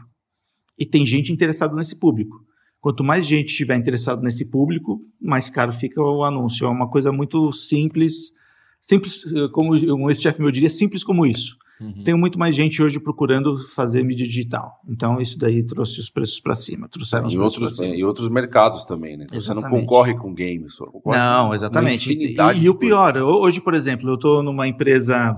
E 0.80 0.86
tem 0.86 1.06
gente 1.06 1.34
interessada 1.34 1.76
nesse 1.76 2.00
público. 2.00 2.48
Quanto 2.82 3.04
mais 3.04 3.26
gente 3.26 3.50
estiver 3.50 3.76
interessado 3.76 4.22
nesse 4.22 4.50
público, 4.50 5.02
mais 5.22 5.50
caro 5.50 5.72
fica 5.72 6.02
o 6.02 6.24
anúncio. 6.24 6.66
É 6.66 6.70
uma 6.70 6.90
coisa 6.90 7.12
muito 7.12 7.52
simples, 7.52 8.34
simples 8.80 9.26
como 9.52 9.74
um 9.74 10.10
ex-chefe 10.10 10.42
meu 10.42 10.52
diria, 10.52 10.70
simples 10.70 11.04
como 11.04 11.26
isso. 11.26 11.58
Uhum. 11.80 12.04
Tem 12.04 12.14
muito 12.14 12.38
mais 12.38 12.54
gente 12.54 12.82
hoje 12.84 13.00
procurando 13.00 13.58
fazer 13.70 14.04
mídia 14.04 14.28
digital. 14.28 14.82
Então, 14.88 15.22
isso 15.22 15.40
daí 15.40 15.64
trouxe 15.66 16.00
os 16.00 16.10
preços 16.10 16.40
para 16.40 16.54
cima. 16.54 16.90
Trouxeram 16.90 17.30
e, 17.30 17.38
outros, 17.38 17.80
e 17.80 18.04
outros 18.04 18.30
mercados 18.30 18.84
também, 18.84 19.16
né? 19.16 19.26
Então, 19.28 19.40
você 19.40 19.54
não 19.54 19.62
concorre 19.62 20.14
com 20.14 20.34
games. 20.34 20.78
Concorre 20.78 21.18
não, 21.18 21.54
exatamente. 21.54 22.12
E, 22.12 22.36
e 22.62 22.70
o 22.70 22.76
pior, 22.76 23.16
hoje, 23.18 23.62
por 23.62 23.74
exemplo, 23.74 24.10
eu 24.10 24.16
estou 24.16 24.44
numa 24.44 24.68
empresa 24.68 25.38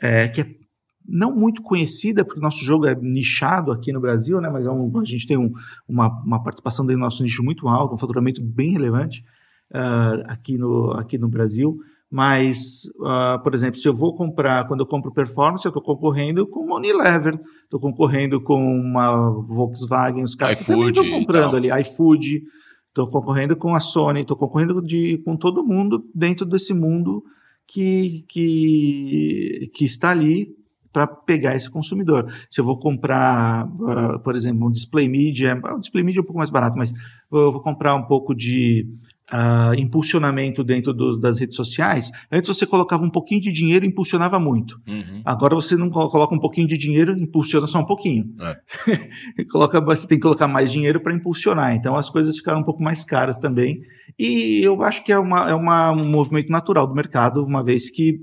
é, 0.00 0.28
que 0.28 0.40
é 0.40 0.63
não 1.06 1.34
muito 1.34 1.62
conhecida, 1.62 2.24
porque 2.24 2.40
nosso 2.40 2.64
jogo 2.64 2.86
é 2.86 2.94
nichado 2.94 3.70
aqui 3.70 3.92
no 3.92 4.00
Brasil, 4.00 4.40
né? 4.40 4.48
Mas 4.48 4.66
é 4.66 4.70
um, 4.70 4.90
a 4.98 5.04
gente 5.04 5.26
tem 5.26 5.36
um, 5.36 5.52
uma, 5.88 6.08
uma, 6.24 6.42
participação 6.42 6.84
dentro 6.86 7.00
do 7.00 7.04
nosso 7.04 7.22
nicho 7.22 7.42
muito 7.42 7.68
alta, 7.68 7.94
um 7.94 7.98
faturamento 7.98 8.42
bem 8.42 8.72
relevante 8.72 9.24
uh, 9.72 10.22
aqui, 10.26 10.56
no, 10.56 10.92
aqui 10.92 11.18
no 11.18 11.28
Brasil. 11.28 11.76
Mas, 12.10 12.84
uh, 13.00 13.42
por 13.42 13.54
exemplo, 13.54 13.78
se 13.78 13.88
eu 13.88 13.94
vou 13.94 14.14
comprar, 14.14 14.66
quando 14.66 14.80
eu 14.80 14.86
compro 14.86 15.12
performance, 15.12 15.64
eu 15.64 15.70
estou 15.70 15.82
concorrendo 15.82 16.46
com 16.46 16.60
uma 16.60 16.76
Unilever, 16.76 17.38
estou 17.64 17.80
concorrendo 17.80 18.40
com 18.40 18.56
uma 18.56 19.30
Volkswagen, 19.42 20.22
os 20.22 20.34
caras 20.34 20.64
também 20.64 20.88
estão 20.88 21.08
comprando 21.10 21.56
ali, 21.56 21.68
iFood, 21.80 22.42
estou 22.88 23.10
concorrendo 23.10 23.56
com 23.56 23.74
a 23.74 23.80
Sony, 23.80 24.20
estou 24.20 24.36
concorrendo 24.36 24.80
de, 24.80 25.20
com 25.24 25.36
todo 25.36 25.64
mundo 25.64 26.04
dentro 26.14 26.46
desse 26.46 26.72
mundo 26.72 27.24
que, 27.66 28.24
que, 28.28 29.70
que 29.74 29.84
está 29.84 30.10
ali 30.10 30.54
para 30.94 31.08
pegar 31.08 31.56
esse 31.56 31.68
consumidor. 31.68 32.32
Se 32.48 32.60
eu 32.60 32.64
vou 32.64 32.78
comprar, 32.78 33.66
uh, 33.66 34.20
por 34.20 34.36
exemplo, 34.36 34.68
um 34.68 34.70
display 34.70 35.08
media, 35.08 35.60
um 35.74 35.80
display 35.80 36.04
media 36.04 36.20
é 36.20 36.22
um 36.22 36.24
pouco 36.24 36.38
mais 36.38 36.50
barato, 36.50 36.78
mas 36.78 36.92
eu 37.32 37.50
vou 37.50 37.60
comprar 37.60 37.96
um 37.96 38.04
pouco 38.04 38.32
de 38.32 38.86
uh, 39.32 39.74
impulsionamento 39.76 40.62
dentro 40.62 40.94
dos, 40.94 41.20
das 41.20 41.40
redes 41.40 41.56
sociais. 41.56 42.12
Antes 42.30 42.46
você 42.46 42.64
colocava 42.64 43.04
um 43.04 43.10
pouquinho 43.10 43.40
de 43.40 43.50
dinheiro 43.50 43.84
e 43.84 43.88
impulsionava 43.88 44.38
muito. 44.38 44.80
Uhum. 44.86 45.20
Agora 45.24 45.56
você 45.56 45.76
não 45.76 45.90
coloca 45.90 46.32
um 46.32 46.38
pouquinho 46.38 46.68
de 46.68 46.78
dinheiro, 46.78 47.16
impulsiona 47.20 47.66
só 47.66 47.80
um 47.80 47.86
pouquinho. 47.86 48.32
É. 48.40 49.44
coloca, 49.50 49.80
você 49.80 50.06
tem 50.06 50.16
que 50.16 50.22
colocar 50.22 50.46
mais 50.46 50.70
dinheiro 50.70 51.00
para 51.00 51.12
impulsionar. 51.12 51.74
Então 51.74 51.96
as 51.96 52.08
coisas 52.08 52.36
ficaram 52.36 52.60
um 52.60 52.64
pouco 52.64 52.84
mais 52.84 53.02
caras 53.02 53.36
também. 53.36 53.80
E 54.16 54.60
eu 54.62 54.80
acho 54.84 55.02
que 55.02 55.12
é, 55.12 55.18
uma, 55.18 55.50
é 55.50 55.54
uma, 55.54 55.90
um 55.90 56.08
movimento 56.08 56.50
natural 56.50 56.86
do 56.86 56.94
mercado, 56.94 57.44
uma 57.44 57.64
vez 57.64 57.90
que 57.90 58.20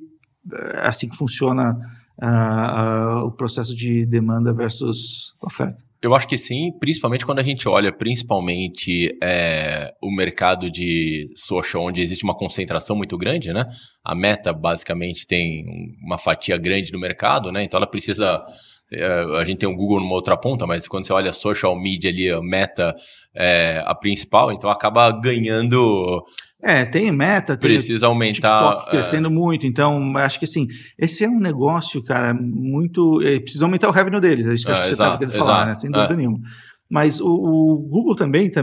é 0.54 0.88
assim 0.88 1.10
que 1.10 1.18
funciona 1.18 1.78
o 3.26 3.32
processo 3.32 3.76
de 3.76 4.06
demanda 4.06 4.54
versus 4.54 5.34
oferta? 5.42 5.84
Eu 6.02 6.16
acho 6.16 6.28
que 6.28 6.36
sim, 6.36 6.72
principalmente 6.80 7.24
quando 7.24 7.38
a 7.38 7.44
gente 7.44 7.70
olha 7.70 7.92
principalmente 7.96 9.16
é, 9.22 9.94
o 10.02 10.10
mercado 10.10 10.70
de 10.72 11.32
social, 11.36 11.84
onde 11.84 12.02
existe 12.02 12.24
uma 12.24 12.36
concentração 12.36 12.96
muito 12.96 13.16
grande, 13.20 13.54
né? 13.54 13.66
A 14.04 14.16
Meta 14.16 14.52
basicamente 14.52 15.28
tem 15.28 15.64
uma 16.04 16.18
fatia 16.18 16.58
grande 16.58 16.92
do 16.92 17.00
mercado, 17.00 17.52
né? 17.52 17.64
Então 17.64 17.78
ela 17.78 17.86
precisa 17.86 18.44
é, 18.92 19.40
a 19.40 19.44
gente 19.46 19.60
tem 19.60 19.70
o 19.70 19.76
Google 19.76 20.02
numa 20.02 20.16
outra 20.16 20.36
ponta, 20.36 20.68
mas 20.68 20.86
quando 20.88 21.06
você 21.06 21.14
olha 21.14 21.32
social 21.32 21.80
media 21.80 22.10
ali, 22.10 22.30
a 22.30 22.42
meta 22.42 22.94
é 23.34 23.82
a 23.86 23.96
principal, 23.96 24.52
então 24.52 24.70
acaba 24.70 25.10
ganhando 25.12 26.26
é, 26.64 26.86
tem 26.86 27.12
meta, 27.12 27.58
tem 27.58 27.72
precisa 27.72 28.06
aumentar, 28.08 28.62
TikTok 28.62 28.88
é. 28.88 28.90
crescendo 28.92 29.28
é... 29.28 29.32
muito, 29.32 29.66
então 29.66 30.16
acho 30.18 30.38
que 30.38 30.46
assim, 30.46 30.68
esse 30.98 31.24
é 31.24 31.30
um 31.30 31.40
negócio, 31.40 32.04
cara, 32.04 32.34
muito, 32.34 33.22
é, 33.24 33.40
precisa 33.40 33.66
aumentar 33.66 33.90
o 33.90 33.92
revenue 33.92 34.22
deles, 34.22 34.46
é 34.46 34.54
isso 34.54 34.66
que, 34.66 34.72
é, 34.72 34.80
que 34.80 34.86
você 34.86 34.92
estava 34.92 35.18
querendo 35.18 35.34
falar, 35.34 35.66
né? 35.66 35.72
sem 35.72 35.90
dúvida 35.90 36.14
é. 36.14 36.18
nenhuma. 36.18 36.40
Mas 36.92 37.22
o, 37.22 37.32
o, 37.32 37.78
Google 37.78 38.18
também 38.18 38.52
tá, 38.52 38.62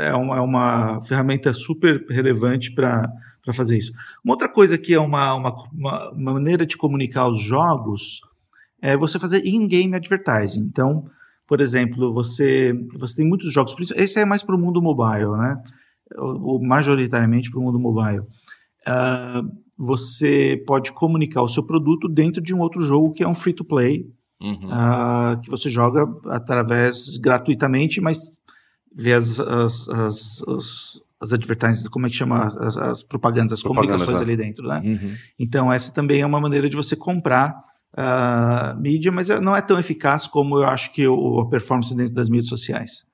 é, 0.00 0.14
uma, 0.14 0.36
é 0.36 0.40
uma 0.40 1.02
ferramenta 1.02 1.52
super 1.52 2.06
relevante 2.08 2.72
para 2.72 3.12
fazer 3.52 3.76
isso. 3.76 3.90
Uma 4.24 4.34
outra 4.34 4.48
coisa 4.48 4.78
que 4.78 4.94
é 4.94 5.00
uma, 5.00 5.34
uma, 5.34 5.68
uma, 5.72 6.12
maneira 6.14 6.64
de 6.64 6.76
comunicar 6.76 7.28
os 7.28 7.40
jogos 7.42 8.20
é 8.80 8.96
você 8.96 9.18
fazer 9.18 9.44
in-game 9.44 9.92
advertising. 9.92 10.60
Então, 10.60 11.04
por 11.48 11.60
exemplo, 11.60 12.14
você, 12.14 12.72
você 12.96 13.16
tem 13.16 13.28
muitos 13.28 13.52
jogos, 13.52 13.74
esse 13.96 14.20
é 14.20 14.24
mais 14.24 14.44
para 14.44 14.54
o 14.54 14.58
mundo 14.58 14.80
mobile, 14.80 15.36
né? 15.36 15.56
Ou 16.16 16.62
majoritariamente 16.62 17.50
para 17.50 17.60
o 17.60 17.62
mundo 17.62 17.78
mobile. 17.78 18.20
Uh, 18.86 19.48
você 19.76 20.62
pode 20.66 20.92
comunicar 20.92 21.42
o 21.42 21.48
seu 21.48 21.62
produto 21.62 22.08
dentro 22.08 22.42
de 22.42 22.54
um 22.54 22.60
outro 22.60 22.84
jogo 22.84 23.12
que 23.12 23.22
é 23.22 23.28
um 23.28 23.34
free 23.34 23.52
to 23.52 23.64
play, 23.64 24.06
uhum. 24.40 24.68
uh, 24.68 25.40
que 25.40 25.50
você 25.50 25.70
joga 25.70 26.04
através 26.26 27.16
gratuitamente, 27.18 28.00
mas 28.00 28.40
vê 28.94 29.12
as, 29.12 29.38
as, 29.38 29.88
as, 29.88 30.42
as, 30.48 31.00
as 31.20 31.32
advertisements, 31.32 31.88
como 31.88 32.06
é 32.06 32.10
que 32.10 32.16
chama? 32.16 32.46
As, 32.58 32.76
as 32.76 33.02
propagandas, 33.02 33.52
as 33.52 33.62
comunicações 33.62 34.20
é. 34.20 34.24
ali 34.24 34.36
dentro, 34.36 34.66
né? 34.66 34.80
Uhum. 34.84 35.14
Então, 35.38 35.72
essa 35.72 35.92
também 35.92 36.22
é 36.22 36.26
uma 36.26 36.40
maneira 36.40 36.68
de 36.68 36.76
você 36.76 36.96
comprar 36.96 37.54
uh, 37.94 38.80
mídia, 38.80 39.12
mas 39.12 39.28
não 39.40 39.54
é 39.54 39.60
tão 39.60 39.78
eficaz 39.78 40.26
como 40.26 40.58
eu 40.58 40.66
acho 40.66 40.92
que 40.92 41.06
o, 41.06 41.40
a 41.40 41.48
performance 41.48 41.94
dentro 41.94 42.14
das 42.14 42.28
mídias 42.28 42.48
sociais. 42.48 43.06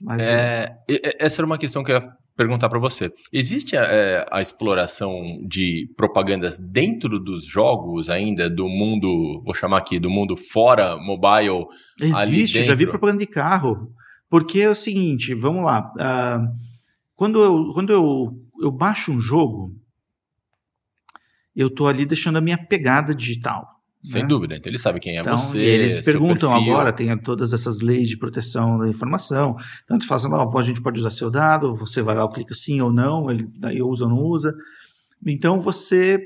Mas, 0.00 0.22
é, 0.22 0.78
é... 0.88 1.24
Essa 1.24 1.40
era 1.40 1.46
uma 1.46 1.58
questão 1.58 1.82
que 1.82 1.92
eu 1.92 1.96
ia 1.96 2.08
perguntar 2.36 2.68
para 2.68 2.78
você. 2.78 3.12
Existe 3.32 3.76
a, 3.76 3.82
é, 3.82 4.26
a, 4.30 4.40
exploração 4.40 5.44
de 5.44 5.92
propagandas 5.96 6.56
dentro 6.56 7.18
dos 7.18 7.44
jogos 7.44 8.08
ainda, 8.08 8.48
do 8.48 8.68
mundo, 8.68 9.42
vou 9.44 9.52
chamar 9.52 9.78
aqui, 9.78 9.98
do 9.98 10.08
mundo 10.08 10.36
fora 10.36 10.96
mobile? 10.96 11.66
Existe, 12.00 12.62
já 12.62 12.74
vi 12.74 12.86
propaganda 12.86 13.18
de 13.18 13.26
carro. 13.26 13.92
Porque 14.30 14.60
é 14.60 14.68
o 14.68 14.74
seguinte, 14.74 15.34
vamos 15.34 15.64
lá. 15.64 15.92
Uh, 15.96 16.48
quando 17.16 17.42
eu, 17.42 17.72
quando 17.72 17.92
eu, 17.92 18.38
eu 18.60 18.70
baixo 18.70 19.10
um 19.10 19.20
jogo, 19.20 19.74
eu 21.56 21.66
estou 21.66 21.88
ali 21.88 22.06
deixando 22.06 22.38
a 22.38 22.40
minha 22.40 22.58
pegada 22.58 23.12
digital. 23.12 23.77
Sem 24.02 24.22
né? 24.22 24.28
dúvida, 24.28 24.56
então 24.56 24.70
ele 24.70 24.78
sabe 24.78 25.00
quem 25.00 25.16
é 25.16 25.20
então, 25.20 25.36
você. 25.36 25.58
eles 25.58 26.04
perguntam 26.04 26.52
agora, 26.52 26.92
tem 26.92 27.16
todas 27.18 27.52
essas 27.52 27.80
leis 27.80 28.08
de 28.08 28.16
proteção 28.16 28.78
da 28.78 28.88
informação. 28.88 29.56
Então 29.84 29.96
eles 29.96 30.06
falam, 30.06 30.46
oh, 30.46 30.58
a 30.58 30.62
gente 30.62 30.80
pode 30.80 31.00
usar 31.00 31.10
seu 31.10 31.30
dado, 31.30 31.74
você 31.74 32.00
vai 32.00 32.14
lá, 32.14 32.30
clica 32.30 32.54
sim 32.54 32.80
ou 32.80 32.92
não, 32.92 33.28
ele 33.28 33.48
daí 33.58 33.82
usa 33.82 34.04
ou 34.04 34.10
não 34.10 34.18
usa. 34.18 34.54
Então 35.26 35.58
você. 35.58 36.20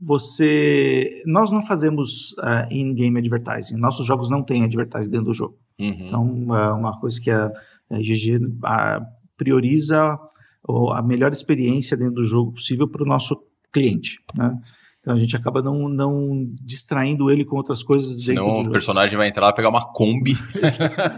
você 0.00 1.22
Nós 1.26 1.50
não 1.52 1.62
fazemos 1.62 2.32
uh, 2.38 2.66
in-game 2.72 3.18
advertising. 3.18 3.76
Nossos 3.76 4.04
jogos 4.04 4.28
não 4.28 4.42
têm 4.42 4.64
advertising 4.64 5.10
dentro 5.10 5.26
do 5.26 5.34
jogo. 5.34 5.56
Uhum. 5.78 6.06
Então, 6.08 6.56
é 6.56 6.72
uma 6.72 6.98
coisa 6.98 7.20
que 7.20 7.30
a, 7.30 7.46
a 7.90 7.98
GG 7.98 8.40
prioriza 9.36 10.18
a 10.92 11.02
melhor 11.02 11.32
experiência 11.32 11.96
dentro 11.96 12.14
do 12.14 12.24
jogo 12.24 12.52
possível 12.52 12.88
para 12.88 13.02
o 13.02 13.06
nosso 13.06 13.40
cliente. 13.72 14.18
Né? 14.36 14.58
Então 15.06 15.14
a 15.14 15.18
gente 15.18 15.36
acaba 15.36 15.62
não, 15.62 15.88
não 15.88 16.50
distraindo 16.60 17.30
ele 17.30 17.44
com 17.44 17.54
outras 17.54 17.80
coisas. 17.80 18.24
Senão 18.24 18.62
o 18.62 18.70
personagem 18.72 19.16
vai 19.16 19.28
entrar 19.28 19.46
lá 19.46 19.52
pegar 19.52 19.68
uma 19.68 19.92
Kombi. 19.92 20.34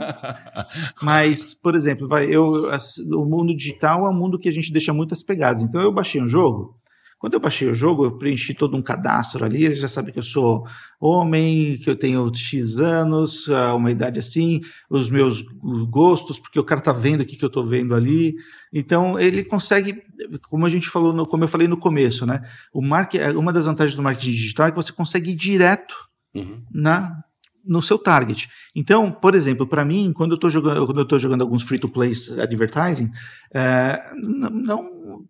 Mas, 1.01 1.55
por 1.55 1.75
exemplo, 1.75 2.07
vai, 2.07 2.27
eu, 2.27 2.69
o 3.15 3.25
mundo 3.25 3.57
digital 3.57 4.05
é 4.05 4.11
um 4.11 4.15
mundo 4.15 4.39
que 4.39 4.47
a 4.47 4.53
gente 4.53 4.71
deixa 4.71 4.93
muitas 4.93 5.23
pegadas. 5.23 5.63
Então 5.63 5.81
eu 5.81 5.91
baixei 5.91 6.21
um 6.21 6.29
jogo, 6.29 6.78
quando 7.19 7.35
eu 7.35 7.41
baixei 7.41 7.69
o 7.69 7.75
jogo, 7.75 8.05
eu 8.05 8.17
preenchi 8.17 8.55
todo 8.55 8.77
um 8.77 8.83
cadastro 8.83 9.45
ali, 9.45 9.65
ele 9.65 9.75
já 9.75 9.89
sabe 9.89 10.13
que 10.13 10.19
eu 10.19 10.23
sou 10.23 10.65
homem, 11.01 11.77
que 11.79 11.91
eu 11.91 11.97
tenho 11.97 12.33
X 12.33 12.79
anos, 12.79 13.49
ah, 13.51 13.75
uma 13.75 13.91
idade 13.91 14.21
assim, 14.21 14.61
os 14.89 15.11
meus 15.11 15.43
gostos, 15.91 16.39
porque 16.39 16.61
o 16.61 16.65
cara 16.65 16.81
tá 16.81 16.93
vendo 16.93 17.23
o 17.23 17.27
que, 17.27 17.43
eu 17.45 17.51
tô 17.51 17.63
vendo 17.63 17.95
ali. 17.95 18.37
Então, 18.73 19.19
ele 19.19 19.43
consegue, 19.43 20.01
como 20.49 20.65
a 20.65 20.69
gente 20.69 20.89
falou, 20.89 21.13
no, 21.13 21.27
como 21.27 21.43
eu 21.43 21.49
falei 21.49 21.67
no 21.67 21.77
começo, 21.77 22.25
né? 22.25 22.41
O 22.73 22.81
market, 22.81 23.35
uma 23.35 23.53
das 23.53 23.67
vantagens 23.67 23.97
do 23.97 24.03
marketing 24.03 24.31
digital 24.31 24.69
é 24.69 24.71
que 24.71 24.77
você 24.77 24.93
consegue 24.93 25.33
ir 25.33 25.35
direto 25.35 25.97
uhum. 26.33 26.63
na, 26.73 27.21
no 27.65 27.83
seu 27.83 27.99
target. 27.99 28.49
Então, 28.77 29.11
por 29.11 29.35
exemplo, 29.35 29.67
para 29.67 29.85
mim, 29.85 30.13
quando 30.13 30.33
eu 30.33 30.37
estou 30.37 30.51
jogando, 30.51 30.87
quando 30.87 31.01
eu 31.01 31.09
tô 31.09 31.19
jogando 31.19 31.43
alguns 31.43 31.65
free-to-play 31.65 32.13
advertising, 32.41 33.11
é, 33.53 34.13
não 34.15 35.27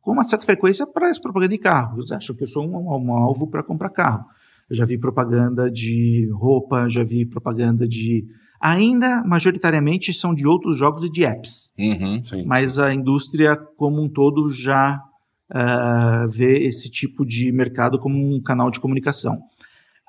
com 0.00 0.12
uma 0.12 0.24
certa 0.24 0.44
frequência 0.44 0.86
para 0.86 1.08
essa 1.08 1.20
propaganda 1.20 1.52
de 1.52 1.58
carro. 1.58 1.98
Eles 1.98 2.12
acham 2.12 2.34
que 2.36 2.44
eu 2.44 2.48
sou 2.48 2.66
um, 2.66 2.76
um 2.76 3.12
alvo 3.12 3.48
para 3.48 3.62
comprar 3.62 3.90
carro. 3.90 4.24
Eu 4.68 4.76
já 4.76 4.84
vi 4.84 4.98
propaganda 4.98 5.70
de 5.70 6.28
roupa, 6.32 6.88
já 6.88 7.02
vi 7.02 7.26
propaganda 7.26 7.86
de 7.86 8.26
Ainda, 8.64 9.22
majoritariamente, 9.26 10.14
são 10.14 10.34
de 10.34 10.46
outros 10.46 10.78
jogos 10.78 11.04
e 11.04 11.10
de 11.10 11.22
apps. 11.22 11.74
Uhum. 11.78 12.22
Mas 12.46 12.78
a 12.78 12.94
indústria 12.94 13.56
como 13.76 14.02
um 14.02 14.08
todo 14.08 14.48
já 14.48 15.02
uh, 15.50 16.26
vê 16.30 16.60
esse 16.60 16.90
tipo 16.90 17.26
de 17.26 17.52
mercado 17.52 17.98
como 17.98 18.16
um 18.16 18.40
canal 18.40 18.70
de 18.70 18.80
comunicação. 18.80 19.38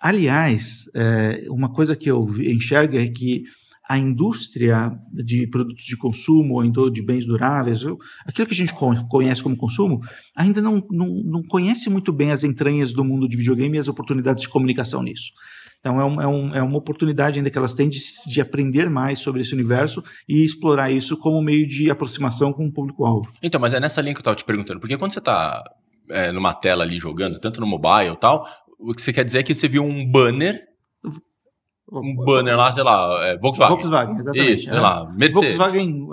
Aliás, 0.01 0.85
é, 0.95 1.47
uma 1.49 1.69
coisa 1.69 1.97
que 1.97 2.09
eu 2.09 2.25
enxergo 2.39 2.95
é 2.95 3.07
que 3.07 3.43
a 3.87 3.97
indústria 3.97 4.91
de 5.11 5.47
produtos 5.47 5.85
de 5.85 5.95
consumo, 5.95 6.55
ou 6.55 6.65
então 6.65 6.89
de 6.89 7.01
bens 7.01 7.25
duráveis, 7.25 7.81
aquilo 8.25 8.47
que 8.47 8.53
a 8.53 8.57
gente 8.57 8.73
conhece 9.09 9.43
como 9.43 9.55
consumo, 9.55 10.01
ainda 10.35 10.61
não, 10.61 10.83
não, 10.89 11.07
não 11.23 11.43
conhece 11.43 11.89
muito 11.89 12.11
bem 12.11 12.31
as 12.31 12.43
entranhas 12.43 12.93
do 12.93 13.05
mundo 13.05 13.27
de 13.27 13.37
videogame 13.37 13.77
e 13.77 13.79
as 13.79 13.87
oportunidades 13.87 14.41
de 14.41 14.49
comunicação 14.49 15.03
nisso. 15.03 15.31
Então, 15.79 16.01
é, 16.01 16.03
um, 16.03 16.21
é, 16.21 16.27
um, 16.27 16.55
é 16.55 16.63
uma 16.63 16.79
oportunidade 16.79 17.37
ainda 17.37 17.51
que 17.51 17.57
elas 17.59 17.75
têm 17.75 17.87
de, 17.87 17.99
de, 18.25 18.41
aprender 18.41 18.89
mais 18.89 19.19
sobre 19.19 19.41
esse 19.41 19.53
universo 19.53 20.03
e 20.27 20.43
explorar 20.43 20.89
isso 20.89 21.15
como 21.15 21.39
meio 21.43 21.67
de 21.67 21.91
aproximação 21.91 22.51
com 22.51 22.65
o 22.65 22.71
público-alvo. 22.71 23.31
Então, 23.43 23.61
mas 23.61 23.75
é 23.75 23.79
nessa 23.79 24.01
linha 24.01 24.15
que 24.15 24.17
eu 24.17 24.21
estava 24.21 24.35
te 24.35 24.43
perguntando, 24.43 24.79
porque 24.79 24.97
quando 24.97 25.11
você 25.11 25.19
está 25.19 25.63
é, 26.09 26.31
numa 26.31 26.55
tela 26.55 26.83
ali 26.83 26.97
jogando, 26.97 27.39
tanto 27.39 27.61
no 27.61 27.67
mobile 27.67 28.13
e 28.13 28.17
tal, 28.17 28.47
o 28.79 28.95
que 28.95 29.01
você 29.01 29.13
quer 29.13 29.23
dizer 29.23 29.39
é 29.39 29.43
que 29.43 29.53
você 29.53 29.67
viu 29.67 29.83
um 29.83 30.09
banner 30.09 30.59
um 31.91 32.15
banner 32.15 32.57
lá, 32.57 32.71
sei 32.71 32.83
lá, 32.83 33.17
é, 33.27 33.37
Volkswagen. 33.37 33.75
Volkswagen, 33.75 34.15
exatamente. 34.15 34.53
Isso, 34.53 34.69
sei 34.69 34.77
é. 34.77 34.81
lá, 34.81 35.11
Mercedes. 35.15 35.55
Volkswagen 35.55 36.07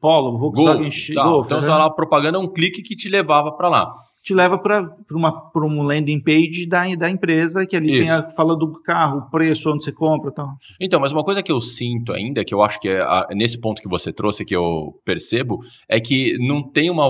Polo, 0.00 0.38
Volkswagen 0.38 0.82
Golf, 0.84 1.14
tal. 1.14 1.30
Golf. 1.30 1.46
Então, 1.46 1.60
né? 1.60 1.68
lá, 1.68 1.84
a 1.84 1.90
propaganda 1.90 2.38
é 2.38 2.40
um 2.40 2.48
clique 2.48 2.82
que 2.82 2.96
te 2.96 3.08
levava 3.08 3.52
para 3.52 3.68
lá. 3.68 3.94
Te 4.22 4.34
leva 4.34 4.58
para 4.58 4.96
um 5.56 5.82
landing 5.82 6.20
page 6.20 6.66
da, 6.66 6.94
da 6.94 7.10
empresa, 7.10 7.66
que 7.66 7.76
ali 7.76 7.92
Isso. 7.92 8.04
tem 8.04 8.10
a 8.12 8.30
fala 8.30 8.56
do 8.56 8.70
carro, 8.82 9.18
o 9.18 9.30
preço, 9.30 9.70
onde 9.70 9.84
você 9.84 9.92
compra 9.92 10.30
e 10.30 10.34
tal. 10.34 10.48
Então, 10.80 11.00
mas 11.00 11.12
uma 11.12 11.24
coisa 11.24 11.42
que 11.42 11.52
eu 11.52 11.60
sinto 11.60 12.12
ainda, 12.12 12.44
que 12.44 12.54
eu 12.54 12.62
acho 12.62 12.78
que 12.80 12.88
é 12.88 13.00
a, 13.00 13.28
nesse 13.32 13.58
ponto 13.58 13.80
que 13.80 13.88
você 13.88 14.12
trouxe, 14.12 14.44
que 14.44 14.54
eu 14.54 14.94
percebo, 15.04 15.58
é 15.88 15.98
que 16.00 16.36
não 16.38 16.62
tem 16.62 16.90
uma. 16.90 17.08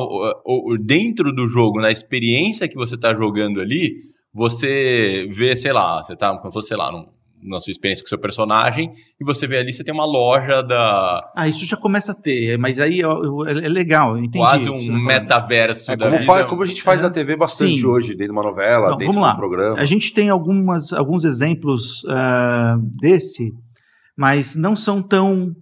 Dentro 0.85 1.33
do 1.33 1.49
jogo, 1.49 1.81
na 1.81 1.91
experiência 1.91 2.69
que 2.69 2.77
você 2.77 2.95
está 2.95 3.13
jogando 3.13 3.61
ali, 3.61 3.95
você 4.33 5.29
vê, 5.31 5.57
sei 5.57 5.73
lá, 5.73 6.03
você 6.03 6.15
tá, 6.17 6.37
como 6.37 6.51
se 6.51 6.55
fosse, 6.55 6.69
sei 6.69 6.77
lá, 6.77 6.93
num 6.93 7.07
na 7.43 7.59
sua 7.59 7.71
experiência 7.71 8.03
com 8.03 8.07
o 8.07 8.09
seu 8.09 8.19
personagem, 8.19 8.91
e 9.21 9.25
você 9.25 9.47
vê 9.47 9.59
ali, 9.59 9.73
você 9.73 9.83
tem 9.83 9.95
uma 9.95 10.05
loja 10.05 10.63
da. 10.63 11.21
Ah, 11.35 11.49
isso 11.49 11.65
já 11.67 11.77
começa 11.77 12.13
a 12.13 12.15
ter, 12.15 12.59
mas 12.59 12.79
aí 12.79 13.01
é, 13.01 13.65
é 13.65 13.69
legal, 13.69 14.19
entendi. 14.19 14.39
Quase 14.39 14.71
um 14.71 15.05
metaverso 15.05 15.93
é, 15.93 15.97
da 15.97 16.07
como 16.07 16.19
vida. 16.19 16.27
Faz, 16.27 16.47
como 16.47 16.63
a 16.63 16.67
gente 16.67 16.83
faz 16.83 17.01
é. 17.01 17.03
na 17.05 17.11
TV 17.11 17.37
bastante 17.37 17.79
Sim. 17.79 17.87
hoje, 17.87 18.09
dentro 18.11 18.27
de 18.27 18.33
uma 18.33 18.43
novela, 18.43 18.91
Não, 18.91 18.97
dentro 18.97 19.15
vamos 19.15 19.29
lá. 19.29 19.37
programa. 19.37 19.79
A 19.79 19.85
gente 19.85 20.13
tem 20.13 20.29
algumas, 20.29 20.93
alguns 20.93 21.25
exemplos 21.25 22.05
uh, 22.05 22.79
desse, 23.01 23.53
mas 24.17 24.55
não 24.55 24.77
são 24.77 25.03
tão 25.03 25.55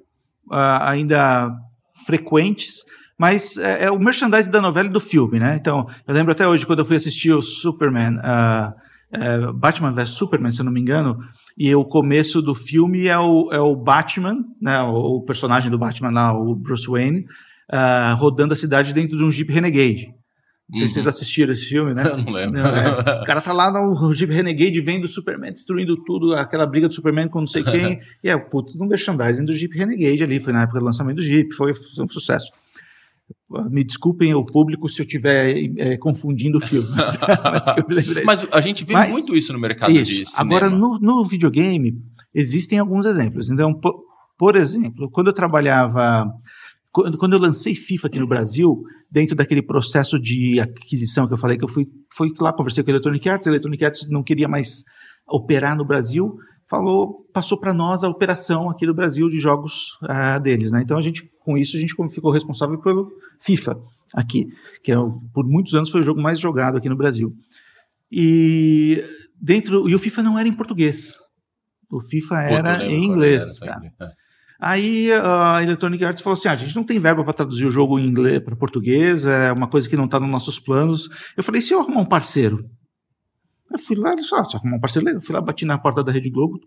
uh, 0.50 0.82
ainda 0.82 1.50
frequentes. 2.06 2.84
Mas 3.18 3.56
é, 3.56 3.86
é, 3.86 3.90
o 3.90 3.98
merchandising 3.98 4.50
da 4.50 4.62
novela 4.62 4.88
e 4.88 4.92
do 4.92 5.00
filme, 5.00 5.40
né? 5.40 5.56
Então, 5.60 5.88
eu 6.06 6.14
lembro 6.14 6.30
até 6.30 6.46
hoje, 6.46 6.64
quando 6.64 6.78
eu 6.78 6.84
fui 6.84 6.94
assistir 6.94 7.32
o 7.32 7.42
Superman, 7.42 8.16
uh, 8.18 9.52
Batman 9.54 9.90
vs 9.90 10.10
Superman, 10.10 10.52
se 10.52 10.60
eu 10.60 10.64
não 10.64 10.72
me 10.72 10.80
engano, 10.80 11.18
e 11.58 11.74
o 11.74 11.84
começo 11.84 12.40
do 12.40 12.54
filme 12.54 13.08
é 13.08 13.18
o, 13.18 13.52
é 13.52 13.58
o 13.58 13.74
Batman, 13.74 14.44
né, 14.62 14.80
o, 14.82 15.20
personagem 15.22 15.68
do 15.68 15.78
Batman 15.78 16.10
lá, 16.10 16.32
o 16.32 16.54
Bruce 16.54 16.86
Wayne, 16.86 17.26
uh, 17.72 18.14
rodando 18.16 18.52
a 18.52 18.56
cidade 18.56 18.94
dentro 18.94 19.16
de 19.16 19.24
um 19.24 19.30
Jeep 19.30 19.52
Renegade. 19.52 20.14
Não 20.68 20.76
sei 20.76 20.82
uhum. 20.82 20.88
se 20.88 20.94
vocês 20.94 21.04
uhum. 21.06 21.08
assistiram 21.08 21.52
esse 21.52 21.64
filme, 21.64 21.94
né? 21.94 22.04
Eu 22.06 22.18
não 22.18 22.32
lembro. 22.32 22.60
Não, 22.60 22.68
é. 22.68 23.22
O 23.22 23.24
cara 23.24 23.40
tá 23.40 23.52
lá 23.52 23.72
no 23.72 24.14
Jeep 24.14 24.32
Renegade 24.32 24.80
vendo 24.80 25.04
o 25.04 25.08
Superman 25.08 25.50
destruindo 25.50 25.96
tudo, 26.04 26.34
aquela 26.34 26.64
briga 26.64 26.86
do 26.86 26.94
Superman 26.94 27.26
com 27.26 27.40
não 27.40 27.46
sei 27.46 27.64
quem. 27.64 28.00
e 28.22 28.28
é 28.28 28.36
o 28.36 28.48
puto 28.48 28.78
do 28.78 28.86
merchandising 28.86 29.44
do 29.44 29.52
Jeep 29.52 29.76
Renegade 29.76 30.22
ali. 30.22 30.38
Foi 30.38 30.52
na 30.52 30.62
época 30.62 30.78
do 30.78 30.84
lançamento 30.84 31.16
do 31.16 31.22
Jeep, 31.22 31.52
foi 31.56 31.72
um 31.72 32.08
sucesso. 32.08 32.52
Me 33.70 33.82
desculpem 33.82 34.34
o 34.34 34.42
público 34.42 34.88
se 34.88 35.00
eu 35.00 35.04
estiver 35.04 35.54
é, 35.78 35.96
confundindo 35.96 36.58
o 36.58 36.60
filme. 36.60 36.88
Mas, 36.90 37.18
mas, 38.24 38.46
a 38.52 38.60
gente 38.60 38.84
vê 38.84 38.92
mas, 38.92 39.10
muito 39.10 39.34
isso 39.34 39.52
no 39.52 39.58
mercado 39.58 39.90
isso. 39.92 40.04
de 40.04 40.26
cinema. 40.26 40.56
Agora, 40.56 40.70
no, 40.70 40.98
no, 40.98 41.24
videogame, 41.24 41.94
existem 42.34 42.78
alguns 42.78 43.06
exemplos. 43.06 43.50
Então, 43.50 43.72
por, 43.72 43.94
por 44.38 44.56
exemplo, 44.56 45.10
quando 45.10 45.28
eu 45.28 45.32
trabalhava. 45.32 46.26
Quando, 46.90 47.34
eu 47.34 47.38
lancei 47.38 47.74
FIFA 47.74 48.08
aqui 48.08 48.18
no 48.18 48.26
Brasil, 48.26 48.82
dentro 49.10 49.36
daquele 49.36 49.62
processo 49.62 50.18
de 50.18 50.58
aquisição 50.58 51.28
que 51.28 51.34
eu 51.34 51.38
falei, 51.38 51.56
que 51.56 51.64
eu 51.64 51.68
fui, 51.68 51.86
fui 52.12 52.32
lá, 52.40 52.52
conversei 52.52 52.82
com 52.82 52.90
a 52.90 52.92
Electronic 52.92 53.28
Arts, 53.28 53.46
a 53.46 53.50
Electronic 53.50 53.84
Arts 53.84 54.10
não 54.10 54.22
queria 54.22 54.48
mais 54.48 54.82
operar 55.28 55.76
no 55.76 55.86
Brasil, 55.86 56.34
falou, 56.68 57.26
passou 57.32 57.58
para 57.58 57.72
nós 57.72 58.02
a 58.02 58.08
operação 58.08 58.70
aqui 58.70 58.86
do 58.86 58.94
Brasil 58.94 59.28
de 59.28 59.38
jogos 59.38 59.98
uh, 60.02 60.40
deles, 60.40 60.70
né? 60.72 60.82
Então 60.82 60.98
a 60.98 61.02
gente, 61.02 61.30
com 61.48 61.56
isso, 61.56 61.78
a 61.78 61.80
gente 61.80 61.94
ficou 62.10 62.30
responsável 62.30 62.78
pelo 62.78 63.10
FIFA 63.40 63.80
aqui, 64.12 64.46
que 64.84 64.92
é, 64.92 64.96
por 65.32 65.46
muitos 65.46 65.74
anos 65.74 65.88
foi 65.88 66.02
o 66.02 66.04
jogo 66.04 66.20
mais 66.20 66.38
jogado 66.38 66.76
aqui 66.76 66.90
no 66.90 66.96
Brasil. 66.96 67.34
E 68.12 69.02
dentro 69.40 69.88
e 69.88 69.94
o 69.94 69.98
FIFA 69.98 70.22
não 70.22 70.38
era 70.38 70.46
em 70.46 70.52
português. 70.52 71.14
O 71.90 72.02
FIFA 72.02 72.42
era 72.42 72.84
em 72.84 73.02
inglês. 73.02 73.62
Era 73.62 73.80
é. 73.98 74.12
Aí 74.60 75.10
a 75.10 75.62
Electronic 75.62 76.04
Arts 76.04 76.22
falou 76.22 76.38
assim: 76.38 76.48
ah, 76.48 76.52
a 76.52 76.56
gente 76.56 76.76
não 76.76 76.84
tem 76.84 76.98
verba 76.98 77.24
para 77.24 77.32
traduzir 77.32 77.64
o 77.64 77.70
jogo 77.70 77.98
em 77.98 78.06
inglês 78.06 78.40
para 78.40 78.54
português, 78.54 79.24
é 79.24 79.50
uma 79.50 79.68
coisa 79.68 79.88
que 79.88 79.96
não 79.96 80.04
está 80.04 80.20
nos 80.20 80.28
nossos 80.28 80.60
planos. 80.60 81.08
Eu 81.34 81.42
falei: 81.42 81.62
se 81.62 81.72
eu 81.72 81.80
arrumar 81.80 82.02
um 82.02 82.06
parceiro 82.06 82.68
eu 83.70 83.78
fui 83.78 83.96
lá, 83.96 84.14
só, 84.22 84.42
só 84.44 84.56
arrumar 84.56 84.76
um 84.76 84.80
parceiro, 84.80 85.08
eu 85.08 85.20
fui 85.20 85.34
lá, 85.34 85.40
bati 85.40 85.64
na 85.64 85.78
porta 85.78 86.02
da 86.02 86.10
Rede 86.10 86.30
Globo, 86.30 86.58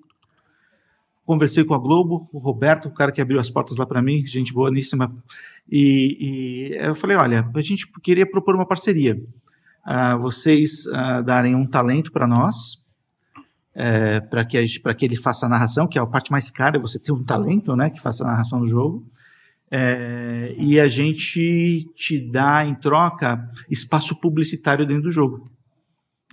conversei 1.25 1.63
com 1.63 1.73
a 1.73 1.79
Globo, 1.79 2.29
o 2.31 2.39
Roberto, 2.39 2.87
o 2.87 2.91
cara 2.91 3.11
que 3.11 3.21
abriu 3.21 3.39
as 3.39 3.49
portas 3.49 3.77
lá 3.77 3.85
para 3.85 4.01
mim, 4.01 4.25
gente 4.25 4.53
boníssima, 4.53 5.15
e, 5.69 6.17
e, 6.19 6.75
eu 6.75 6.95
falei, 6.95 7.17
olha, 7.17 7.49
a 7.53 7.61
gente 7.61 7.87
queria 8.01 8.29
propor 8.29 8.55
uma 8.55 8.65
parceria, 8.65 9.21
uh, 9.85 10.19
vocês 10.19 10.85
uh, 10.87 11.23
darem 11.23 11.55
um 11.55 11.65
talento 11.65 12.11
para 12.11 12.27
nós, 12.27 12.81
é, 13.73 14.19
para 14.19 14.43
que, 14.43 14.61
que 14.65 15.05
ele 15.05 15.15
faça 15.15 15.45
a 15.45 15.49
narração, 15.49 15.87
que 15.87 15.97
é 15.97 16.01
a 16.01 16.05
parte 16.05 16.31
mais 16.31 16.51
cara, 16.51 16.79
você 16.79 16.99
ter 16.99 17.11
um 17.11 17.23
talento, 17.23 17.75
né, 17.75 17.89
que 17.89 18.01
faça 18.01 18.23
a 18.23 18.27
narração 18.27 18.59
do 18.59 18.67
jogo, 18.67 19.05
é, 19.69 20.53
e 20.57 20.79
a 20.79 20.87
gente 20.89 21.89
te 21.95 22.19
dá 22.19 22.65
em 22.65 22.75
troca 22.75 23.49
espaço 23.69 24.19
publicitário 24.19 24.85
dentro 24.85 25.03
do 25.03 25.11
jogo. 25.11 25.49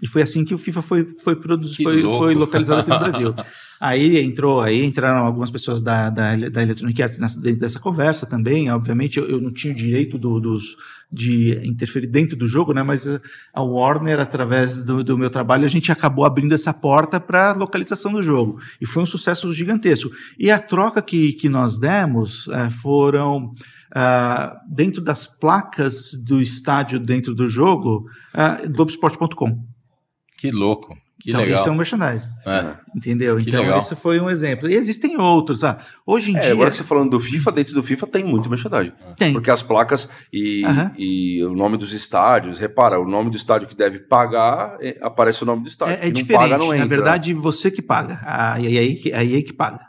E 0.03 0.07
foi 0.07 0.23
assim 0.23 0.45
que 0.45 0.55
o 0.55 0.59
FIFA 0.59 0.83
foi, 0.83 1.05
foi, 1.23 1.37
produzido, 1.37 1.91
foi, 1.91 2.03
foi 2.03 2.35
localizado 2.35 2.81
aqui 2.81 2.91
no 2.91 2.99
Brasil. 2.99 3.35
aí 3.81 4.19
entrou, 4.19 4.61
aí 4.61 4.85
entraram 4.85 5.25
algumas 5.25 5.51
pessoas 5.51 5.83
da, 5.83 6.11
da, 6.11 6.37
da 6.37 6.63
Electronic 6.63 7.03
Arts 7.03 7.19
nessa, 7.19 7.41
dentro 7.41 7.61
dessa 7.61 7.81
conversa 7.81 8.27
também. 8.27 8.71
Obviamente, 8.71 9.19
eu, 9.19 9.29
eu 9.29 9.41
não 9.41 9.53
tinha 9.53 9.73
o 9.73 9.77
direito 9.77 10.17
do, 10.17 10.39
dos, 10.39 10.77
de 11.11 11.59
interferir 11.65 12.07
dentro 12.07 12.37
do 12.37 12.47
jogo, 12.47 12.73
né? 12.73 12.83
Mas 12.83 13.07
a 13.53 13.63
Warner, 13.63 14.21
através 14.21 14.85
do, 14.85 15.03
do 15.03 15.17
meu 15.17 15.31
trabalho, 15.31 15.65
a 15.65 15.69
gente 15.69 15.91
acabou 15.91 16.25
abrindo 16.25 16.55
essa 16.55 16.73
porta 16.73 17.19
para 17.19 17.53
localização 17.53 18.13
do 18.13 18.23
jogo. 18.23 18.61
E 18.81 18.87
foi 18.87 19.03
um 19.03 19.07
sucesso 19.07 19.51
gigantesco. 19.53 20.11
E 20.39 20.51
a 20.51 20.59
troca 20.59 21.01
que, 21.01 21.33
que 21.33 21.49
nós 21.49 21.79
demos 21.79 22.49
é, 22.49 22.71
foram. 22.71 23.55
Uh, 23.89 24.55
dentro 24.69 25.01
das 25.01 25.27
placas 25.27 26.13
do 26.13 26.43
estádio 26.43 27.01
dentro 27.01 27.35
do 27.35 27.49
jogo, 27.49 28.07
uh, 28.35 28.71
Globoesporte.com. 28.71 29.67
Que 30.39 30.51
louco. 30.51 30.97
Que 31.21 31.31
então, 31.31 31.41
legal. 31.41 31.59
isso 31.59 31.69
é 31.69 31.73
um 31.73 31.75
merchandising. 31.75 32.29
É. 32.47 32.75
Entendeu? 32.95 33.37
Que 33.39 33.49
então, 33.49 33.61
legal. 33.61 33.81
esse 33.81 33.97
foi 33.97 34.21
um 34.21 34.31
exemplo. 34.31 34.71
E 34.71 34.75
existem 34.77 35.19
outros. 35.19 35.65
Ah, 35.65 35.79
hoje 36.07 36.31
em 36.31 36.37
é, 36.37 36.41
dia. 36.41 36.53
Agora 36.53 36.71
você 36.71 36.85
falando 36.85 37.11
do 37.11 37.19
FIFA, 37.19 37.51
dentro 37.51 37.75
do 37.75 37.83
FIFA 37.83 38.07
tem 38.07 38.25
muito 38.25 38.49
merchandising. 38.49 38.93
Tem. 39.17 39.33
Porque 39.33 39.51
as 39.51 39.61
placas 39.61 40.09
e, 40.33 40.63
e 40.97 41.43
o 41.43 41.55
nome 41.55 41.77
dos 41.77 41.93
estádios, 41.93 42.57
repara, 42.57 43.01
o 43.01 43.05
nome 43.05 43.31
do 43.31 43.37
estádio 43.37 43.67
que 43.67 43.75
deve 43.75 43.99
pagar, 43.99 44.77
é, 44.81 44.97
aparece 45.03 45.43
o 45.43 45.47
nome 45.47 45.63
do 45.63 45.69
estádio. 45.69 45.97
É, 46.01 46.07
é 46.07 46.11
diferente. 46.11 46.51
Paga, 46.51 46.77
Na 46.79 46.87
verdade, 46.87 47.35
você 47.35 47.69
que 47.69 47.83
paga. 47.83 48.21
Aí, 48.23 48.67
aí, 48.69 48.79
aí, 48.79 49.13
aí 49.13 49.43
que 49.43 49.53
paga 49.53 49.88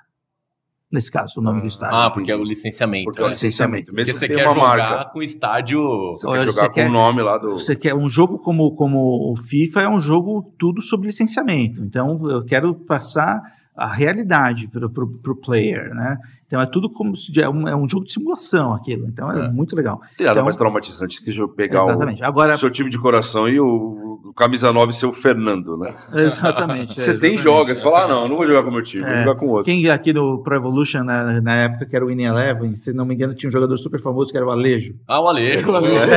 nesse 0.91 1.11
caso, 1.11 1.39
o 1.39 1.43
nome 1.43 1.59
ah, 1.59 1.61
do 1.61 1.67
estádio. 1.67 1.97
Ah, 1.97 2.11
porque 2.11 2.31
é 2.31 2.35
o 2.35 2.43
licenciamento. 2.43 3.05
Porque 3.05 3.19
né? 3.19 3.25
é 3.25 3.29
o 3.29 3.31
licenciamento. 3.31 3.93
Mesmo 3.93 4.13
porque 4.13 4.13
você 4.13 4.27
quer 4.27 4.43
jogar 4.43 4.77
marca. 4.77 5.11
com 5.11 5.19
o 5.19 5.23
estádio. 5.23 5.79
Você 6.11 6.27
quer 6.27 6.41
jogar 6.41 6.51
você 6.51 6.69
com 6.69 6.81
o 6.81 6.91
nome 6.91 7.21
lá 7.21 7.37
do. 7.37 7.51
Você 7.51 7.75
quer 7.75 7.95
um 7.95 8.09
jogo 8.09 8.39
como, 8.39 8.73
como 8.75 9.31
o 9.31 9.35
FIFA 9.37 9.81
é 9.81 9.89
um 9.89 9.99
jogo 9.99 10.53
tudo 10.57 10.81
sobre 10.81 11.07
licenciamento. 11.07 11.81
Então 11.83 12.19
eu 12.29 12.43
quero 12.43 12.73
passar 12.73 13.39
a 13.79 13.87
realidade 13.87 14.67
para 14.67 15.31
o 15.31 15.35
player, 15.35 15.93
né? 15.95 16.17
Então 16.45 16.59
é 16.59 16.65
tudo 16.65 16.89
como 16.89 17.15
se 17.15 17.31
é 17.39 17.47
um, 17.47 17.67
é 17.67 17.75
um 17.75 17.87
jogo 17.87 18.05
de 18.05 18.11
simulação 18.11 18.73
aquilo. 18.73 19.07
Então 19.07 19.31
é, 19.31 19.45
é. 19.45 19.49
muito 19.49 19.75
legal. 19.75 20.01
Tem 20.17 20.25
nada 20.25 20.39
então, 20.39 20.45
mais 20.45 20.57
traumatizante 20.57 21.23
que 21.23 21.47
pegar 21.49 21.85
o, 21.85 22.23
Agora, 22.23 22.55
o 22.55 22.57
seu 22.57 22.71
time 22.71 22.89
de 22.89 22.97
coração 22.97 23.47
e 23.47 23.59
o, 23.59 24.19
o 24.25 24.33
camisa 24.33 24.73
9 24.73 24.91
ser 24.91 25.05
o 25.05 25.13
Fernando, 25.13 25.77
né? 25.77 25.93
Exatamente. 26.11 26.99
você 26.99 27.11
é, 27.11 27.17
tem 27.17 27.37
jogas, 27.37 27.77
você 27.77 27.83
fala, 27.83 28.05
ah, 28.05 28.07
não, 28.07 28.27
não 28.27 28.35
vou 28.35 28.47
jogar 28.47 28.63
com 28.63 28.69
o 28.69 28.73
meu 28.73 28.81
time, 28.81 29.03
vou 29.03 29.11
é. 29.11 29.23
jogar 29.23 29.39
com 29.39 29.47
outro. 29.47 29.65
Quem 29.65 29.87
aqui 29.89 30.11
no 30.11 30.41
Pro 30.41 30.55
Evolution, 30.55 31.03
na, 31.03 31.39
na 31.39 31.55
época 31.55 31.85
que 31.85 31.95
era 31.95 32.03
o 32.03 32.07
Winning 32.07 32.23
Eleven, 32.23 32.75
se 32.75 32.91
não 32.93 33.05
me 33.05 33.13
engano, 33.13 33.35
tinha 33.35 33.47
um 33.47 33.51
jogador 33.51 33.77
super 33.77 34.01
famoso 34.01 34.31
que 34.31 34.37
era 34.37 34.45
o 34.45 34.49
Alejo. 34.49 34.95
Ah, 35.07 35.21
o 35.21 35.27
Alejo. 35.27 35.69
o 35.69 35.75
Alejo. 35.75 35.99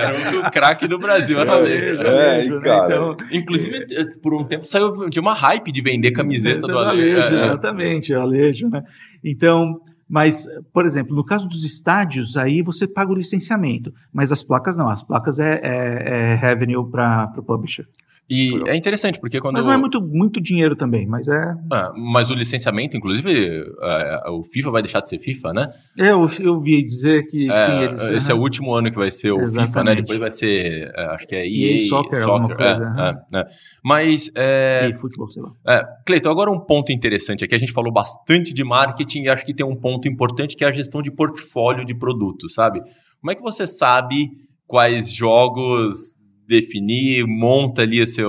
Era 0.00 0.48
o 0.48 0.50
craque 0.50 0.88
do 0.88 0.98
Brasil, 0.98 1.38
era 1.38 1.50
o 1.50 1.54
Alejo. 1.54 2.00
É, 2.00 2.34
Alejo, 2.34 2.54
né? 2.56 2.60
cara. 2.60 2.86
Então, 2.86 3.16
Inclusive, 3.32 3.86
por 4.22 4.34
um 4.34 4.44
tempo 4.44 4.64
saiu 4.64 5.08
de 5.08 5.20
uma 5.20 5.34
hype 5.34 5.70
de 5.70 5.80
vender 5.80 6.10
camiseta 6.10 6.66
do 6.66 6.78
Alejo. 6.78 6.89
Alejo, 6.90 7.34
é, 7.34 7.44
exatamente, 7.46 8.14
Alejo, 8.14 8.68
né? 8.68 8.82
Então, 9.24 9.80
mas, 10.08 10.46
por 10.72 10.86
exemplo, 10.86 11.14
no 11.14 11.24
caso 11.24 11.48
dos 11.48 11.64
estádios, 11.64 12.36
aí 12.36 12.62
você 12.62 12.86
paga 12.86 13.12
o 13.12 13.14
licenciamento, 13.14 13.94
mas 14.12 14.32
as 14.32 14.42
placas 14.42 14.76
não, 14.76 14.88
as 14.88 15.02
placas 15.02 15.38
é, 15.38 15.60
é, 15.62 16.32
é 16.32 16.34
revenue 16.34 16.84
para 16.90 17.32
o 17.36 17.42
publisher. 17.42 17.86
E 18.30 18.62
é 18.68 18.76
interessante, 18.76 19.18
porque 19.18 19.40
quando. 19.40 19.56
Mas 19.56 19.64
não 19.64 19.72
é 19.72 19.76
muito, 19.76 20.00
muito 20.00 20.40
dinheiro 20.40 20.76
também, 20.76 21.04
mas 21.04 21.26
é. 21.26 21.54
Ah, 21.72 21.92
mas 21.96 22.30
o 22.30 22.34
licenciamento, 22.34 22.96
inclusive, 22.96 23.60
uh, 23.60 24.38
o 24.38 24.44
FIFA 24.44 24.70
vai 24.70 24.82
deixar 24.82 25.00
de 25.00 25.08
ser 25.08 25.18
FIFA, 25.18 25.52
né? 25.52 25.66
É, 25.98 26.10
eu, 26.12 26.30
eu 26.38 26.60
vi 26.60 26.80
dizer 26.80 27.26
que 27.26 27.50
é, 27.50 27.64
sim, 27.64 27.82
eles. 27.82 28.02
Esse 28.04 28.30
é 28.30 28.34
o 28.34 28.38
último 28.38 28.72
ano 28.72 28.88
que 28.88 28.96
vai 28.96 29.10
ser 29.10 29.32
o 29.32 29.40
Exatamente. 29.40 29.66
FIFA, 29.66 29.84
né? 29.84 29.94
Depois 29.96 30.18
vai 30.20 30.30
ser. 30.30 30.92
Uh, 30.96 31.10
acho 31.10 31.26
que 31.26 31.34
é 31.34 31.44
EA, 31.44 31.72
EA 31.72 31.88
Soccer. 31.88 32.18
soccer 32.18 32.56
coisa, 32.56 33.24
é, 33.32 33.38
é, 33.38 33.44
mas. 33.82 34.30
É, 34.36 34.86
EA 34.86 34.92
Futebol, 34.92 35.28
sei 35.28 35.42
lá. 35.42 35.50
É, 35.66 35.82
Cleiton, 36.06 36.30
agora 36.30 36.52
um 36.52 36.60
ponto 36.60 36.92
interessante 36.92 37.44
aqui. 37.44 37.56
A 37.56 37.58
gente 37.58 37.72
falou 37.72 37.92
bastante 37.92 38.54
de 38.54 38.62
marketing 38.62 39.22
e 39.22 39.28
acho 39.28 39.44
que 39.44 39.52
tem 39.52 39.66
um 39.66 39.74
ponto 39.74 40.06
importante 40.06 40.54
que 40.54 40.64
é 40.64 40.68
a 40.68 40.72
gestão 40.72 41.02
de 41.02 41.10
portfólio 41.10 41.84
de 41.84 41.98
produtos, 41.98 42.54
sabe? 42.54 42.80
Como 43.20 43.32
é 43.32 43.34
que 43.34 43.42
você 43.42 43.66
sabe 43.66 44.28
quais 44.68 45.12
jogos 45.12 46.19
definir, 46.50 47.24
monta 47.26 47.82
ali 47.82 48.06
seu. 48.06 48.28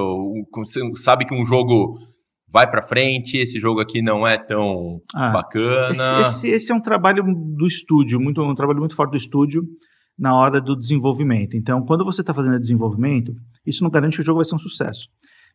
Você 0.55 0.79
sabe 0.95 1.25
que 1.25 1.33
um 1.33 1.45
jogo 1.45 1.97
vai 2.47 2.69
para 2.69 2.81
frente, 2.81 3.37
esse 3.37 3.59
jogo 3.59 3.79
aqui 3.79 4.01
não 4.01 4.27
é 4.27 4.37
tão 4.37 5.01
ah, 5.15 5.31
bacana. 5.31 5.91
Esse, 5.91 6.21
esse, 6.21 6.47
esse, 6.47 6.71
é 6.71 6.75
um 6.75 6.81
trabalho 6.81 7.23
do 7.23 7.65
estúdio, 7.65 8.19
muito, 8.19 8.41
um 8.41 8.55
trabalho 8.55 8.79
muito 8.79 8.95
forte 8.95 9.11
do 9.11 9.17
estúdio 9.17 9.63
na 10.19 10.35
hora 10.35 10.61
do 10.61 10.77
desenvolvimento. 10.77 11.57
Então, 11.57 11.83
quando 11.83 12.05
você 12.05 12.21
está 12.21 12.33
fazendo 12.33 12.59
desenvolvimento, 12.59 13.33
isso 13.65 13.83
não 13.83 13.89
garante 13.89 14.17
que 14.17 14.21
o 14.21 14.25
jogo 14.25 14.37
vai 14.37 14.45
ser 14.45 14.55
um 14.55 14.59
sucesso. 14.59 15.07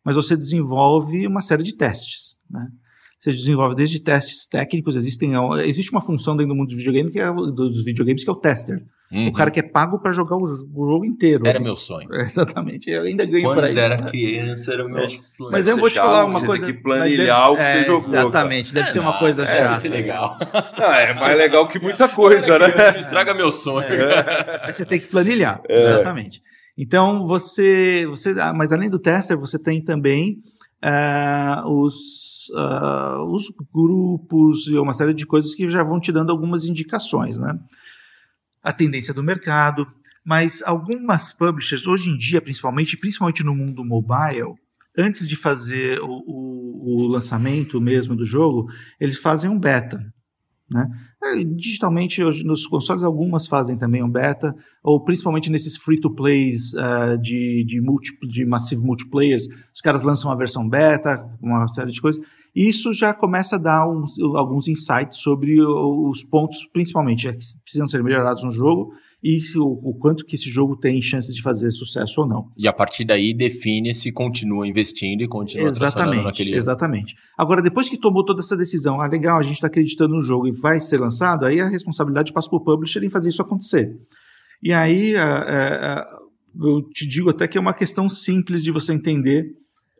Mas 0.05 0.17
você 0.17 0.37
desenvolve 0.37 1.27
uma 1.27 1.43
série 1.43 1.63
de 1.63 1.77
testes. 1.77 2.37
Né? 2.51 2.67
Você 3.19 3.31
desenvolve 3.31 3.77
desde 3.77 4.03
testes 4.03 4.47
técnicos, 4.47 4.97
existem, 4.97 5.33
existe 5.65 5.93
uma 5.93 6.01
função 6.01 6.37
dentro 6.37 6.53
do 6.53 6.57
mundo 6.57 6.69
dos 6.69 6.77
videogames 6.77 7.13
que 7.13 7.21
é, 7.21 7.33
dos 7.33 7.85
videogames 7.85 8.25
que 8.25 8.31
é 8.31 8.33
o 8.33 8.37
tester. 8.37 8.83
Uhum. 9.13 9.29
O 9.29 9.33
cara 9.33 9.53
que 9.53 9.61
é 9.61 9.63
pago 9.63 10.01
para 10.01 10.13
jogar 10.13 10.37
o, 10.37 10.47
jogo 10.47 11.05
inteiro. 11.05 11.47
Era 11.47 11.61
meu 11.61 11.77
sonho. 11.77 12.13
É, 12.13 12.23
exatamente. 12.23 12.91
Eu 12.91 13.03
ainda 13.03 13.25
ganho 13.25 13.55
para 13.55 13.71
isso. 13.71 13.79
Quando 13.79 13.93
era 13.93 14.03
criança, 14.03 14.73
era 14.73 14.85
o 14.85 14.89
meu 14.89 15.05
é. 15.05 15.09
sonho. 15.09 15.51
Mas 15.53 15.67
eu 15.69 15.77
vou 15.77 15.89
te 15.89 15.97
falar 15.97 16.25
uma 16.25 16.41
você 16.41 16.47
coisa. 16.47 16.67
Tem 16.67 16.75
que 16.75 16.83
planilhar 16.83 17.53
o 17.53 17.57
que 17.57 17.67
você 17.67 17.85
jogou. 17.85 18.15
Exatamente. 18.15 18.75
Deve 18.75 18.91
ser 18.91 18.99
uma 18.99 19.19
coisa 19.19 19.47
chata. 19.47 19.63
Deve 19.63 19.77
ser 19.77 19.89
legal. 19.89 20.37
Ah, 20.79 21.01
é 21.01 21.15
mais 21.15 21.37
legal 21.37 21.67
que 21.67 21.79
muita 21.81 22.09
coisa, 22.09 22.59
né? 22.59 22.69
Estraga 22.99 23.35
meu 23.35 23.51
sonho. 23.51 23.87
É. 23.89 24.73
Você 24.73 24.85
tem 24.85 25.01
que 25.01 25.07
planilhar. 25.07 25.61
Exatamente. 25.69 26.43
Então, 26.77 27.27
você, 27.27 28.07
você. 28.09 28.39
Ah, 28.41 28.53
mas 28.53 28.73
além 28.73 28.91
do 28.91 28.99
tester, 28.99 29.37
você 29.37 29.59
tem 29.59 29.83
também 29.83 30.39
uh, 30.85 31.69
os, 31.69 32.49
uh, 32.51 33.25
os 33.35 33.45
grupos 33.73 34.69
e 34.69 34.77
uma 34.77 34.93
série 34.93 35.15
de 35.15 35.27
coisas 35.27 35.55
que 35.55 35.69
já 35.69 35.83
vão 35.83 35.99
te 35.99 36.13
dando 36.13 36.31
algumas 36.31 36.65
indicações, 36.65 37.39
né? 37.39 37.59
A 38.67 38.73
tendência 38.73 39.15
do 39.15 39.23
mercado, 39.23 39.87
mas 40.25 40.61
algumas 40.61 41.31
publishers, 41.31 41.87
hoje 41.87 42.11
em 42.11 42.19
dia, 42.19 42.41
principalmente, 42.41 42.97
principalmente 42.97 43.45
no 43.45 43.55
mundo 43.55 43.85
mobile, 43.85 44.55
antes 44.99 45.29
de 45.29 45.37
fazer 45.37 46.01
o, 46.01 46.11
o, 46.27 47.05
o 47.05 47.07
lançamento 47.07 47.81
mesmo 47.81 48.17
do 48.17 48.25
jogo, 48.25 48.67
eles 48.99 49.19
fazem 49.19 49.49
um 49.49 49.57
beta. 49.57 50.05
Né? 50.69 50.85
É, 51.23 51.45
digitalmente, 51.45 52.25
hoje, 52.25 52.45
nos 52.45 52.67
consoles, 52.67 53.05
algumas 53.05 53.47
fazem 53.47 53.79
também 53.79 54.03
um 54.03 54.11
beta, 54.11 54.53
ou 54.83 55.01
principalmente 55.05 55.49
nesses 55.49 55.77
free-to-plays 55.77 56.73
uh, 56.75 57.17
de, 57.23 57.65
de, 57.65 57.81
multi, 57.81 58.19
de 58.29 58.45
massive 58.45 58.83
multiplayers, 58.83 59.47
os 59.73 59.81
caras 59.81 60.03
lançam 60.03 60.29
uma 60.29 60.37
versão 60.37 60.69
beta, 60.69 61.25
uma 61.41 61.69
série 61.69 61.93
de 61.93 62.01
coisas. 62.01 62.21
Isso 62.57 62.95
já 62.95 63.13
começa 63.13 63.57
a 63.57 63.59
dar 63.59 63.87
uns, 63.87 64.19
alguns 64.35 64.67
insights 64.67 65.19
sobre 65.19 65.61
os 65.61 66.25
pontos, 66.25 66.67
principalmente, 66.73 67.31
que 67.31 67.39
precisam 67.63 67.87
ser 67.87 68.03
melhorados 68.03 68.43
no 68.43 68.51
jogo 68.51 68.95
e 69.23 69.39
se, 69.39 69.59
o, 69.59 69.67
o, 69.67 69.95
quanto 69.99 70.25
que 70.25 70.37
esse 70.37 70.49
jogo 70.49 70.75
tem 70.75 71.03
chances 71.03 71.35
de 71.35 71.43
fazer 71.43 71.71
sucesso 71.71 72.23
ou 72.23 72.27
não. 72.27 72.51
E 72.57 72.67
a 72.67 72.73
partir 72.73 73.05
daí 73.05 73.35
define 73.35 73.95
se 73.95 74.11
continua 74.11 74.67
investindo 74.67 75.23
e 75.23 75.29
continua 75.29 75.69
exatamente, 75.69 76.25
naquele... 76.25 76.57
Exatamente. 76.57 77.15
Agora, 77.37 77.61
depois 77.61 77.91
que 77.91 77.99
tomou 77.99 78.25
toda 78.25 78.41
essa 78.41 78.57
decisão, 78.57 79.03
ah, 79.03 79.07
legal, 79.07 79.39
a 79.39 79.43
gente 79.43 79.57
está 79.57 79.67
acreditando 79.67 80.15
no 80.15 80.23
jogo 80.23 80.49
e 80.49 80.53
vai 80.53 80.81
ser 80.81 80.99
lançado, 80.99 81.45
aí 81.45 81.61
a 81.61 81.69
responsabilidade 81.69 82.33
passa 82.33 82.49
para 82.49 82.57
o 82.57 82.65
publisher 82.65 83.05
em 83.05 83.11
fazer 83.11 83.29
isso 83.29 83.43
acontecer. 83.43 83.95
E 84.63 84.73
aí, 84.73 85.13
eu 86.59 86.83
te 86.91 87.07
digo 87.07 87.29
até 87.29 87.47
que 87.47 87.59
é 87.59 87.61
uma 87.61 87.75
questão 87.75 88.09
simples 88.09 88.63
de 88.63 88.71
você 88.71 88.95
entender 88.95 89.45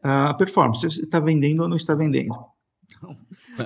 a 0.07 0.35
performance. 0.35 0.81
Você 0.81 1.03
está 1.03 1.21
vendendo 1.21 1.63
ou 1.63 1.69
não 1.69 1.77
está 1.77 1.95
vendendo. 1.95 2.35
Então, 2.85 3.17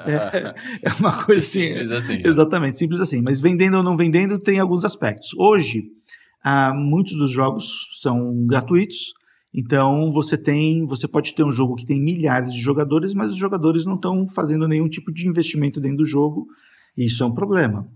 é, 0.07 0.55
é, 0.83 0.93
uma 0.99 1.25
coisa 1.25 1.41
assim, 1.45 1.63
simples 1.63 1.93
assim. 1.93 2.15
Né? 2.15 2.23
Exatamente, 2.25 2.79
simples 2.79 3.01
assim. 3.01 3.23
Mas 3.23 3.41
vendendo 3.41 3.77
ou 3.77 3.83
não 3.83 3.97
vendendo 3.97 4.39
tem 4.39 4.59
alguns 4.59 4.85
aspectos. 4.85 5.35
Hoje, 5.37 5.85
ah, 6.43 6.73
muitos 6.75 7.17
dos 7.17 7.31
jogos 7.31 8.01
são 8.01 8.47
gratuitos. 8.47 9.13
Então 9.53 10.09
você 10.11 10.39
tem, 10.39 10.87
você 10.87 11.09
pode 11.09 11.35
ter 11.35 11.45
um 11.45 11.53
jogo 11.53 11.75
que 11.75 11.85
tem 11.85 12.01
milhares 12.01 12.55
de 12.55 12.61
jogadores, 12.61 13.13
mas 13.15 13.33
os 13.33 13.39
jogadores 13.39 13.85
não 13.85 13.97
estão 13.97 14.27
fazendo 14.29 14.69
nenhum 14.69 14.89
tipo 14.89 15.13
de 15.13 15.29
investimento 15.29 15.81
dentro 15.81 15.99
do 15.99 16.05
jogo. 16.05 16.47
E 16.97 17.07
isso 17.07 17.23
é 17.23 17.27
um 17.27 17.35
problema. 17.35 17.87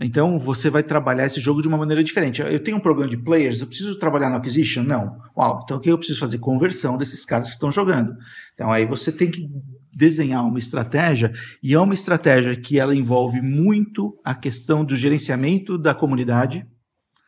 Então 0.00 0.38
você 0.38 0.70
vai 0.70 0.82
trabalhar 0.82 1.26
esse 1.26 1.40
jogo 1.40 1.62
de 1.62 1.68
uma 1.68 1.76
maneira 1.76 2.02
diferente. 2.02 2.40
Eu 2.40 2.62
tenho 2.62 2.76
um 2.76 2.80
problema 2.80 3.10
de 3.10 3.16
players, 3.16 3.60
eu 3.60 3.66
preciso 3.66 3.98
trabalhar 3.98 4.30
no 4.30 4.36
acquisition? 4.36 4.82
Não. 4.82 5.18
Uau, 5.36 5.60
então 5.64 5.76
o 5.76 5.80
que 5.80 5.90
eu 5.90 5.98
preciso 5.98 6.20
fazer? 6.20 6.38
Conversão 6.38 6.96
desses 6.96 7.24
caras 7.24 7.48
que 7.48 7.54
estão 7.54 7.70
jogando. 7.70 8.16
Então 8.54 8.70
aí 8.70 8.86
você 8.86 9.12
tem 9.12 9.30
que 9.30 9.48
desenhar 9.94 10.44
uma 10.46 10.58
estratégia 10.58 11.32
e 11.62 11.74
é 11.74 11.78
uma 11.78 11.94
estratégia 11.94 12.56
que 12.56 12.78
ela 12.78 12.94
envolve 12.94 13.42
muito 13.42 14.18
a 14.24 14.34
questão 14.34 14.84
do 14.84 14.96
gerenciamento 14.96 15.76
da 15.76 15.94
comunidade, 15.94 16.66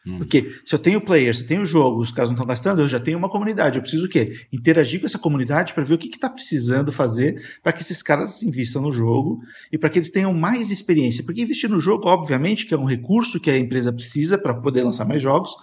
Hum. 0.07 0.19
Porque 0.19 0.53
se 0.65 0.75
eu 0.75 0.79
tenho 0.79 1.01
player, 1.01 1.35
se 1.35 1.43
eu 1.43 1.47
tenho 1.47 1.65
jogo, 1.67 2.03
os 2.03 2.11
caras 2.11 2.31
não 2.31 2.35
estão 2.35 2.47
gastando, 2.47 2.83
eu 2.83 2.89
já 2.89 3.01
tenho 3.01 3.17
uma 3.17 3.29
comunidade. 3.29 3.79
Eu 3.79 3.83
preciso 3.83 4.07
o 4.07 4.09
quê? 4.09 4.35
Interagir 4.53 5.01
com 5.01 5.07
essa 5.07 5.19
comunidade 5.19 5.73
para 5.73 5.83
ver 5.83 5.95
o 5.95 5.99
que 5.99 6.09
está 6.09 6.29
precisando 6.29 6.93
fazer 6.93 7.43
para 7.63 7.73
que 7.73 7.83
esses 7.83 8.03
caras 8.03 8.43
investam 8.43 8.83
no 8.83 8.93
jogo 8.93 9.41
e 9.73 9.79
para 9.79 9.89
que 9.89 9.99
eles 9.99 10.11
tenham 10.11 10.35
mais 10.35 10.71
experiência. 10.71 11.25
Porque 11.25 11.43
investir 11.43 11.71
no 11.71 11.81
jogo, 11.81 12.07
obviamente, 12.07 12.67
que 12.67 12.75
é 12.75 12.79
um 12.79 12.85
recurso 12.85 13.41
que 13.41 13.51
a 13.51 13.59
empresa 13.59 13.93
precisa 13.93 14.37
para 14.37 14.55
poder 14.55 14.83
lançar 14.83 15.07
mais 15.07 15.23
jogos 15.23 15.55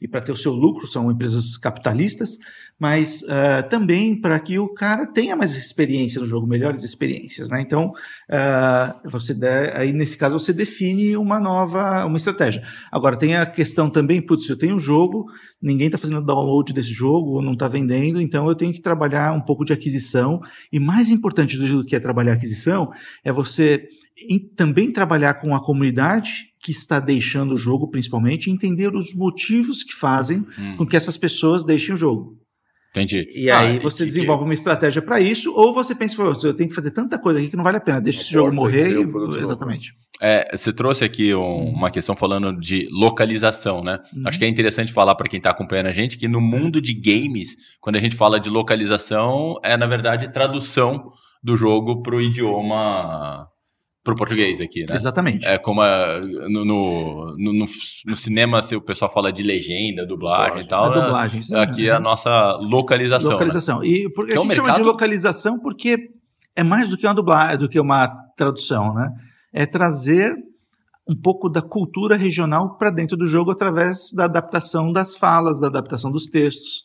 e 0.00 0.08
para 0.08 0.20
ter 0.20 0.32
o 0.32 0.36
seu 0.36 0.52
lucro, 0.52 0.86
são 0.86 1.10
empresas 1.10 1.56
capitalistas, 1.56 2.38
mas 2.78 3.22
uh, 3.22 3.68
também 3.68 4.18
para 4.18 4.40
que 4.40 4.58
o 4.58 4.72
cara 4.72 5.06
tenha 5.06 5.36
mais 5.36 5.54
experiência 5.54 6.20
no 6.20 6.26
jogo, 6.26 6.46
melhores 6.46 6.82
experiências, 6.82 7.50
né? 7.50 7.60
Então, 7.60 7.92
uh, 8.30 9.08
você 9.08 9.36
aí 9.74 9.92
nesse 9.92 10.16
caso 10.16 10.38
você 10.38 10.52
define 10.52 11.16
uma 11.16 11.38
nova, 11.38 12.06
uma 12.06 12.16
estratégia. 12.16 12.62
Agora 12.90 13.18
tem 13.18 13.36
a 13.36 13.44
questão 13.44 13.90
também, 13.90 14.22
putz, 14.22 14.48
eu 14.48 14.56
tenho 14.56 14.76
um 14.76 14.78
jogo, 14.78 15.26
ninguém 15.60 15.86
está 15.86 15.98
fazendo 15.98 16.24
download 16.24 16.72
desse 16.72 16.92
jogo, 16.92 17.32
ou 17.32 17.42
não 17.42 17.52
está 17.52 17.68
vendendo, 17.68 18.20
então 18.20 18.48
eu 18.48 18.54
tenho 18.54 18.72
que 18.72 18.80
trabalhar 18.80 19.32
um 19.32 19.42
pouco 19.42 19.64
de 19.64 19.74
aquisição. 19.74 20.40
E 20.72 20.80
mais 20.80 21.10
importante 21.10 21.58
do 21.58 21.84
que 21.84 21.94
é 21.94 22.00
trabalhar 22.00 22.32
aquisição 22.32 22.90
é 23.22 23.30
você 23.30 23.86
também 24.56 24.92
trabalhar 24.92 25.34
com 25.34 25.54
a 25.54 25.62
comunidade 25.62 26.49
que 26.62 26.70
está 26.70 27.00
deixando 27.00 27.54
o 27.54 27.56
jogo, 27.56 27.88
principalmente, 27.88 28.50
entender 28.50 28.94
os 28.94 29.14
motivos 29.14 29.82
que 29.82 29.94
fazem 29.94 30.44
hum. 30.58 30.76
com 30.76 30.86
que 30.86 30.96
essas 30.96 31.16
pessoas 31.16 31.64
deixem 31.64 31.94
o 31.94 31.98
jogo. 31.98 32.38
Entendi. 32.90 33.28
E 33.32 33.48
ah, 33.48 33.60
aí 33.60 33.78
você 33.78 34.04
desenvolve 34.04 34.44
uma 34.44 34.52
estratégia 34.52 35.00
para 35.00 35.20
isso, 35.20 35.54
ou 35.54 35.72
você 35.72 35.94
pensa, 35.94 36.20
eu 36.20 36.54
tenho 36.54 36.68
que 36.68 36.74
fazer 36.74 36.90
tanta 36.90 37.18
coisa 37.18 37.38
aqui 37.38 37.48
que 37.48 37.56
não 37.56 37.62
vale 37.62 37.76
a 37.76 37.80
pena, 37.80 38.00
deixa 38.00 38.20
esse 38.20 38.32
jogo 38.32 38.52
morrer. 38.52 38.90
E... 38.90 39.38
Exatamente. 39.38 39.94
É, 40.20 40.54
você 40.54 40.72
trouxe 40.72 41.04
aqui 41.04 41.34
um, 41.34 41.70
uma 41.70 41.90
questão 41.90 42.16
falando 42.16 42.52
de 42.58 42.88
localização, 42.90 43.82
né? 43.82 44.00
Uhum. 44.12 44.22
Acho 44.26 44.38
que 44.38 44.44
é 44.44 44.48
interessante 44.48 44.92
falar 44.92 45.14
para 45.14 45.28
quem 45.28 45.38
está 45.38 45.50
acompanhando 45.50 45.86
a 45.86 45.92
gente 45.92 46.18
que 46.18 46.28
no 46.28 46.40
mundo 46.40 46.80
de 46.80 46.92
games, 46.92 47.56
quando 47.80 47.96
a 47.96 48.00
gente 48.00 48.16
fala 48.16 48.38
de 48.40 48.50
localização, 48.50 49.54
é 49.62 49.76
na 49.76 49.86
verdade 49.86 50.30
tradução 50.32 51.10
do 51.42 51.56
jogo 51.56 52.02
para 52.02 52.16
o 52.16 52.20
idioma 52.20 53.48
pro 54.02 54.14
português 54.14 54.60
aqui, 54.60 54.84
né? 54.88 54.96
Exatamente. 54.96 55.46
É 55.46 55.58
como 55.58 55.82
a, 55.82 56.14
no, 56.48 56.64
no, 56.64 57.36
no, 57.36 57.52
no, 57.52 58.16
cinema, 58.16 58.62
se 58.62 58.74
o 58.74 58.80
pessoal 58.80 59.12
fala 59.12 59.32
de 59.32 59.42
legenda, 59.42 60.06
dublagem 60.06 60.62
e 60.62 60.66
tal. 60.66 60.86
A 60.86 60.90
né? 60.90 61.02
dublagem, 61.02 61.42
sim. 61.42 61.56
Aqui 61.56 61.88
é 61.88 61.92
a 61.92 62.00
nossa 62.00 62.58
localização. 62.62 63.28
Né? 63.28 63.34
Localização. 63.34 63.80
Né? 63.80 63.86
E 63.86 64.12
porque 64.12 64.32
que 64.32 64.38
a 64.38 64.40
é 64.40 64.44
gente 64.44 64.54
chama 64.56 64.72
de 64.72 64.82
localização 64.82 65.58
porque 65.58 65.98
é 66.56 66.64
mais 66.64 66.90
do 66.90 66.96
que 66.96 67.06
uma 67.06 67.14
dublagem, 67.14 67.58
do 67.58 67.68
que 67.68 67.78
uma 67.78 68.08
tradução, 68.36 68.94
né? 68.94 69.08
É 69.52 69.66
trazer 69.66 70.32
um 71.08 71.20
pouco 71.20 71.48
da 71.48 71.60
cultura 71.60 72.16
regional 72.16 72.76
para 72.76 72.90
dentro 72.90 73.16
do 73.16 73.26
jogo 73.26 73.50
através 73.50 74.12
da 74.14 74.24
adaptação 74.24 74.92
das 74.92 75.16
falas, 75.16 75.60
da 75.60 75.66
adaptação 75.66 76.10
dos 76.10 76.26
textos. 76.26 76.84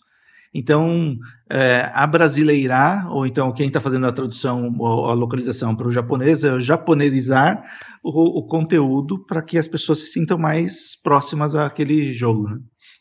Então, 0.58 1.18
é, 1.51 1.89
a 1.93 2.08
brasileirar, 2.08 3.12
ou 3.12 3.28
então 3.28 3.51
quem 3.51 3.68
está 3.68 3.82
fazendo 3.82 4.08
a 4.08 4.12
tradução 4.12 4.74
ou 4.80 5.08
a 5.08 5.14
localização 5.14 5.76
para 5.76 5.86
o 5.86 5.91
japonês, 5.91 6.45
é 6.45 6.58
japonerizar 6.62 7.62
o, 8.01 8.39
o 8.39 8.47
conteúdo 8.47 9.26
para 9.26 9.41
que 9.41 9.58
as 9.58 9.68
pessoas 9.68 9.99
se 9.99 10.14
sintam 10.14 10.38
mais 10.38 10.95
próximas 11.03 11.56
àquele 11.56 12.14
jogo. 12.14 12.47
Né? 12.47 12.58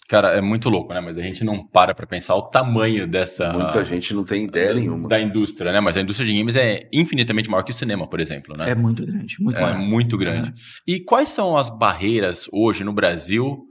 Cara, 0.09 0.30
é 0.30 0.40
muito 0.40 0.68
louco, 0.68 0.92
né? 0.92 1.00
Mas 1.00 1.16
a 1.16 1.22
gente 1.22 1.44
não 1.44 1.64
para 1.64 1.94
pra 1.94 2.09
pensar 2.09 2.34
o 2.34 2.42
tamanho 2.42 3.07
dessa. 3.07 3.52
Muita 3.52 3.84
gente 3.84 4.12
não 4.12 4.24
tem 4.24 4.46
ideia 4.46 4.68
da, 4.68 4.74
nenhuma. 4.74 5.09
Da 5.09 5.20
indústria, 5.20 5.70
né? 5.70 5.80
Mas 5.80 5.96
a 5.96 6.00
indústria 6.00 6.28
de 6.28 6.36
games 6.36 6.57
é 6.57 6.88
infinitamente 6.92 7.48
maior 7.48 7.62
que 7.62 7.70
o 7.70 7.74
cinema, 7.74 8.09
por 8.09 8.18
exemplo, 8.18 8.57
né? 8.57 8.68
É 8.70 8.74
muito 8.74 9.07
grande. 9.07 9.36
Muito 9.38 9.59
é 9.59 9.62
maior. 9.62 9.78
muito 9.78 10.18
grande. 10.18 10.50
É. 10.50 10.92
E 10.92 11.00
quais 11.00 11.28
são 11.28 11.57
as 11.57 11.70
barreiras 11.70 12.48
hoje 12.52 12.82
no 12.82 12.92
Brasil 12.92 13.64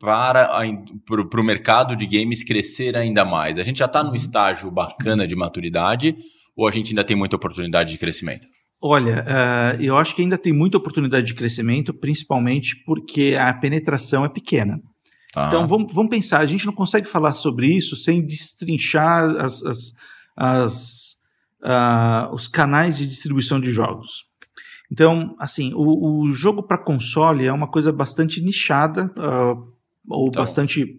para 0.00 0.64
o 1.38 1.44
mercado 1.44 1.94
de 1.94 2.06
games 2.06 2.42
crescer 2.42 2.96
ainda 2.96 3.24
mais? 3.24 3.58
A 3.58 3.62
gente 3.62 3.78
já 3.78 3.84
está 3.84 4.02
num 4.02 4.14
estágio 4.14 4.70
bacana 4.70 5.26
de 5.26 5.36
maturidade 5.36 6.16
ou 6.56 6.66
a 6.66 6.70
gente 6.70 6.88
ainda 6.88 7.04
tem 7.04 7.16
muita 7.16 7.36
oportunidade 7.36 7.92
de 7.92 7.98
crescimento? 7.98 8.48
Olha, 8.82 9.24
uh, 9.26 9.82
eu 9.82 9.98
acho 9.98 10.14
que 10.14 10.22
ainda 10.22 10.38
tem 10.38 10.54
muita 10.54 10.78
oportunidade 10.78 11.26
de 11.26 11.34
crescimento, 11.34 11.92
principalmente 11.92 12.82
porque 12.86 13.36
a 13.38 13.52
penetração 13.52 14.24
é 14.24 14.28
pequena. 14.28 14.80
Ah. 15.36 15.48
Então 15.48 15.68
vamos, 15.68 15.92
vamos 15.92 16.10
pensar, 16.10 16.40
a 16.40 16.46
gente 16.46 16.64
não 16.64 16.72
consegue 16.72 17.06
falar 17.06 17.34
sobre 17.34 17.66
isso 17.66 17.94
sem 17.94 18.24
destrinchar 18.24 19.36
as, 19.36 19.62
as, 19.62 19.92
as, 20.34 21.10
uh, 21.62 22.34
os 22.34 22.48
canais 22.48 22.96
de 22.96 23.06
distribuição 23.06 23.60
de 23.60 23.70
jogos. 23.70 24.24
Então, 24.90 25.36
assim, 25.38 25.72
o, 25.74 26.22
o 26.22 26.32
jogo 26.32 26.62
para 26.62 26.82
console 26.82 27.46
é 27.46 27.52
uma 27.52 27.70
coisa 27.70 27.92
bastante 27.92 28.42
nichada, 28.42 29.12
uh, 29.16 29.69
ou 30.10 30.28
então. 30.28 30.42
bastante 30.42 30.98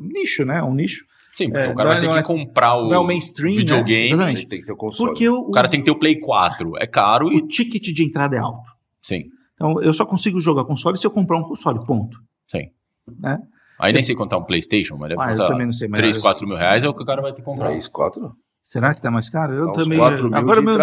nicho, 0.00 0.44
né? 0.44 0.62
Um 0.62 0.74
nicho. 0.74 1.04
Sim, 1.32 1.50
porque 1.50 1.66
é, 1.66 1.70
o 1.70 1.74
cara 1.74 1.88
vai 1.90 1.98
ter 1.98 2.08
que 2.08 2.18
é, 2.18 2.22
comprar 2.22 2.76
o, 2.76 2.92
é 2.92 3.06
mainstream, 3.06 3.56
videogame. 3.56 4.14
Né? 4.14 4.34
Tem 4.34 4.60
que 4.60 4.66
ter 4.66 4.72
o 4.72 4.76
console. 4.76 5.10
Porque 5.10 5.26
o, 5.26 5.40
o, 5.40 5.50
cara 5.50 5.66
tem 5.66 5.80
que 5.80 5.86
ter 5.86 5.90
o 5.90 5.98
Play 5.98 6.20
4. 6.20 6.72
É 6.78 6.86
caro 6.86 7.28
o 7.28 7.32
e. 7.32 7.38
O 7.38 7.48
ticket 7.48 7.82
de 7.82 8.04
entrada 8.04 8.36
é 8.36 8.38
alto. 8.38 8.70
Sim. 9.00 9.24
Então 9.54 9.80
eu 9.80 9.94
só 9.94 10.04
consigo 10.04 10.38
jogar 10.40 10.64
console 10.64 10.98
se 10.98 11.06
eu 11.06 11.10
comprar 11.10 11.38
um 11.38 11.44
console, 11.44 11.84
ponto. 11.86 12.18
Sim. 12.46 12.70
Né? 13.18 13.38
Aí 13.80 13.92
nem 13.92 14.02
sei 14.02 14.14
contar 14.14 14.36
um 14.36 14.44
PlayStation, 14.44 14.96
mas 14.96 15.08
deve 15.08 15.22
ah, 15.22 15.32
eu 15.32 15.46
também 15.46 15.66
não 15.66 15.72
sei, 15.72 15.88
3, 15.88 16.18
4 16.18 16.46
mil 16.46 16.56
reais 16.56 16.84
é 16.84 16.88
o 16.88 16.94
que 16.94 17.02
o 17.02 17.06
cara 17.06 17.22
vai 17.22 17.32
ter 17.32 17.38
que 17.38 17.44
comprar. 17.44 17.68
3, 17.68 17.88
4? 17.88 18.36
Será 18.62 18.94
que 18.94 19.02
tá 19.02 19.10
mais 19.10 19.28
caro? 19.28 19.54
Eu 19.54 19.66
tá 19.66 19.82
também. 19.82 19.98
4 19.98 20.28
mil 20.28 20.38
agora, 20.38 20.62
meu, 20.62 20.76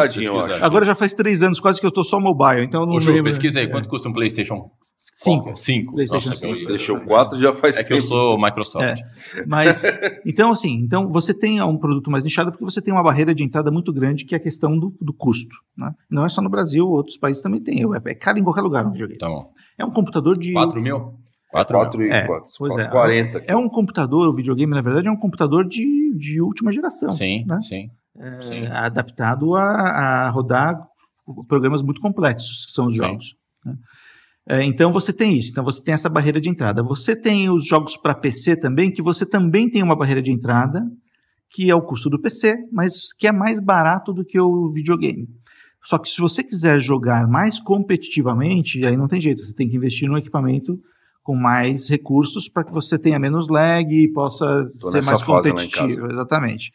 agora 0.62 0.86
já 0.86 0.94
faz 0.94 1.14
três 1.14 1.42
anos 1.42 1.60
quase 1.60 1.80
que 1.80 1.86
eu 1.86 1.92
tô 1.92 2.04
só 2.04 2.20
mobile, 2.20 2.66
então 2.66 2.86
não 2.86 2.96
Ô, 2.96 3.00
Ju, 3.00 3.24
pesquisa 3.24 3.60
aí, 3.60 3.68
quanto 3.68 3.88
custa 3.88 4.10
um 4.10 4.14
PlayStation 4.14 4.70
5. 5.24 5.56
5. 5.56 5.94
PlayStation 5.94 6.30
Nossa, 6.30 6.42
5. 6.42 6.66
Deixou 6.68 7.00
4 7.00 7.40
já 7.40 7.54
faz 7.54 7.78
É 7.78 7.84
que 7.84 7.94
eu 7.94 8.02
sou 8.02 8.38
Microsoft. 8.38 9.02
É. 9.02 9.46
Mas, 9.46 9.84
então, 10.26 10.52
assim, 10.52 10.74
então 10.76 11.10
você 11.10 11.34
tem 11.34 11.62
um 11.62 11.78
produto 11.78 12.12
mais 12.12 12.24
nichado 12.24 12.52
porque 12.52 12.66
você 12.66 12.82
tem 12.82 12.94
uma 12.94 13.04
barreira 13.04 13.34
de 13.34 13.44
entrada 13.44 13.72
muito 13.72 13.94
grande 13.94 14.26
que 14.26 14.36
é 14.36 14.38
a 14.38 14.42
questão 14.42 14.78
do, 14.78 14.94
do 15.00 15.14
custo. 15.14 15.56
Né? 15.78 15.92
Não 16.10 16.26
é 16.26 16.30
só 16.30 16.42
no 16.42 16.50
Brasil, 16.50 16.86
outros 16.88 17.18
países 17.18 17.42
também 17.42 17.62
tem. 17.62 17.82
É 18.06 18.14
caro 18.14 18.40
em 18.40 18.44
qualquer 18.44 18.62
lugar 18.62 18.86
um 18.86 18.92
videogame. 18.92 19.20
Tá 19.20 19.30
bom. 19.30 19.52
É 19.78 19.86
um 19.86 19.92
computador 19.92 20.38
de. 20.38 20.52
4 20.52 20.82
mil? 20.82 21.14
4, 21.50 21.78
4 21.78 22.04
e 22.04 22.10
é, 22.10 22.28
4, 22.28 22.52
pois 22.58 22.74
4, 22.76 22.88
é. 22.88 22.92
40. 22.92 23.38
É 23.48 23.56
um 23.56 23.68
computador, 23.68 24.28
o 24.28 24.36
videogame, 24.36 24.74
na 24.74 24.82
verdade, 24.82 25.08
é 25.08 25.12
um 25.12 25.18
computador 25.18 25.68
de, 25.68 26.16
de 26.18 26.42
última 26.42 26.72
geração. 26.72 27.12
Sim, 27.12 27.44
né? 27.46 27.60
sim. 27.62 27.90
É, 28.18 28.42
sim. 28.42 28.68
Adaptado 28.68 29.56
a, 29.56 29.64
a, 29.64 30.30
rodar 30.30 30.80
programas 31.48 31.82
muito 31.82 32.02
complexos, 32.02 32.66
que 32.66 32.72
são 32.72 32.88
os 32.88 32.94
Sim. 32.94 33.00
jogos. 33.00 33.36
né? 33.66 33.76
É, 34.48 34.64
então 34.64 34.92
você 34.92 35.14
tem 35.14 35.38
isso, 35.38 35.52
então 35.52 35.64
você 35.64 35.82
tem 35.84 35.94
essa 35.94 36.10
barreira 36.10 36.42
de 36.42 36.50
entrada. 36.50 36.82
Você 36.84 37.16
tem 37.16 37.50
os 37.50 37.68
jogos 37.68 37.96
para 37.96 38.16
PC 38.16 38.56
também, 38.56 38.92
que 38.92 39.02
você 39.02 39.26
também 39.28 39.70
tem 39.70 39.84
uma 39.84 39.96
barreira 39.96 40.22
de 40.22 40.32
entrada, 40.32 40.84
que 41.52 41.70
é 41.70 41.76
o 41.76 41.82
custo 41.82 42.10
do 42.10 42.20
PC, 42.20 42.56
mas 42.72 43.14
que 43.14 43.28
é 43.28 43.32
mais 43.32 43.60
barato 43.60 44.12
do 44.12 44.26
que 44.26 44.40
o 44.40 44.72
videogame. 44.72 45.28
Só 45.84 45.98
que 45.98 46.10
se 46.10 46.20
você 46.20 46.44
quiser 46.44 46.80
jogar 46.80 47.28
mais 47.28 47.60
competitivamente, 47.60 48.84
aí 48.86 48.98
não 48.98 49.08
tem 49.08 49.22
jeito, 49.22 49.44
você 49.44 49.54
tem 49.54 49.70
que 49.70 49.78
investir 49.78 50.10
num 50.10 50.18
equipamento 50.18 50.80
com 51.30 51.36
mais 51.36 51.88
recursos 51.88 52.50
para 52.50 52.64
que 52.64 52.74
você 52.74 52.98
tenha 52.98 53.20
menos 53.20 53.50
lag 53.50 53.88
e 53.88 54.12
possa 54.12 54.66
Tô 54.82 54.90
ser 54.90 55.04
mais 55.04 55.22
competitivo. 55.22 56.08
Exatamente. 56.08 56.72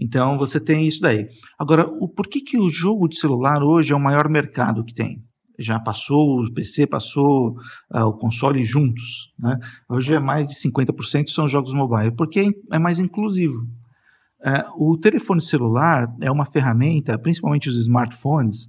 Então 0.00 0.38
você 0.38 0.60
tem 0.60 0.86
isso 0.86 1.00
daí. 1.00 1.26
Agora, 1.58 1.84
o, 1.88 2.08
por 2.08 2.28
que, 2.28 2.40
que 2.40 2.56
o 2.56 2.70
jogo 2.70 3.08
de 3.08 3.18
celular 3.18 3.64
hoje 3.64 3.92
é 3.92 3.96
o 3.96 4.00
maior 4.00 4.28
mercado 4.28 4.84
que 4.84 4.94
tem? 4.94 5.24
Já 5.58 5.80
passou 5.80 6.38
o 6.38 6.54
PC, 6.54 6.86
passou 6.86 7.56
ah, 7.90 8.06
o 8.06 8.12
console 8.12 8.62
juntos. 8.62 9.32
Né? 9.36 9.58
Hoje 9.90 10.14
é 10.14 10.20
mais 10.20 10.46
de 10.46 10.54
50% 10.54 11.28
são 11.30 11.48
jogos 11.48 11.74
mobile, 11.74 12.12
porque 12.12 12.38
é, 12.38 12.76
é 12.76 12.78
mais 12.78 13.00
inclusivo. 13.00 13.66
É, 14.40 14.62
o 14.76 14.96
telefone 14.96 15.40
celular 15.40 16.06
é 16.22 16.30
uma 16.30 16.44
ferramenta, 16.44 17.18
principalmente 17.18 17.68
os 17.68 17.76
smartphones, 17.76 18.68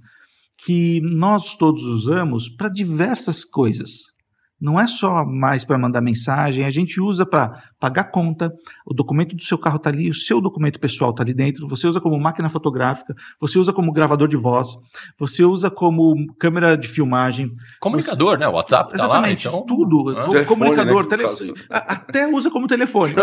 que 0.66 1.00
nós 1.00 1.54
todos 1.54 1.84
usamos 1.84 2.48
para 2.48 2.68
diversas 2.68 3.44
coisas. 3.44 4.17
Não 4.60 4.78
é 4.78 4.88
só 4.88 5.24
mais 5.24 5.64
para 5.64 5.78
mandar 5.78 6.00
mensagem, 6.00 6.64
a 6.64 6.70
gente 6.70 7.00
usa 7.00 7.24
para 7.24 7.62
pagar 7.78 8.10
conta, 8.10 8.52
o 8.84 8.92
documento 8.92 9.36
do 9.36 9.42
seu 9.42 9.56
carro 9.56 9.76
está 9.76 9.88
ali, 9.88 10.10
o 10.10 10.14
seu 10.14 10.40
documento 10.40 10.80
pessoal 10.80 11.10
está 11.10 11.22
ali 11.22 11.32
dentro, 11.32 11.68
você 11.68 11.86
usa 11.86 12.00
como 12.00 12.18
máquina 12.18 12.48
fotográfica, 12.48 13.14
você 13.40 13.58
usa 13.58 13.72
como 13.72 13.92
gravador 13.92 14.26
de 14.26 14.36
voz, 14.36 14.76
você 15.16 15.44
usa 15.44 15.70
como 15.70 16.14
câmera 16.38 16.76
de 16.76 16.88
filmagem. 16.88 17.52
Comunicador, 17.80 18.32
você... 18.32 18.38
né? 18.38 18.48
O 18.48 18.52
WhatsApp 18.52 18.90
tá 18.90 18.96
Exatamente, 18.96 19.46
lá, 19.46 19.54
então... 19.54 19.66
tudo. 19.66 20.10
Ah. 20.10 20.24
Telefone, 20.24 20.46
comunicador, 20.46 21.02
né, 21.02 21.08
telefone, 21.08 21.54
até 21.70 22.26
usa 22.26 22.50
como 22.50 22.66
telefone. 22.66 23.14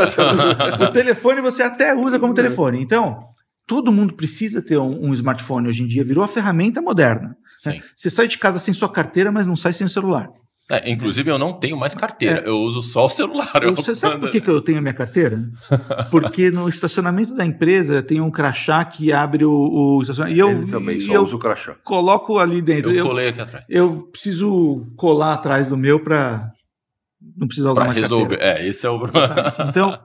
o 0.81 0.91
telefone 0.91 1.41
você 1.41 1.63
até 1.63 1.93
usa 1.93 2.17
como 2.17 2.33
telefone. 2.33 2.81
Então, 2.81 3.19
todo 3.67 3.91
mundo 3.91 4.13
precisa 4.13 4.61
ter 4.61 4.77
um, 4.77 5.09
um 5.09 5.13
smartphone 5.13 5.67
hoje 5.67 5.83
em 5.83 5.87
dia, 5.87 6.03
virou 6.03 6.23
a 6.23 6.27
ferramenta 6.27 6.81
moderna. 6.81 7.35
né? 7.65 7.81
Você 7.95 8.09
sai 8.09 8.27
de 8.27 8.37
casa 8.37 8.59
sem 8.59 8.73
sua 8.73 8.89
carteira, 8.89 9.31
mas 9.31 9.47
não 9.47 9.55
sai 9.55 9.73
sem 9.73 9.85
o 9.85 9.89
celular. 9.89 10.29
É, 10.71 10.89
inclusive, 10.91 11.29
eu 11.29 11.37
não 11.37 11.53
tenho 11.53 11.77
mais 11.77 11.93
carteira. 11.93 12.41
Eu 12.43 12.55
uso 12.55 12.81
só 12.81 13.05
o 13.05 13.09
celular. 13.09 13.51
Eu 13.61 13.75
Você 13.75 13.95
sabe 13.95 14.19
por 14.19 14.31
que, 14.31 14.41
que 14.41 14.49
eu 14.49 14.59
tenho 14.61 14.79
a 14.79 14.81
minha 14.81 14.95
carteira? 14.95 15.47
Porque 16.09 16.49
no 16.49 16.67
estacionamento 16.67 17.35
da 17.35 17.45
empresa 17.45 18.01
tem 18.01 18.19
um 18.19 18.31
crachá 18.31 18.83
que 18.83 19.13
abre 19.13 19.45
o, 19.45 19.51
o 19.51 20.01
estacionamento. 20.01 20.35
E 20.37 20.39
eu, 20.41 20.49
Ele 20.49 20.65
também 20.71 20.97
e 20.97 21.01
só 21.01 21.13
eu 21.13 21.23
usa 21.23 21.35
o 21.35 21.39
crachá. 21.39 21.75
coloco 21.83 22.39
ali 22.39 22.63
dentro. 22.63 22.89
Eu 22.89 22.95
Eu, 22.97 23.05
colei 23.05 23.27
aqui 23.29 23.41
atrás. 23.41 23.63
eu 23.69 24.07
preciso 24.11 24.87
colar 24.95 25.35
atrás 25.35 25.67
do 25.67 25.77
meu 25.77 25.99
para 26.03 26.49
não 27.37 27.45
precisar 27.47 27.69
usar 27.69 27.81
Pra 27.81 27.89
mais 27.89 28.01
resolver. 28.01 28.37
carteira. 28.37 28.63
É, 28.63 28.67
esse 28.67 28.87
é 28.87 28.89
o 28.89 28.99
problema. 28.99 29.53
Então, 29.69 29.99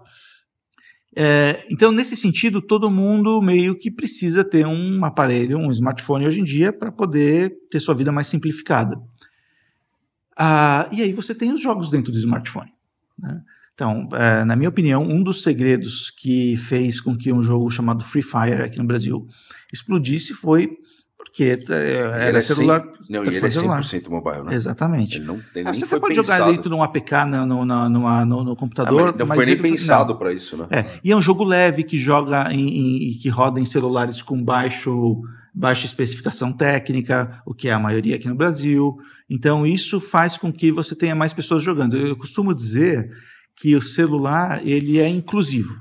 é, 1.17 1.65
então, 1.71 1.91
nesse 1.91 2.17
sentido, 2.17 2.61
todo 2.63 2.91
mundo 2.91 3.41
meio 3.43 3.75
que 3.79 3.91
precisa 3.91 4.45
ter 4.45 4.67
um 4.67 5.05
aparelho, 5.05 5.59
um 5.59 5.71
smartphone 5.71 6.27
hoje 6.27 6.41
em 6.41 6.45
dia, 6.45 6.73
para 6.73 6.93
poder 6.93 7.53
ter 7.71 7.81
sua 7.81 7.95
vida 7.95 8.13
mais 8.13 8.27
simplificada. 8.29 8.97
Ah, 10.37 10.89
e 10.93 11.03
aí 11.03 11.13
você 11.13 11.35
tem 11.35 11.53
os 11.53 11.61
jogos 11.63 11.91
dentro 11.91 12.13
do 12.13 12.19
smartphone. 12.19 12.71
né? 13.19 13.41
Então, 13.75 14.09
é, 14.13 14.45
na 14.45 14.57
minha 14.57 14.69
opinião, 14.69 15.03
um 15.03 15.23
dos 15.23 15.43
segredos 15.43 16.11
que 16.11 16.55
fez 16.57 17.01
com 17.01 17.17
que 17.17 17.33
um 17.33 17.41
jogo 17.43 17.71
chamado 17.71 18.05
Free 18.05 18.23
Fire 18.23 18.63
aqui 18.63 18.79
no 18.79 18.85
Brasil 18.85 19.27
explodisse 19.73 20.35
foi 20.35 20.69
porque 21.17 21.45
é, 21.45 21.53
Ele 21.53 21.97
era 22.29 22.39
é 22.39 22.41
celular. 22.43 22.85
Não, 23.09 23.23
e 23.25 23.29
ele 23.29 23.37
é 23.37 23.41
telefone 23.41 23.53
celular. 23.53 23.81
100% 23.83 24.09
mobile, 24.11 24.43
né? 24.45 24.55
Exatamente. 24.55 25.17
Ele 25.19 25.27
não, 25.27 25.37
ele 25.55 25.67
Ah, 25.69 25.71
nem 25.71 25.75
você 25.81 25.87
foi 25.87 26.01
pode 26.01 26.15
pensado. 26.15 26.39
jogar 26.39 26.51
dentro 26.53 26.69
de 26.71 26.75
um 26.77 26.83
APK 26.83 27.13
no, 27.27 27.47
no, 27.47 27.65
no, 27.65 27.89
no- 27.89 28.45
no 28.45 28.53
Ah, 28.53 28.57
computador. 28.57 29.03
mas 29.13 29.17
não 29.17 29.27
mas 29.27 29.37
foi 29.37 29.47
nem 29.47 29.55
ele 29.55 29.63
pensado 29.63 30.17
para 30.17 30.33
isso, 30.33 30.57
né? 30.57 30.67
É, 30.71 31.01
e 31.05 31.13
é 31.13 31.17
um 31.17 31.23
jogo 31.23 31.45
leve 31.45 31.83
que 31.85 31.97
joga 31.97 32.53
e 32.53 33.15
que 33.23 33.29
roda 33.29 33.61
em 33.61 33.65
celulares 33.65 34.21
com 34.23 34.43
baixo, 34.43 35.21
baixa 35.55 35.87
especificação 35.87 36.53
técnica, 36.53 37.41
o 37.47 37.55
que 37.55 37.69
é 37.69 37.73
a 37.73 37.79
maioria 37.79 38.17
aqui 38.17 38.29
no 38.29 38.35
Brasil. 38.35 38.99
Então, 39.31 39.65
isso 39.65 40.01
faz 40.01 40.37
com 40.37 40.53
que 40.53 40.73
você 40.73 40.97
tenha 40.97 41.15
mais 41.15 41.33
pessoas 41.33 41.63
jogando. 41.63 41.97
Eu 41.97 42.17
costumo 42.17 42.53
dizer 42.53 43.09
que 43.57 43.77
o 43.77 43.81
celular 43.83 44.67
ele 44.67 44.99
é 44.99 45.09
inclusivo 45.09 45.81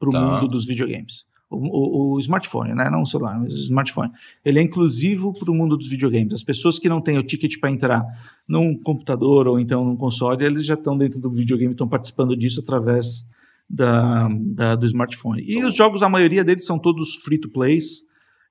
para 0.00 0.08
o 0.08 0.12
Tá. 0.12 0.20
mundo 0.20 0.48
dos 0.48 0.66
videogames. 0.66 1.24
O, 1.48 1.56
o- 1.58 2.14
o 2.14 2.18
smartphone, 2.20 2.74
né? 2.74 2.90
não 2.90 3.02
o 3.02 3.06
celular, 3.06 3.38
mas 3.38 3.54
o 3.54 3.60
smartphone. 3.60 4.10
Ele 4.44 4.58
é 4.58 4.62
inclusivo 4.62 5.32
para 5.32 5.48
o 5.48 5.54
mundo 5.54 5.76
dos 5.76 5.88
videogames. 5.88 6.34
As 6.34 6.42
pessoas 6.42 6.76
que 6.76 6.88
não 6.88 7.00
têm 7.00 7.18
o 7.18 7.22
ticket 7.22 7.60
para 7.60 7.70
entrar 7.70 8.02
num 8.48 8.76
computador 8.76 9.46
ou 9.46 9.60
então 9.60 9.84
num 9.84 9.94
console, 9.96 10.44
eles 10.44 10.66
já 10.66 10.74
estão 10.74 10.98
dentro 10.98 11.20
do 11.20 11.30
videogame, 11.30 11.70
estão 11.72 11.86
participando 11.88 12.36
disso 12.36 12.58
através 12.60 13.24
da, 13.70 14.28
da- 14.28 14.74
do 14.74 14.86
smartphone. 14.86 15.42
E 15.46 15.64
os 15.64 15.76
jogos, 15.76 16.02
a 16.02 16.08
maioria 16.08 16.42
deles 16.42 16.66
são 16.66 16.78
todos 16.80 17.14
free 17.22 17.38
to 17.38 17.48
plays. 17.48 18.04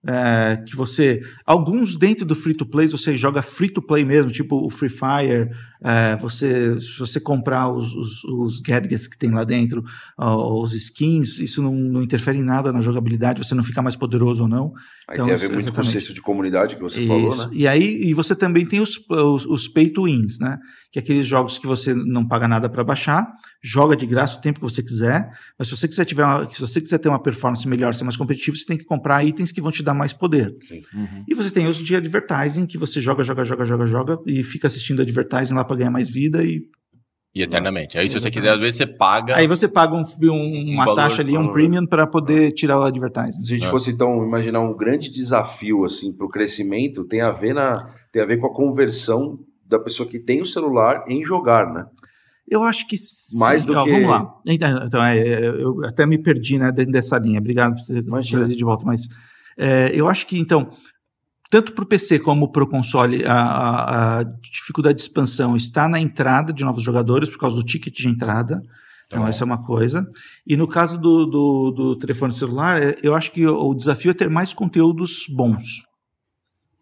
É, 0.07 0.57
que 0.65 0.75
você. 0.75 1.21
Alguns 1.45 1.97
dentro 1.97 2.25
do 2.25 2.35
free 2.35 2.53
to 2.55 2.65
play 2.65 2.87
você 2.87 3.17
joga 3.17 3.41
free 3.41 3.69
to 3.69 3.81
play 3.81 4.05
mesmo, 4.05 4.31
tipo 4.31 4.55
o 4.65 4.69
Free 4.69 4.89
Fire. 4.89 5.49
é, 5.83 6.15
você, 6.17 6.79
se 6.79 6.97
você 6.97 7.19
comprar 7.19 7.71
os, 7.71 7.93
os, 7.95 8.23
os 8.23 8.61
gadgets 8.61 9.07
que 9.07 9.17
tem 9.17 9.31
lá 9.31 9.43
dentro, 9.43 9.83
ó, 10.17 10.61
os 10.63 10.73
skins, 10.73 11.39
isso 11.39 11.61
não, 11.61 11.73
não 11.75 12.01
interfere 12.03 12.37
em 12.37 12.43
nada 12.43 12.71
na 12.71 12.81
jogabilidade, 12.81 13.43
você 13.43 13.53
não 13.55 13.63
fica 13.63 13.81
mais 13.81 13.95
poderoso 13.95 14.43
ou 14.43 14.49
não. 14.49 14.73
Aí 15.07 15.15
Então, 15.15 15.25
tem 15.25 15.35
a 15.35 15.37
ver 15.37 15.45
muito 15.51 15.71
com 15.73 15.79
o 15.79 15.81
exatamente. 15.81 15.91
senso 15.91 16.13
de 16.13 16.21
comunidade 16.21 16.75
que 16.75 16.81
você 16.81 17.05
falou, 17.05 17.29
Isso. 17.29 17.49
né? 17.49 17.55
E 17.55 17.67
aí, 17.67 18.01
e 18.03 18.13
você 18.13 18.35
também 18.35 18.65
tem 18.65 18.79
os, 18.81 18.97
os, 19.09 19.45
os 19.45 19.67
pay 19.67 19.89
to 19.89 20.03
wins, 20.05 20.39
né? 20.39 20.57
Que 20.91 20.99
é 20.99 21.01
aqueles 21.01 21.27
jogos 21.27 21.57
que 21.57 21.67
você 21.67 21.93
não 21.93 22.27
paga 22.27 22.47
nada 22.47 22.69
para 22.69 22.83
baixar, 22.83 23.27
joga 23.65 23.95
de 23.95 24.05
graça 24.05 24.37
o 24.37 24.41
tempo 24.41 24.59
que 24.59 24.65
você 24.65 24.83
quiser, 24.83 25.27
mas 25.57 25.67
se 25.67 25.75
você 25.75 25.87
quiser 25.87 26.05
tiver 26.05 26.23
uma- 26.23 26.47
se 26.53 26.61
você 26.61 26.79
quiser 26.79 26.99
ter 26.99 27.09
uma 27.09 27.19
performance 27.21 27.67
melhor, 27.67 27.95
ser 27.95 28.03
mais 28.03 28.15
competitivo, 28.15 28.55
você 28.55 28.65
tem 28.65 28.77
que 28.77 28.83
comprar 28.85 29.23
itens 29.23 29.51
que 29.51 29.59
vão 29.59 29.71
te 29.71 29.81
dar 29.81 29.95
mais 29.95 30.13
poder. 30.13 30.55
Uhum. 30.93 31.23
E 31.27 31.33
você 31.33 31.49
tem 31.49 31.65
os 31.65 31.77
de 31.77 31.95
advertising, 31.95 32.67
que 32.67 32.77
você 32.77 33.01
joga, 33.01 33.23
joga, 33.23 33.43
joga, 33.43 33.65
joga, 33.65 33.85
joga 33.85 34.19
e 34.27 34.43
fica 34.43 34.67
assistindo 34.67 35.01
advertising 35.01 35.55
lá 35.55 35.63
para 35.63 35.77
ganhar 35.77 35.89
mais 35.89 36.11
vida 36.11 36.43
e 36.43 36.61
E 37.33 37.41
eternamente. 37.41 37.97
Aí, 37.97 38.07
se 38.07 38.17
você 38.17 38.31
quiser, 38.31 38.51
às 38.51 38.59
vezes 38.59 38.75
você 38.77 38.87
paga. 38.87 39.35
Aí 39.35 39.45
você 39.45 39.67
paga 39.67 39.93
um, 39.93 40.03
um, 40.31 40.73
uma 40.73 40.85
valor, 40.85 40.95
taxa 40.95 41.21
ali, 41.21 41.37
um 41.37 41.51
premium, 41.51 41.85
para 41.85 42.07
poder 42.07 42.53
tirar 42.53 42.79
o 42.79 42.83
advertising. 42.83 43.41
Se 43.41 43.53
a 43.53 43.57
gente 43.57 43.67
é. 43.67 43.69
fosse, 43.69 43.91
então, 43.91 44.23
imaginar 44.23 44.61
um 44.61 44.73
grande 44.73 45.11
desafio 45.11 45.83
assim, 45.83 46.15
para 46.15 46.25
o 46.25 46.29
crescimento, 46.29 47.03
tem 47.03 47.19
a, 47.19 47.31
ver 47.31 47.53
na, 47.53 47.93
tem 48.13 48.21
a 48.21 48.25
ver 48.25 48.37
com 48.37 48.47
a 48.47 48.53
conversão 48.53 49.37
da 49.67 49.77
pessoa 49.77 50.07
que 50.07 50.17
tem 50.19 50.41
o 50.41 50.45
celular 50.45 51.03
em 51.09 51.25
jogar, 51.25 51.73
né? 51.73 51.83
Eu 52.47 52.63
acho 52.63 52.87
que 52.87 52.95
mais 53.33 53.61
sim. 53.61 53.67
do 53.67 53.73
Ó, 53.73 53.83
que. 53.83 53.91
Vamos 53.91 54.09
lá. 54.09 54.33
Então, 54.47 54.85
então 54.85 55.03
é, 55.03 55.17
é, 55.17 55.47
eu 55.49 55.83
até 55.85 56.05
me 56.05 56.17
perdi 56.17 56.59
né, 56.59 56.71
dentro 56.71 56.91
dessa 56.91 57.17
linha. 57.17 57.39
Obrigado 57.39 57.75
por 57.75 57.85
ter 57.85 58.03
trazido 58.03 58.55
de 58.55 58.63
volta. 58.63 58.85
Mas 58.85 59.07
é, 59.57 59.91
eu 59.93 60.07
acho 60.07 60.27
que, 60.27 60.37
então, 60.37 60.71
tanto 61.49 61.73
para 61.73 61.83
o 61.83 61.87
PC 61.87 62.19
como 62.19 62.51
para 62.51 62.63
o 62.63 62.69
console, 62.69 63.25
a, 63.25 63.33
a, 63.33 64.19
a, 64.19 64.23
dificuldade 64.23 64.97
de 64.97 65.01
expansão 65.01 65.55
está 65.55 65.87
na 65.87 65.99
entrada 65.99 66.53
de 66.53 66.63
novos 66.63 66.83
jogadores 66.83 67.29
por 67.29 67.39
causa 67.39 67.55
do 67.55 67.63
ticket 67.63 67.95
de 67.95 68.07
entrada. 68.07 68.61
Então, 69.07 69.23
tá 69.23 69.29
essa 69.29 69.43
é 69.43 69.45
uma 69.45 69.63
coisa. 69.63 70.07
E 70.45 70.55
no 70.55 70.67
caso 70.67 70.99
do, 70.99 71.25
do, 71.25 71.71
do, 71.71 71.95
telefone 71.97 72.33
celular, 72.33 72.81
é, 72.81 72.95
eu 73.01 73.15
acho 73.15 73.31
que 73.31 73.45
o 73.45 73.73
desafio 73.73 74.11
é 74.11 74.13
ter 74.13 74.29
mais 74.29 74.53
conteúdos 74.53 75.25
bons. 75.29 75.83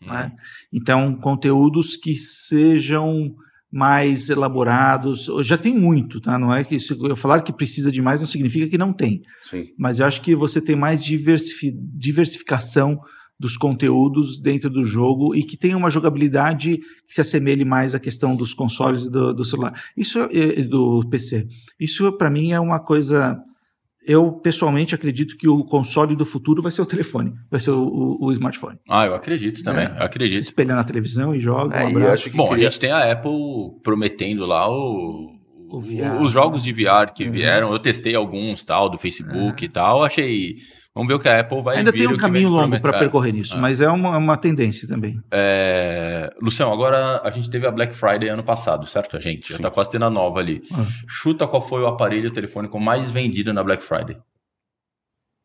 Hum. 0.02 0.08
Né? 0.08 0.32
Então, 0.72 1.16
conteúdos 1.16 1.96
que 1.96 2.16
sejam 2.16 3.34
mais 3.74 4.30
elaborados. 4.30 5.28
Já 5.42 5.58
tem 5.58 5.76
muito, 5.76 6.22
tá? 6.22 6.38
Não 6.38 6.54
é 6.54 6.64
que 6.64 6.80
se 6.80 6.94
eu 6.94 7.16
falar 7.16 7.42
que 7.42 7.52
precisa 7.52 7.92
de 7.92 8.04
mais 8.04 8.20
não 8.20 8.28
significa 8.28 8.68
que 8.68 8.78
não 8.78 8.94
tem. 8.94 9.24
Sim. 9.44 9.64
Mas 9.76 10.00
eu 10.00 10.06
acho 10.06 10.22
que 10.22 10.36
você 10.36 10.62
tem 10.62 10.76
mais 10.76 11.04
diversificação 11.04 13.00
dos 13.40 13.58
conteúdos 13.58 14.40
dentro 14.40 14.70
do 14.70 14.84
jogo 14.84 15.34
e 15.34 15.44
que 15.44 15.58
tenha 15.58 15.76
uma 15.76 15.90
jogabilidade 15.90 16.78
que 16.78 17.14
se 17.16 17.22
assemelhe 17.22 17.66
mais 17.66 17.96
à 17.96 18.00
questão 18.00 18.36
dos 18.36 18.54
consoles 18.54 19.06
e 19.06 19.10
do, 19.10 19.34
do 19.34 19.44
celular. 19.44 19.74
Isso 19.98 20.20
do 20.70 21.04
PC. 21.10 21.48
Isso 21.80 22.12
para 22.14 22.30
mim 22.30 22.52
é 22.52 22.60
uma 22.60 22.80
coisa 22.80 23.42
eu 24.06 24.32
pessoalmente 24.32 24.94
acredito 24.94 25.38
que 25.38 25.48
o 25.48 25.64
console 25.64 26.16
do 26.16 26.26
futuro 26.26 26.62
vai 26.62 26.72
ser 26.72 26.82
o 26.82 26.86
telefone, 26.86 27.34
vai 27.50 27.60
ser 27.60 27.72
o, 27.72 27.82
o, 27.82 28.26
o 28.26 28.32
smartphone. 28.32 28.78
Ah, 28.90 29.06
eu 29.06 29.14
acredito 29.14 29.64
também, 29.64 29.86
é. 29.86 29.96
eu 30.00 30.04
acredito. 30.04 30.44
Se 30.44 30.50
espelha 30.50 30.76
na 30.76 30.84
televisão 30.84 31.34
e 31.34 31.40
joga. 31.40 31.76
É, 31.76 31.88
um 31.88 32.08
acho 32.08 32.30
que 32.30 32.38
Bom, 32.38 32.50
queria... 32.50 32.68
a 32.68 32.70
gente 32.70 32.80
tem 32.80 32.92
a 32.92 33.12
Apple 33.12 33.32
prometendo 33.84 34.46
lá 34.46 34.70
o, 34.70 35.30
o 35.70 35.80
VR, 35.80 36.22
os 36.22 36.32
jogos 36.32 36.64
de 36.64 36.72
VR 36.72 37.14
que 37.16 37.26
uhum. 37.26 37.32
vieram. 37.32 37.72
Eu 37.72 37.80
testei 37.80 38.16
alguns, 38.16 38.64
tal, 38.64 38.90
do 38.90 38.98
Facebook 38.98 39.64
é. 39.64 39.68
e 39.68 39.70
tal. 39.70 40.04
Achei 40.04 40.56
Vamos 40.96 41.08
ver 41.08 41.16
o 41.16 41.20
que 41.20 41.28
a 41.28 41.40
Apple 41.40 41.60
vai 41.62 41.78
Ainda 41.78 41.92
tem 41.92 42.08
um 42.08 42.18
caminho 42.18 42.50
longo 42.50 42.80
para 42.80 43.00
percorrer 43.00 43.34
nisso, 43.34 43.58
é. 43.58 43.60
mas 43.60 43.82
é 43.82 43.90
uma, 43.90 44.16
uma 44.16 44.38
tendência 44.38 44.88
também. 44.88 45.20
É... 45.32 46.32
Luciano, 46.40 46.72
agora 46.72 47.20
a 47.24 47.30
gente 47.32 47.50
teve 47.50 47.66
a 47.66 47.72
Black 47.72 47.96
Friday 47.96 48.30
ano 48.30 48.44
passado, 48.44 48.86
certo? 48.86 49.18
A 49.18 49.20
gente 49.20 49.48
Sim. 49.48 49.54
já 49.54 49.56
está 49.56 49.72
quase 49.72 49.90
tendo 49.90 50.06
a 50.06 50.10
nova 50.12 50.40
ali. 50.40 50.62
Ah. 50.72 50.86
Chuta 51.08 51.48
qual 51.48 51.62
foi 51.62 51.82
o 51.82 51.88
aparelho 51.88 52.32
telefônico 52.32 52.80
mais 52.80 53.10
vendido 53.10 53.52
na 53.52 53.64
Black 53.64 53.84
Friday. 53.84 54.18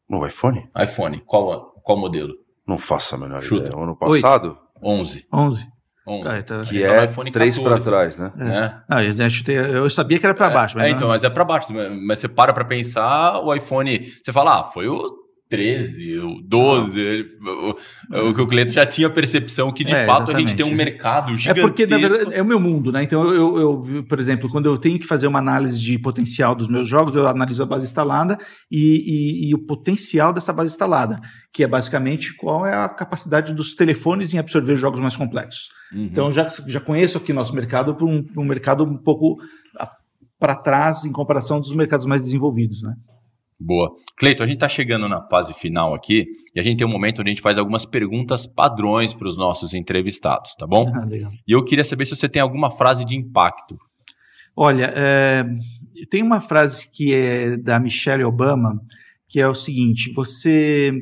No 0.09 0.26
iPhone? 0.26 0.68
iPhone. 0.78 1.22
Qual, 1.24 1.72
qual 1.82 1.99
modelo? 1.99 2.34
Não 2.66 2.76
faço 2.76 3.14
a 3.14 3.18
menor 3.18 3.40
Chuta. 3.40 3.68
ideia. 3.68 3.82
Ano 3.82 3.96
passado? 3.96 4.59
11. 4.82 5.26
11. 5.32 5.66
11. 6.07 6.28
Ah, 6.28 6.38
então, 6.38 6.62
que 6.62 6.82
então 6.82 6.94
é 6.94 7.05
iPhone 7.05 7.30
3 7.30 7.59
para 7.59 7.80
trás, 7.80 8.18
né? 8.18 8.32
É. 8.38 8.44
Né? 8.44 8.82
Ah, 8.88 9.03
eu, 9.03 9.90
sabia 9.90 10.18
que 10.18 10.26
era 10.26 10.34
para 10.34 10.51
baixo. 10.51 10.76
Mas 10.76 10.86
é, 10.86 10.88
não... 10.90 10.96
então, 10.96 11.09
mas 11.09 11.24
é 11.24 11.30
para 11.30 11.44
baixo. 11.44 11.72
Mas 11.72 12.18
você 12.18 12.28
para 12.28 12.53
para 12.53 12.66
pensar, 12.66 13.40
o 13.40 13.55
iPhone... 13.55 14.03
Você 14.03 14.32
fala, 14.32 14.61
ah, 14.61 14.64
foi 14.64 14.88
o 14.88 15.17
13, 15.49 16.18
ou 16.18 16.42
12, 16.42 17.26
o, 18.11 18.34
que 18.34 18.40
o 18.40 18.46
cliente 18.46 18.72
já 18.72 18.84
tinha 18.84 19.09
percepção 19.09 19.72
que 19.72 19.82
de 19.82 19.94
é, 19.94 20.05
fato 20.05 20.24
exatamente. 20.24 20.36
a 20.36 20.38
gente 20.40 20.57
tem 20.57 20.66
um 20.66 20.76
mercado 20.76 21.34
gigantesco. 21.34 21.66
É 21.66 21.70
porque, 21.70 21.86
na 21.86 21.96
verdade, 21.96 22.34
é 22.34 22.42
o 22.42 22.44
meu 22.44 22.61
mundo, 22.61 22.92
né? 22.92 23.03
Então, 23.03 23.26
eu, 23.28 23.57
eu, 23.57 24.05
por 24.07 24.20
exemplo, 24.20 24.49
quando 24.51 24.66
eu 24.66 24.76
tenho 24.76 24.99
que 24.99 25.07
fazer 25.07 25.26
uma 25.26 25.38
análise 25.38 25.80
de 25.80 25.99
potencial 25.99 26.55
dos 26.55 26.68
meus 26.68 26.86
jogos, 26.86 27.14
eu 27.16 27.26
analiso 27.26 27.62
a 27.62 27.66
base 27.66 27.86
instalada 27.86 28.36
e, 28.70 29.46
e, 29.46 29.49
e 29.49 29.55
o 29.55 29.64
potencial 29.64 30.32
dessa 30.32 30.53
base 30.53 30.72
instalada, 30.72 31.18
que 31.53 31.64
é 31.64 31.66
basicamente 31.66 32.36
qual 32.36 32.66
é 32.66 32.74
a 32.74 32.88
capacidade 32.88 33.55
dos 33.55 33.74
telefones 33.74 34.34
em 34.34 34.38
absorver 34.38 34.76
jogos 34.76 35.01
mais 35.01 35.16
complexos. 35.16 35.70
Uhum. 35.92 36.05
Então, 36.05 36.30
já, 36.30 36.46
já 36.66 36.80
conheço 36.80 37.16
aqui 37.16 37.32
nosso 37.32 37.55
mercado 37.55 37.94
para 37.94 38.05
um, 38.05 38.22
um 38.36 38.44
mercado 38.44 38.84
um 38.84 38.99
pouco 38.99 39.38
para 40.38 40.55
trás 40.55 41.05
em 41.05 41.12
comparação 41.12 41.59
dos 41.59 41.74
mercados 41.74 42.07
mais 42.07 42.22
desenvolvidos, 42.22 42.82
né? 42.82 42.92
Boa. 43.61 43.90
Cleito, 44.16 44.42
a 44.42 44.46
gente 44.46 44.56
está 44.56 44.68
chegando 44.68 45.09
na 45.09 45.20
fase 45.28 45.52
final 45.52 45.92
aqui 45.92 46.26
e 46.54 46.61
a 46.61 46.62
gente 46.62 46.78
tem 46.78 46.86
um 46.86 46.90
momento 46.90 47.20
onde 47.20 47.30
a 47.30 47.34
gente 47.34 47.42
faz 47.42 47.59
algumas 47.59 47.84
perguntas 47.84 48.46
padrões 48.46 49.12
para 49.12 49.26
os 49.26 49.36
nossos 49.36 49.74
entrevistados, 49.74 50.54
tá 50.56 50.66
bom? 50.66 50.86
Ah, 50.94 51.04
legal. 51.04 51.32
E 51.46 51.52
eu 51.52 51.64
queria 51.64 51.84
saber 51.84 52.06
se 52.06 52.14
você 52.14 52.28
tem 52.28 52.40
alguma 52.40 52.70
frase 52.70 53.04
de 53.04 53.16
impacto. 53.16 53.76
Olha, 54.56 54.92
é, 54.94 55.44
tem 56.09 56.22
uma 56.22 56.40
frase 56.40 56.90
que 56.92 57.12
é 57.12 57.56
da 57.56 57.80
Michelle 57.80 58.24
Obama, 58.24 58.80
que 59.28 59.40
é 59.40 59.48
o 59.48 59.54
seguinte: 59.54 60.12
você. 60.14 60.92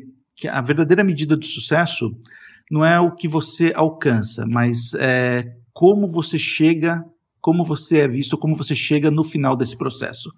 A 0.49 0.61
verdadeira 0.61 1.03
medida 1.03 1.35
do 1.35 1.45
sucesso 1.45 2.11
não 2.69 2.85
é 2.85 2.99
o 2.99 3.15
que 3.15 3.27
você 3.27 3.71
alcança, 3.75 4.45
mas 4.47 4.93
é 4.95 5.43
como 5.73 6.07
você 6.07 6.37
chega 6.37 7.03
como 7.47 7.63
você 7.63 7.99
é 7.99 8.07
visto, 8.09 8.37
como 8.37 8.53
você 8.53 8.75
chega 8.75 9.09
no 9.09 9.23
final 9.23 9.55
desse 9.55 9.77
processo. 9.77 10.29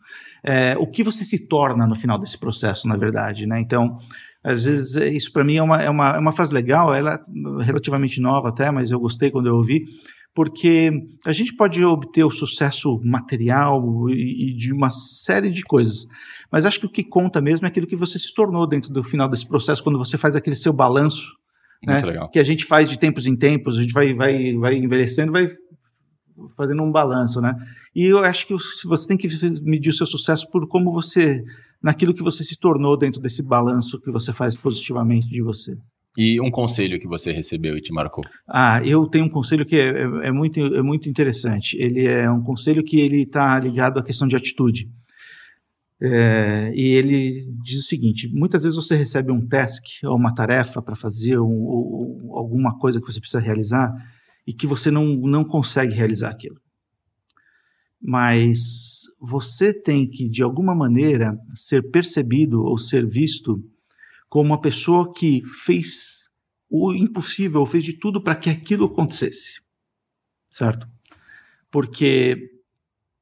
É, 0.46 0.76
o 0.78 0.86
que 0.86 1.02
você 1.02 1.26
se 1.26 1.48
torna 1.48 1.88
no 1.88 1.96
final 1.96 2.20
desse 2.20 2.38
processo, 2.38 2.88
na 2.88 2.96
verdade, 2.96 3.48
né? 3.48 3.60
Então, 3.60 3.98
às 4.44 4.66
vezes, 4.66 4.96
é, 4.96 5.10
isso 5.10 5.34
para 5.34 5.44
mim 5.44 5.56
é 5.56 5.64
uma, 5.64 5.82
é, 5.82 5.90
uma, 5.90 6.10
é 6.18 6.20
uma 6.20 6.32
frase 6.32 6.54
legal, 6.54 6.94
ela 6.94 7.16
é 7.16 7.64
relativamente 7.64 8.22
nova 8.22 8.50
até, 8.50 8.70
mas 8.70 8.92
eu 8.92 9.00
gostei 9.00 9.32
quando 9.32 9.48
eu 9.48 9.56
ouvi, 9.56 9.86
porque 10.36 10.92
a 11.26 11.34
gente 11.34 11.56
pode 11.56 11.84
obter 11.84 12.24
o 12.24 12.30
sucesso 12.30 13.02
material 13.04 13.84
e, 14.08 14.52
e 14.52 14.56
de 14.56 14.72
uma 14.72 14.92
série 14.92 15.50
de 15.50 15.64
coisas, 15.64 16.06
mas 16.52 16.64
acho 16.64 16.80
que 16.80 16.86
o 16.86 16.92
que 16.92 17.04
conta 17.04 17.42
mesmo 17.42 17.66
é 17.66 17.70
aquilo 17.70 17.88
que 17.88 17.96
você 17.96 18.20
se 18.20 18.32
tornou 18.36 18.68
dentro 18.68 18.94
do 18.94 19.02
final 19.02 19.28
desse 19.28 19.48
processo, 19.48 19.84
quando 19.84 19.98
você 19.98 20.16
faz 20.16 20.36
aquele 20.36 20.56
seu 20.56 20.74
balanço, 20.74 21.26
né? 21.84 21.98
que 22.32 22.38
a 22.38 22.44
gente 22.44 22.66
faz 22.66 22.88
de 22.88 23.00
tempos 23.00 23.26
em 23.26 23.36
tempos, 23.36 23.80
a 23.80 23.82
gente 23.82 23.94
vai, 23.94 24.14
vai, 24.14 24.52
vai 24.52 24.76
envelhecendo, 24.76 25.32
vai 25.32 25.48
fazendo 26.56 26.84
um 26.84 26.92
balanço, 26.92 27.42
né? 27.42 27.54
E 27.96 28.06
eu 28.06 28.20
acho 28.24 28.48
que 28.48 28.56
você 28.86 29.08
tem 29.08 29.18
que 29.18 29.28
medir 29.62 29.90
o 29.90 29.94
seu 29.94 30.06
sucesso 30.06 30.50
por 30.50 30.68
como 30.68 30.92
você, 30.92 31.44
naquilo 31.82 32.14
que 32.14 32.24
você 32.24 32.44
se 32.44 32.60
tornou 32.60 32.98
dentro 32.98 33.22
desse 33.22 33.42
balanço 33.44 34.00
que 34.02 34.12
você 34.12 34.32
faz 34.34 34.56
positivamente 34.56 35.28
de 35.28 35.42
você. 35.42 35.78
E 36.18 36.42
um 36.42 36.50
conselho 36.50 37.00
que 37.00 37.08
você 37.08 37.32
recebeu 37.32 37.78
e 37.78 37.82
te 37.82 37.94
marcou? 37.94 38.24
Ah, 38.48 38.82
eu 38.84 39.06
tenho 39.08 39.26
um 39.26 39.30
conselho 39.30 39.66
que 39.66 39.76
é, 39.76 39.90
é, 39.90 40.28
é 40.28 40.32
muito, 40.32 40.60
é 40.60 40.82
muito 40.82 41.08
interessante. 41.08 41.78
Ele 41.80 42.06
é 42.06 42.30
um 42.30 42.42
conselho 42.42 42.84
que 42.84 43.00
ele 43.00 43.22
está 43.24 43.60
ligado 43.60 44.00
à 44.00 44.04
questão 44.04 44.28
de 44.28 44.36
atitude. 44.36 44.90
É, 46.02 46.72
e 46.76 46.94
ele 46.94 47.46
diz 47.62 47.80
o 47.80 47.88
seguinte: 47.88 48.30
muitas 48.34 48.64
vezes 48.64 48.76
você 48.76 48.96
recebe 48.96 49.32
um 49.32 49.46
task 49.46 49.84
ou 50.04 50.16
uma 50.16 50.34
tarefa 50.34 50.82
para 50.82 50.96
fazer, 50.96 51.38
ou, 51.38 51.50
ou, 51.50 52.38
alguma 52.38 52.78
coisa 52.78 53.02
que 53.02 53.12
você 53.12 53.20
precisa 53.20 53.40
realizar, 53.40 53.94
e 54.50 54.54
que 54.54 54.66
você 54.66 54.90
não, 54.90 55.06
não 55.06 55.44
consegue 55.44 55.94
realizar 55.94 56.32
aquilo. 56.32 56.60
Mas 58.02 59.04
você 59.22 59.72
tem 59.72 60.10
que, 60.10 60.28
de 60.28 60.42
alguma 60.42 60.74
maneira, 60.74 61.38
ser 61.54 61.92
percebido 61.92 62.64
ou 62.64 62.76
ser 62.76 63.06
visto 63.06 63.64
como 64.28 64.50
uma 64.50 64.60
pessoa 64.60 65.14
que 65.14 65.44
fez 65.46 66.32
o 66.68 66.92
impossível, 66.96 67.64
fez 67.68 67.84
de 67.84 67.94
tudo 67.94 68.24
para 68.24 68.36
que 68.36 68.50
aquilo 68.50 68.88
acontecesse. 68.88 69.62
Certo? 70.50 70.88
Porque 71.70 72.50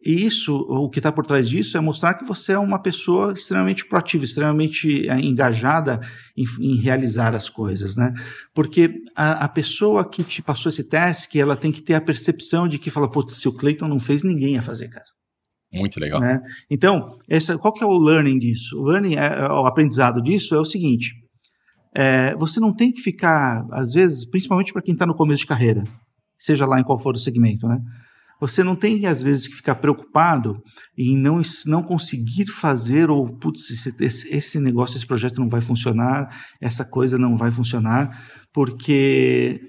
e 0.07 0.25
isso, 0.25 0.55
o 0.55 0.89
que 0.89 0.99
está 0.99 1.11
por 1.11 1.25
trás 1.25 1.49
disso 1.49 1.75
é 1.75 1.81
mostrar 1.81 2.13
que 2.13 2.25
você 2.25 2.53
é 2.53 2.57
uma 2.57 2.81
pessoa 2.81 3.33
extremamente 3.33 3.85
proativa, 3.85 4.23
extremamente 4.23 5.05
é, 5.05 5.19
engajada 5.19 5.99
em, 6.37 6.45
em, 6.61 6.77
realizar 6.77 7.35
as 7.35 7.49
coisas, 7.49 7.97
né? 7.97 8.13
Porque 8.55 8.89
a, 9.13 9.43
a, 9.43 9.49
pessoa 9.49 10.09
que 10.09 10.23
te 10.23 10.41
passou 10.41 10.69
esse 10.69 10.87
teste, 10.87 11.37
ela 11.37 11.57
tem 11.57 11.73
que 11.73 11.81
ter 11.81 11.93
a 11.93 11.99
percepção 11.99 12.69
de 12.69 12.79
que 12.79 12.89
fala, 12.89 13.11
pô, 13.11 13.27
se 13.27 13.49
o 13.49 13.51
Clayton 13.51 13.89
não 13.89 13.99
fez, 13.99 14.23
ninguém 14.23 14.53
ia 14.53 14.61
fazer, 14.61 14.87
cara. 14.87 15.03
Muito 15.73 15.99
legal. 15.99 16.21
Né? 16.21 16.39
Então, 16.71 17.19
essa, 17.27 17.57
qual 17.57 17.73
que 17.73 17.83
é 17.83 17.85
o 17.85 17.99
learning 17.99 18.39
disso? 18.39 18.77
O 18.77 18.83
learning, 18.83 19.15
é, 19.15 19.25
é, 19.25 19.51
o 19.51 19.65
aprendizado 19.65 20.21
disso 20.21 20.55
é 20.55 20.57
o 20.57 20.63
seguinte, 20.63 21.15
é, 21.93 22.33
você 22.37 22.61
não 22.61 22.73
tem 22.73 22.93
que 22.93 23.01
ficar, 23.01 23.67
às 23.73 23.91
vezes, 23.91 24.23
principalmente 24.23 24.71
para 24.71 24.81
quem 24.81 24.93
está 24.93 25.05
no 25.05 25.15
começo 25.15 25.41
de 25.41 25.47
carreira, 25.47 25.83
seja 26.39 26.65
lá 26.65 26.79
em 26.79 26.83
qual 26.83 26.97
for 26.97 27.13
o 27.13 27.19
segmento, 27.19 27.67
né? 27.67 27.77
Você 28.39 28.63
não 28.63 28.75
tem, 28.75 29.05
às 29.07 29.23
vezes, 29.23 29.47
que 29.47 29.55
ficar 29.55 29.75
preocupado 29.75 30.61
em 30.97 31.17
não, 31.17 31.41
não 31.65 31.81
conseguir 31.81 32.47
fazer, 32.47 33.09
ou, 33.09 33.35
putz, 33.37 33.69
esse, 33.99 34.35
esse 34.35 34.59
negócio, 34.59 34.97
esse 34.97 35.07
projeto 35.07 35.39
não 35.39 35.47
vai 35.47 35.61
funcionar, 35.61 36.27
essa 36.61 36.85
coisa 36.85 37.17
não 37.17 37.35
vai 37.35 37.49
funcionar, 37.49 38.09
porque 38.53 39.59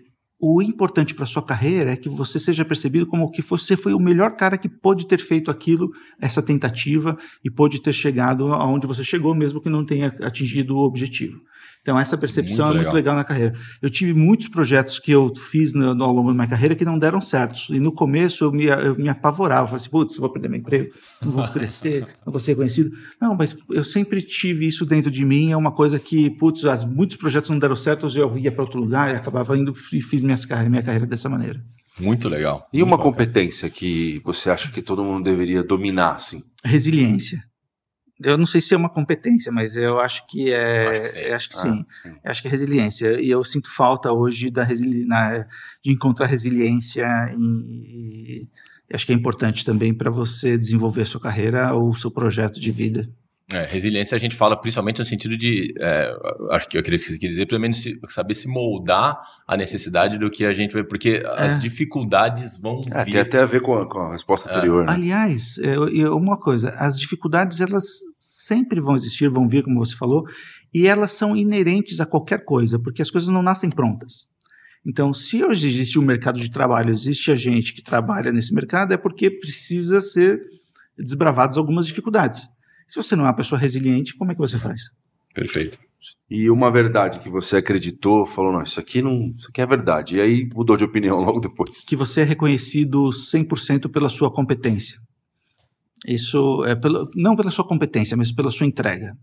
o 0.41 0.63
importante 0.63 1.15
para 1.15 1.27
sua 1.27 1.43
carreira 1.43 1.93
é 1.93 1.97
que 1.97 2.09
você 2.09 2.39
seja 2.39 2.65
percebido 2.65 3.07
como 3.07 3.31
que 3.31 3.43
você 3.43 3.77
foi 3.77 3.93
o 3.93 3.99
melhor 3.99 4.37
cara 4.37 4.57
que 4.57 4.69
pôde 4.69 5.07
ter 5.07 5.19
feito 5.19 5.51
aquilo, 5.51 5.91
essa 6.21 6.41
tentativa, 6.41 7.17
e 7.45 7.51
pôde 7.51 7.83
ter 7.83 7.93
chegado 7.93 8.53
aonde 8.53 8.87
você 8.87 9.03
chegou, 9.03 9.35
mesmo 9.35 9.61
que 9.61 9.69
não 9.69 9.85
tenha 9.85 10.15
atingido 10.23 10.77
o 10.77 10.85
objetivo. 10.85 11.41
Então, 11.83 11.99
essa 11.99 12.19
percepção 12.19 12.67
muito 12.67 12.77
é 12.77 12.79
legal. 12.79 12.93
muito 12.93 12.95
legal 12.95 13.17
na 13.17 13.25
carreira. 13.25 13.55
Eu 13.81 13.89
tive 13.89 14.13
muitos 14.13 14.49
projetos 14.49 14.99
que 14.99 15.11
eu 15.11 15.33
fiz 15.35 15.75
no, 15.75 15.95
no, 15.95 16.05
ao 16.05 16.13
longo 16.13 16.29
da 16.29 16.35
minha 16.35 16.47
carreira 16.47 16.75
que 16.75 16.85
não 16.85 16.99
deram 16.99 17.21
certo. 17.21 17.75
E 17.75 17.81
no 17.81 17.93
começo 17.93 18.45
eu 18.45 18.53
me, 18.53 18.67
eu 18.67 18.95
me 18.97 19.09
apavorava. 19.09 19.67
Falei 19.67 19.81
assim, 19.81 19.91
putz, 19.91 20.17
vou 20.17 20.31
perder 20.31 20.49
meu 20.49 20.59
emprego, 20.59 20.93
não 21.23 21.31
vou 21.31 21.49
crescer, 21.49 22.07
não 22.27 22.33
vou 22.33 22.41
ser 22.41 22.53
reconhecido. 22.53 22.91
Não, 23.21 23.35
mas 23.35 23.57
eu 23.71 23.85
sempre 23.85 24.21
tive 24.21 24.67
isso 24.67 24.85
dentro 24.85 25.11
de 25.11 25.25
mim. 25.25 25.51
É 25.51 25.57
uma 25.57 25.73
coisa 25.73 25.99
que, 25.99 26.29
putz, 26.31 26.65
as, 26.65 26.85
muitos 26.85 27.17
projetos 27.17 27.51
não 27.51 27.59
deram 27.59 27.77
certo, 27.77 28.09
eu 28.15 28.37
ia 28.37 28.53
para 28.53 28.63
outro 28.63 28.81
lugar 28.81 29.13
e 29.13 29.17
acabava 29.17 29.57
indo 29.57 29.75
e 29.93 30.03
fiz 30.03 30.23
minha 30.23 30.37
carreira, 30.37 30.71
minha 30.71 30.83
carreira 30.83 31.07
dessa 31.07 31.29
maneira. 31.29 31.63
Muito 32.01 32.29
legal. 32.29 32.69
E 32.73 32.79
muito 32.79 32.89
uma 32.89 32.97
bacana. 32.97 33.17
competência 33.17 33.69
que 33.71 34.21
você 34.25 34.51
acha 34.51 34.71
que 34.71 34.83
todo 34.83 35.03
mundo 35.03 35.25
deveria 35.25 35.63
dominar, 35.63 36.15
assim? 36.15 36.43
Resiliência 36.63 37.48
eu 38.23 38.37
não 38.37 38.47
sei 38.47 38.61
se 38.61 38.75
é 38.75 38.77
uma 38.77 38.89
competência, 38.89 39.53
mas 39.53 39.77
eu 39.77 40.01
acho 40.01 40.27
que 40.27 40.53
é. 40.53 40.89
Acho 40.89 41.01
que 41.01 41.09
sim. 41.09 41.21
Acho 41.21 41.49
que, 41.49 41.57
ah, 41.57 41.61
sim. 41.61 41.87
sim. 41.91 42.15
Acho 42.25 42.43
que 42.43 42.49
é 42.49 42.51
resiliência. 42.51 43.21
E 43.21 43.31
eu 43.31 43.45
sinto 43.45 43.73
falta 43.75 44.13
hoje 44.13 44.51
da 44.51 44.65
resili 44.65 45.05
na, 45.05 45.47
de 45.85 45.93
encontrar 45.93 46.27
resiliência 46.27 47.07
e, 47.39 48.49
e 48.91 48.95
acho 48.95 49.07
que 49.07 49.13
é 49.13 49.15
importante 49.15 49.65
também 49.65 49.95
para 49.95 50.11
você 50.11 50.59
desenvolver 50.59 51.03
a 51.03 51.07
sua 51.07 51.21
carreira 51.21 51.73
ou 51.75 51.91
o 51.91 51.95
seu 51.97 52.11
projeto 52.11 52.61
de 52.61 52.73
vida. 52.73 53.09
É, 53.55 53.65
resiliência 53.65 54.15
a 54.15 54.19
gente 54.19 54.37
fala 54.37 54.61
principalmente 54.61 54.99
no 54.99 55.07
sentido 55.07 55.35
de, 55.35 55.73
é, 55.81 56.13
acho 56.51 56.69
que 56.69 56.77
eu 56.77 56.83
queria 56.83 56.99
dizer, 56.99 57.47
pelo 57.47 57.59
menos 57.59 57.81
se, 57.81 57.99
saber 58.11 58.35
se 58.35 58.47
moldar 58.47 59.19
a 59.47 59.57
necessidade 59.57 60.19
do 60.19 60.29
que 60.31 60.45
a 60.45 60.53
gente 60.53 60.75
vai, 60.75 60.85
porque 60.85 61.23
é. 61.25 61.43
as 61.43 61.59
dificuldades 61.59 62.61
vão 62.61 62.83
é, 62.91 63.05
vir. 63.05 63.13
Tem 63.13 63.21
até 63.23 63.41
a 63.41 63.47
ver 63.47 63.63
com 63.63 63.75
a, 63.75 63.89
com 63.89 64.01
a 64.01 64.13
resposta 64.13 64.51
é. 64.51 64.53
anterior. 64.53 64.85
Né? 64.85 64.93
Aliás, 64.93 65.57
uma 66.13 66.39
coisa, 66.39 66.71
as 66.77 67.01
dificuldades 67.01 67.59
elas 67.63 67.85
sempre 68.19 68.81
vão 68.81 68.95
existir, 68.95 69.31
vão 69.31 69.47
vir, 69.47 69.65
como 69.65 69.83
você 69.83 69.97
falou, 69.97 70.27
e 70.73 70.87
elas 70.87 71.13
são 71.13 71.35
inerentes 71.35 72.01
a 72.01 72.07
qualquer 72.07 72.45
coisa, 72.45 72.79
porque 72.79 73.01
as 73.01 73.11
coisas 73.11 73.31
não 73.31 73.43
nascem 73.43 73.71
prontas. 73.71 74.29
Então, 74.85 75.13
se 75.15 75.43
hoje 75.43 75.69
existe 75.69 75.99
um 75.99 76.03
mercado 76.03 76.39
de 76.39 76.51
trabalho, 76.51 76.91
existe 76.91 77.31
a 77.31 77.37
gente 77.37 77.73
que 77.73 77.83
trabalha 77.83 78.31
nesse 78.31 78.55
mercado, 78.55 78.93
é 78.93 78.99
porque 78.99 79.31
precisa 79.31 80.03
ser 80.03 80.39
desbravadas 80.99 81.57
algumas 81.57 81.87
dificuldades. 81.87 82.49
Se 82.89 82.97
você 82.97 83.15
não 83.15 83.25
é 83.25 83.29
uma 83.29 83.37
pessoa 83.37 83.59
resiliente, 83.59 84.17
como 84.17 84.33
é 84.33 84.35
que 84.35 84.41
você 84.41 84.59
faz? 84.59 84.91
Perfeito. 85.35 85.79
E 86.31 86.49
uma 86.51 86.71
verdade 86.71 87.21
que 87.21 87.29
você 87.29 87.57
acreditou, 87.57 88.25
falou, 88.25 88.53
não, 88.53 88.63
isso 88.63 88.79
aqui 88.79 89.03
não, 89.03 89.33
isso 89.37 89.49
aqui 89.49 89.61
é 89.61 89.67
verdade. 89.67 90.17
E 90.17 90.21
aí 90.21 90.49
mudou 90.55 90.77
de 90.77 90.85
opinião 90.85 91.19
logo 91.21 91.41
depois. 91.41 91.85
Que 91.85 91.97
você 91.97 92.23
é 92.23 92.25
reconhecido 92.25 93.11
100% 93.11 93.91
pela 93.91 94.09
sua 94.09 94.33
competência. 94.33 94.99
Isso 96.07 96.65
é 96.65 96.77
pelo, 96.77 97.11
não 97.15 97.35
pela 97.35 97.51
sua 97.51 97.67
competência, 97.67 98.17
mas 98.17 98.33
pela 98.33 98.51
sua 98.51 98.67
entrega. 98.67 99.17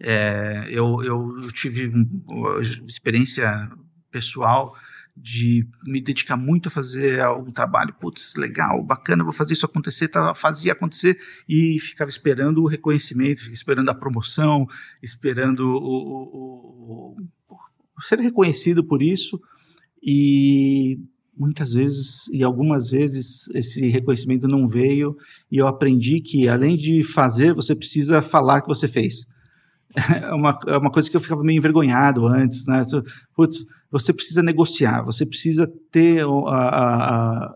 É, 0.00 0.66
eu, 0.68 1.02
eu 1.02 1.48
tive 1.52 1.90
uma 2.28 2.60
experiência 2.60 3.68
pessoal 4.10 4.74
de 5.20 5.66
me 5.84 6.00
dedicar 6.00 6.36
muito 6.36 6.68
a 6.68 6.70
fazer 6.70 7.20
algum 7.20 7.50
trabalho, 7.50 7.94
putz, 8.00 8.34
legal, 8.36 8.82
bacana, 8.82 9.24
vou 9.24 9.32
fazer 9.32 9.54
isso 9.54 9.66
acontecer, 9.66 10.08
tá, 10.08 10.34
fazia 10.34 10.72
acontecer 10.72 11.18
e 11.48 11.78
ficava 11.80 12.08
esperando 12.08 12.62
o 12.62 12.66
reconhecimento, 12.66 13.50
esperando 13.52 13.88
a 13.88 13.94
promoção, 13.94 14.66
esperando 15.02 15.68
o, 15.68 17.16
o, 17.16 17.16
o, 17.48 18.02
ser 18.02 18.20
reconhecido 18.20 18.84
por 18.84 19.02
isso 19.02 19.40
e 20.02 21.00
muitas 21.36 21.72
vezes 21.72 22.28
e 22.28 22.42
algumas 22.42 22.90
vezes 22.90 23.48
esse 23.54 23.88
reconhecimento 23.88 24.46
não 24.48 24.66
veio 24.66 25.16
e 25.50 25.56
eu 25.56 25.66
aprendi 25.66 26.20
que 26.20 26.48
além 26.48 26.76
de 26.76 27.02
fazer, 27.02 27.52
você 27.52 27.74
precisa 27.74 28.22
falar 28.22 28.62
que 28.62 28.68
você 28.68 28.86
fez. 28.86 29.26
É 30.22 30.32
uma, 30.32 30.58
é 30.66 30.76
uma 30.76 30.90
coisa 30.92 31.10
que 31.10 31.16
eu 31.16 31.20
ficava 31.20 31.42
meio 31.42 31.56
envergonhado 31.56 32.26
antes, 32.26 32.66
né? 32.66 32.84
Putz, 33.34 33.64
você 33.90 34.12
precisa 34.12 34.42
negociar, 34.42 35.02
você 35.02 35.24
precisa 35.24 35.70
ter, 35.90 36.22
a, 36.22 36.52
a, 36.52 37.44
a, 37.44 37.54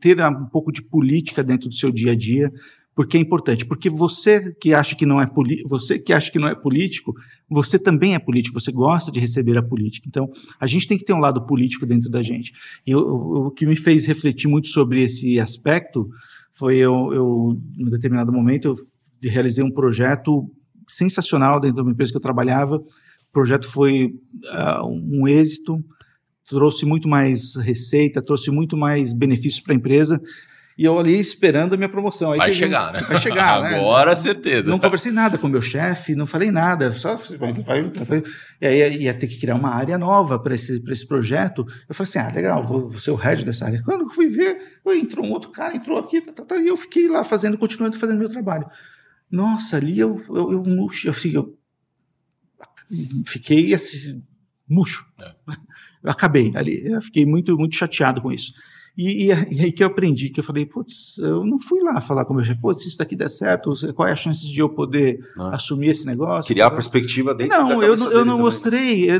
ter 0.00 0.20
um 0.20 0.46
pouco 0.46 0.72
de 0.72 0.82
política 0.82 1.44
dentro 1.44 1.68
do 1.68 1.74
seu 1.74 1.92
dia 1.92 2.12
a 2.12 2.14
dia, 2.14 2.50
porque 2.94 3.16
é 3.16 3.20
importante. 3.20 3.64
Porque 3.64 3.88
você 3.88 4.52
que 4.54 4.74
acha 4.74 4.94
que 4.96 5.06
não 5.06 5.20
é 5.20 5.26
você 5.66 5.98
que 5.98 6.12
acha 6.12 6.30
que 6.30 6.38
não 6.38 6.48
é 6.48 6.54
político, 6.54 7.14
você 7.48 7.78
também 7.78 8.14
é 8.14 8.18
político, 8.18 8.58
você 8.58 8.72
gosta 8.72 9.10
de 9.12 9.20
receber 9.20 9.56
a 9.56 9.62
política. 9.62 10.06
Então, 10.08 10.30
a 10.58 10.66
gente 10.66 10.86
tem 10.86 10.98
que 10.98 11.04
ter 11.04 11.12
um 11.12 11.20
lado 11.20 11.46
político 11.46 11.86
dentro 11.86 12.10
da 12.10 12.22
gente. 12.22 12.52
E 12.86 12.94
o 12.94 13.50
que 13.50 13.64
me 13.64 13.76
fez 13.76 14.06
refletir 14.06 14.48
muito 14.48 14.68
sobre 14.68 15.02
esse 15.02 15.40
aspecto 15.40 16.08
foi 16.52 16.76
eu, 16.76 17.12
eu 17.12 17.62
em 17.78 17.84
determinado 17.84 18.32
momento, 18.32 18.68
eu 18.68 19.30
realizei 19.30 19.64
um 19.64 19.70
projeto 19.70 20.50
sensacional 20.86 21.60
dentro 21.60 21.76
de 21.76 21.82
uma 21.82 21.92
empresa 21.92 22.10
que 22.10 22.16
eu 22.16 22.22
trabalhava, 22.22 22.82
o 23.30 23.32
projeto 23.32 23.66
foi 23.68 24.06
uh, 24.06 24.86
um 24.86 25.26
êxito, 25.26 25.82
trouxe 26.48 26.84
muito 26.84 27.08
mais 27.08 27.54
receita, 27.54 28.20
trouxe 28.20 28.50
muito 28.50 28.76
mais 28.76 29.12
benefícios 29.12 29.62
para 29.62 29.72
a 29.72 29.76
empresa. 29.76 30.20
E 30.76 30.84
eu 30.84 30.98
ali 30.98 31.20
esperando 31.20 31.74
a 31.74 31.76
minha 31.76 31.88
promoção. 31.88 32.32
Aí 32.32 32.38
vai 32.38 32.52
chegar, 32.52 32.92
né? 32.92 33.00
Vai 33.00 33.20
chegar, 33.20 33.60
né? 33.62 33.76
Agora, 33.76 34.16
certeza. 34.16 34.68
Não 34.70 34.78
conversei 34.78 35.12
nada 35.12 35.38
com 35.38 35.46
o 35.46 35.50
meu 35.50 35.62
chefe, 35.62 36.16
não 36.16 36.26
falei 36.26 36.50
nada. 36.50 36.90
Só 36.90 37.16
vai, 37.38 37.52
vai, 37.52 38.22
e 38.60 38.66
aí 38.66 39.02
ia 39.02 39.14
ter 39.14 39.28
que 39.28 39.38
criar 39.38 39.54
uma 39.54 39.70
área 39.70 39.96
nova 39.96 40.38
para 40.38 40.54
esse, 40.54 40.82
esse 40.88 41.06
projeto. 41.06 41.66
Eu 41.88 41.94
falei 41.94 42.08
assim: 42.08 42.18
ah, 42.18 42.32
legal, 42.34 42.62
vou, 42.62 42.88
vou 42.88 42.98
ser 42.98 43.10
o 43.10 43.14
head 43.14 43.44
dessa 43.44 43.66
área. 43.66 43.82
Quando 43.84 44.02
eu 44.02 44.10
fui 44.10 44.26
ver, 44.26 44.58
entrou 44.88 45.24
um 45.24 45.30
outro 45.30 45.50
cara, 45.50 45.76
entrou 45.76 45.98
aqui, 45.98 46.20
tá, 46.20 46.32
tá, 46.32 46.44
tá, 46.44 46.56
e 46.56 46.66
eu 46.66 46.76
fiquei 46.76 47.06
lá 47.08 47.22
fazendo, 47.22 47.58
continuando 47.58 47.96
fazendo 47.96 48.18
meu 48.18 48.28
trabalho. 48.28 48.66
Nossa, 49.30 49.76
ali 49.76 49.98
eu, 49.98 50.10
eu, 50.30 50.52
eu, 50.52 50.64
eu, 50.64 50.90
eu, 51.04 51.32
eu 51.34 51.59
fiquei 53.26 53.74
assim, 53.74 54.22
murcho. 54.68 55.04
É. 55.20 55.34
Acabei 56.02 56.52
ali. 56.54 56.82
Eu 56.84 57.02
fiquei 57.02 57.26
muito, 57.26 57.56
muito 57.58 57.76
chateado 57.76 58.22
com 58.22 58.32
isso. 58.32 58.52
E, 58.96 59.26
e, 59.26 59.32
aí 59.32 59.72
que 59.72 59.82
eu 59.82 59.86
aprendi, 59.86 60.30
que 60.30 60.40
eu 60.40 60.44
falei, 60.44 60.66
putz, 60.66 61.16
eu 61.18 61.44
não 61.44 61.58
fui 61.58 61.80
lá 61.82 62.00
falar 62.00 62.24
com 62.24 62.32
o 62.32 62.36
meu 62.36 62.44
chefe, 62.44 62.60
putz, 62.60 62.82
se 62.82 62.88
isso 62.88 62.98
daqui 62.98 63.16
der 63.16 63.28
certo, 63.30 63.72
qual 63.94 64.08
é 64.08 64.12
a 64.12 64.16
chance 64.16 64.46
de 64.46 64.60
eu 64.60 64.68
poder 64.68 65.20
ah. 65.38 65.54
assumir 65.54 65.88
esse 65.88 66.06
negócio? 66.06 66.52
Criar 66.52 66.66
a 66.66 66.70
perspectiva 66.70 67.34
dentro 67.34 67.56
não, 67.56 67.82
eu, 67.82 67.96
não, 67.96 68.10
eu 68.10 68.24
não 68.24 68.32
também. 68.32 68.44
mostrei 68.44 69.10
é, 69.10 69.16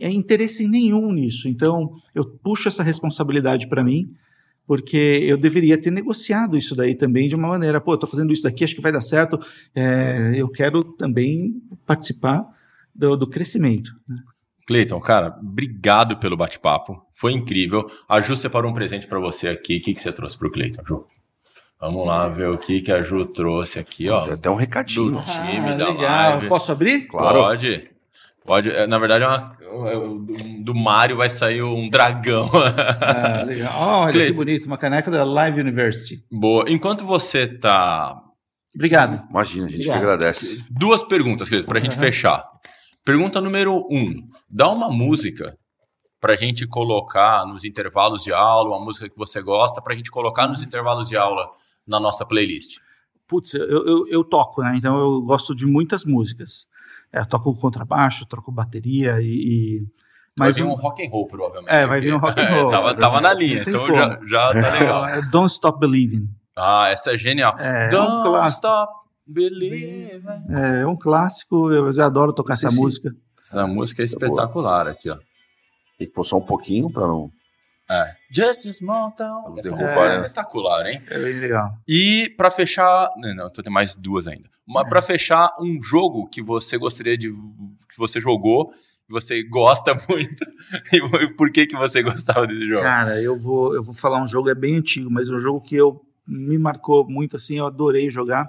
é, 0.00 0.10
interesse 0.10 0.66
nenhum 0.66 1.12
nisso. 1.12 1.48
Então, 1.48 1.92
eu 2.14 2.24
puxo 2.24 2.68
essa 2.68 2.82
responsabilidade 2.82 3.68
para 3.68 3.84
mim, 3.84 4.10
porque 4.66 4.96
eu 4.96 5.36
deveria 5.36 5.76
ter 5.76 5.90
negociado 5.90 6.56
isso 6.56 6.74
daí 6.74 6.94
também 6.94 7.28
de 7.28 7.34
uma 7.34 7.48
maneira, 7.48 7.80
pô, 7.80 7.96
tô 7.96 8.06
fazendo 8.06 8.32
isso 8.32 8.42
daqui, 8.42 8.64
acho 8.64 8.74
que 8.74 8.80
vai 8.80 8.92
dar 8.92 9.02
certo, 9.02 9.38
é, 9.74 10.32
eu 10.36 10.48
quero 10.48 10.82
também 10.82 11.62
participar 11.86 12.44
do, 12.94 13.16
do 13.16 13.26
crescimento. 13.26 13.90
Né? 14.08 14.16
Cleiton, 14.66 15.00
cara, 15.00 15.36
obrigado 15.40 16.18
pelo 16.18 16.36
bate-papo. 16.36 17.04
Foi 17.12 17.32
incrível. 17.32 17.86
A 18.08 18.20
Ju 18.20 18.36
separou 18.36 18.70
um 18.70 18.74
presente 18.74 19.06
para 19.06 19.18
você 19.18 19.48
aqui. 19.48 19.78
O 19.78 19.80
que, 19.80 19.92
que 19.92 20.00
você 20.00 20.12
trouxe 20.12 20.38
para 20.38 20.48
o 20.48 20.52
Cleiton, 20.52 20.82
Ju? 20.86 21.06
Vamos 21.80 22.06
lá 22.06 22.28
ver 22.28 22.48
o 22.48 22.56
que, 22.56 22.80
que 22.80 22.92
a 22.92 23.02
Ju 23.02 23.26
trouxe 23.26 23.80
aqui, 23.80 24.08
ó. 24.08 24.22
Tem 24.22 24.34
até 24.34 24.48
um 24.48 24.54
recadinho. 24.54 25.10
Do 25.10 25.24
time 25.24 25.58
ah, 25.58 25.76
da 25.76 25.88
legal. 25.88 26.30
live. 26.30 26.48
Posso 26.48 26.70
abrir? 26.70 27.08
Claro. 27.08 27.40
Pode. 27.40 27.90
Pode. 28.46 28.70
É, 28.70 28.86
na 28.86 28.98
verdade, 28.98 29.24
é 29.24 29.26
uma, 29.26 29.56
é, 29.90 30.62
do 30.62 30.74
Mario 30.74 31.16
vai 31.16 31.28
sair 31.28 31.62
um 31.62 31.88
dragão. 31.88 32.48
Ah, 33.04 33.42
legal. 33.42 33.72
Olha 33.76 34.12
Cleiton. 34.12 34.30
que 34.30 34.36
bonito. 34.36 34.66
Uma 34.66 34.78
caneca 34.78 35.10
da 35.10 35.24
Live 35.24 35.60
University. 35.60 36.24
Boa. 36.30 36.64
Enquanto 36.68 37.04
você 37.04 37.48
tá 37.48 38.22
Obrigado. 38.74 39.22
Imagina, 39.28 39.66
a 39.66 39.68
gente 39.68 39.88
Obrigado. 39.88 39.98
que 39.98 40.04
agradece. 40.04 40.64
Duas 40.70 41.04
perguntas, 41.04 41.48
Cleiton, 41.48 41.68
para 41.68 41.78
a 41.78 41.82
gente 41.82 41.94
uhum. 41.94 42.00
fechar. 42.00 42.44
Pergunta 43.04 43.40
número 43.40 43.86
um: 43.90 44.28
dá 44.50 44.70
uma 44.70 44.88
música 44.90 45.56
para 46.20 46.34
a 46.34 46.36
gente 46.36 46.66
colocar 46.68 47.44
nos 47.46 47.64
intervalos 47.64 48.22
de 48.22 48.32
aula, 48.32 48.76
uma 48.76 48.84
música 48.84 49.08
que 49.08 49.18
você 49.18 49.42
gosta, 49.42 49.82
para 49.82 49.92
a 49.92 49.96
gente 49.96 50.10
colocar 50.10 50.46
nos 50.46 50.62
intervalos 50.62 51.08
de 51.08 51.16
aula 51.16 51.50
na 51.86 51.98
nossa 51.98 52.24
playlist. 52.24 52.78
Putz, 53.26 53.54
eu, 53.54 53.66
eu, 53.66 54.06
eu 54.08 54.24
toco, 54.24 54.62
né? 54.62 54.74
Então 54.76 54.96
eu 54.98 55.20
gosto 55.22 55.54
de 55.54 55.66
muitas 55.66 56.04
músicas. 56.04 56.66
É, 57.12 57.20
eu 57.20 57.26
toco 57.26 57.54
contrabaixo, 57.56 58.26
toco 58.26 58.52
bateria 58.52 59.20
e. 59.20 59.26
e... 59.26 59.86
Mas 60.38 60.56
vai 60.56 60.64
vir 60.64 60.70
um 60.70 60.74
rock 60.74 61.04
and 61.04 61.10
roll, 61.10 61.26
provavelmente. 61.26 61.74
É, 61.74 61.86
vai 61.86 62.00
vir 62.00 62.14
um 62.14 62.18
rock 62.18 62.40
and 62.40 62.48
roll. 62.54 62.66
É, 62.68 62.70
tava, 62.70 62.94
tava 62.94 63.20
na 63.20 63.34
linha, 63.34 63.64
então 63.66 63.86
já, 63.88 64.18
já 64.24 64.52
tá 64.52 64.70
legal. 64.78 65.04
É, 65.10 65.22
Don't 65.22 65.52
Stop 65.52 65.80
Believing. 65.80 66.28
Ah, 66.56 66.88
essa 66.88 67.12
é 67.12 67.16
genial. 67.16 67.56
É, 67.58 67.88
Don't 67.88 68.28
um 68.28 68.44
Stop 68.46 69.01
Believe. 69.26 70.22
É, 70.50 70.82
é 70.82 70.86
um 70.86 70.96
clássico, 70.96 71.70
eu 71.70 71.92
já 71.92 72.06
adoro 72.06 72.32
tocar 72.32 72.54
essa 72.54 72.70
música. 72.70 73.10
Essa 73.38 73.66
música 73.66 74.02
é 74.02 74.04
espetacular 74.04 74.88
aqui, 74.88 75.10
ó. 75.10 75.16
Tem 75.98 76.06
que 76.06 76.12
pôr 76.12 76.24
só 76.24 76.38
um 76.38 76.44
pouquinho 76.44 76.90
para 76.90 77.06
não. 77.06 77.30
É. 77.90 78.04
Just 78.30 78.66
a 78.66 78.72
Small 78.72 79.12
Town. 79.12 79.58
Essa 79.58 79.76
música 79.76 80.00
é, 80.00 80.04
é 80.04 80.16
espetacular, 80.16 80.86
hein? 80.86 81.02
É 81.08 81.18
bem 81.18 81.38
legal. 81.40 81.72
E 81.86 82.32
para 82.36 82.50
fechar. 82.50 83.10
Não, 83.16 83.34
não, 83.34 83.50
tô 83.50 83.62
tem 83.62 83.72
mais 83.72 83.94
duas 83.96 84.26
ainda. 84.26 84.48
Mas 84.66 84.86
é. 84.86 84.88
para 84.88 85.02
fechar, 85.02 85.50
um 85.60 85.82
jogo 85.82 86.28
que 86.28 86.42
você 86.42 86.78
gostaria 86.78 87.18
de. 87.18 87.28
que 87.28 87.98
você 87.98 88.20
jogou 88.20 88.72
que 89.06 89.12
você 89.12 89.42
gosta 89.42 89.94
muito 90.08 90.44
e 90.92 91.34
por 91.34 91.50
que 91.50 91.66
que 91.66 91.76
você 91.76 92.02
gostava 92.02 92.46
desse 92.46 92.66
jogo? 92.66 92.82
Cara, 92.82 93.20
eu 93.20 93.36
vou 93.36 93.74
eu 93.74 93.82
vou 93.82 93.94
falar 93.94 94.22
um 94.22 94.26
jogo 94.26 94.48
é 94.48 94.54
bem 94.54 94.76
antigo, 94.76 95.10
mas 95.10 95.28
um 95.28 95.38
jogo 95.38 95.60
que 95.60 95.76
eu 95.76 96.00
me 96.26 96.56
marcou 96.56 97.06
muito 97.08 97.36
assim, 97.36 97.58
eu 97.58 97.66
adorei 97.66 98.08
jogar 98.08 98.48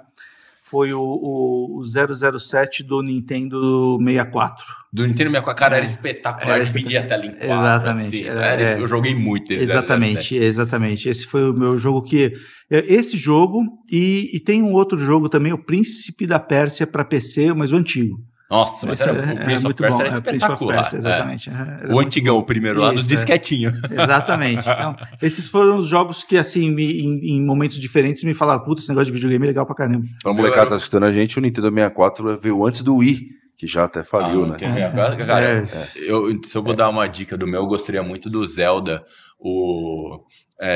foi 0.74 0.92
o, 0.92 1.00
o, 1.00 1.78
o 1.78 2.38
007 2.38 2.82
do 2.82 3.00
Nintendo 3.00 3.96
64. 4.04 4.64
Do 4.92 5.06
Nintendo 5.06 5.30
64, 5.30 5.60
cara, 5.60 5.76
era 5.76 5.84
é. 5.84 5.86
espetacular, 5.86 6.56
era 6.56 6.64
dividia 6.64 7.00
a 7.00 7.04
tela 7.04 7.26
em 7.26 7.30
quatro. 7.30 7.46
Exatamente. 7.46 8.06
Assim, 8.06 8.24
era, 8.24 8.44
era, 8.44 8.62
é, 8.64 8.80
eu 8.80 8.88
joguei 8.88 9.14
muito. 9.14 9.52
Exatamente, 9.52 10.34
007. 10.34 10.36
exatamente. 10.36 11.08
Esse 11.08 11.26
foi 11.26 11.48
o 11.48 11.54
meu 11.54 11.78
jogo 11.78 12.02
que... 12.02 12.32
Esse 12.68 13.16
jogo, 13.16 13.62
e, 13.88 14.30
e 14.34 14.40
tem 14.40 14.62
um 14.62 14.72
outro 14.72 14.98
jogo 14.98 15.28
também, 15.28 15.52
o 15.52 15.64
Príncipe 15.64 16.26
da 16.26 16.40
Pérsia 16.40 16.88
para 16.88 17.04
PC, 17.04 17.52
mas 17.52 17.70
o 17.70 17.76
antigo. 17.76 18.18
Nossa, 18.54 18.86
mas 18.86 19.00
era, 19.00 19.12
o 19.12 19.16
é, 19.18 19.44
Prince 19.44 19.66
of 19.66 19.74
Persia 19.74 20.04
era 20.04 20.08
é, 20.08 20.12
espetacular. 20.12 20.76
Persia, 20.76 20.98
exatamente. 20.98 21.50
É. 21.50 21.92
o 21.92 21.98
antigão, 21.98 22.36
bom. 22.36 22.42
o 22.42 22.44
primeiro 22.44 22.80
lá, 22.80 22.92
nos 22.92 23.06
disquetinhos. 23.06 23.74
Exatamente. 23.90 24.60
Então, 24.60 24.96
esses 25.20 25.48
foram 25.48 25.78
os 25.78 25.88
jogos 25.88 26.22
que, 26.22 26.36
assim, 26.36 26.70
me, 26.70 27.00
em, 27.00 27.36
em, 27.36 27.44
momentos 27.44 27.78
diferentes, 27.78 28.22
me 28.22 28.32
falaram, 28.32 28.62
puta, 28.62 28.80
esse 28.80 28.88
negócio 28.88 29.06
de 29.06 29.12
videogame 29.12 29.44
é 29.44 29.48
legal 29.48 29.66
pra 29.66 29.74
caramba. 29.74 30.06
Pra 30.22 30.32
molecada 30.32 30.70
tá 30.70 30.76
assistindo 30.76 31.04
a 31.04 31.10
gente, 31.10 31.36
o 31.36 31.42
Nintendo 31.42 31.68
64 31.68 32.38
veio 32.38 32.64
antes 32.64 32.82
do 32.82 32.96
Wii, 32.96 33.26
que 33.56 33.66
já 33.66 33.84
até 33.84 34.04
faliu, 34.04 34.44
ah, 34.44 34.48
né? 34.48 34.56
É. 34.60 35.24
Cara, 35.24 35.44
é. 35.44 35.66
eu, 35.96 36.40
se 36.44 36.56
eu 36.56 36.62
vou 36.62 36.74
dar 36.74 36.88
uma 36.88 37.08
dica 37.08 37.36
do 37.36 37.46
meu, 37.46 37.62
eu 37.62 37.66
gostaria 37.66 38.02
muito 38.04 38.30
do 38.30 38.46
Zelda, 38.46 39.02
o 39.38 40.20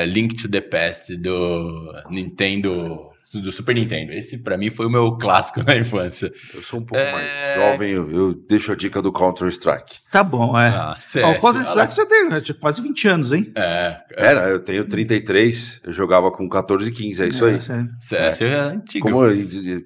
Link 0.09 0.35
to 0.35 0.49
the 0.49 0.61
Past 0.61 1.17
do 1.17 1.93
Nintendo 2.11 3.09
do 3.35 3.53
Super 3.53 3.75
Nintendo. 3.75 4.13
Esse 4.13 4.43
para 4.43 4.57
mim 4.57 4.71
foi 4.71 4.87
o 4.87 4.91
meu 4.91 5.17
clássico 5.19 5.63
na 5.67 5.77
infância. 5.77 6.33
Eu 6.55 6.63
sou 6.63 6.81
um 6.81 6.85
pouco 6.85 7.03
é... 7.03 7.13
mais 7.13 7.55
jovem, 7.55 7.91
eu, 7.91 8.11
eu, 8.11 8.35
deixo 8.35 8.73
a 8.73 8.77
dica 8.77 9.03
do 9.03 9.13
Counter 9.13 9.49
Strike. 9.49 9.99
Tá 10.11 10.25
bom, 10.25 10.59
é. 10.59 10.69
Ah, 10.69 10.97
CS, 10.99 11.37
o 11.37 11.41
Counter 11.41 11.63
Strike 11.63 11.97
já 11.97 12.07
tem 12.07 12.29
né, 12.29 12.41
quase 12.61 12.81
20 12.81 13.09
anos, 13.09 13.33
hein? 13.33 13.53
É. 13.55 13.97
Era, 14.17 14.49
eu 14.49 14.61
tenho 14.61 14.89
33, 14.89 15.83
eu 15.85 15.93
jogava 15.93 16.31
com 16.31 16.49
14 16.49 16.89
e 16.89 16.93
15, 16.93 17.23
é 17.23 17.27
isso 17.27 17.47
é, 17.47 17.51
aí. 17.51 17.61
CS 18.01 18.43
é, 18.43 18.47
é 18.47 18.61
antigo. 18.61 19.07
Como, 19.07 19.21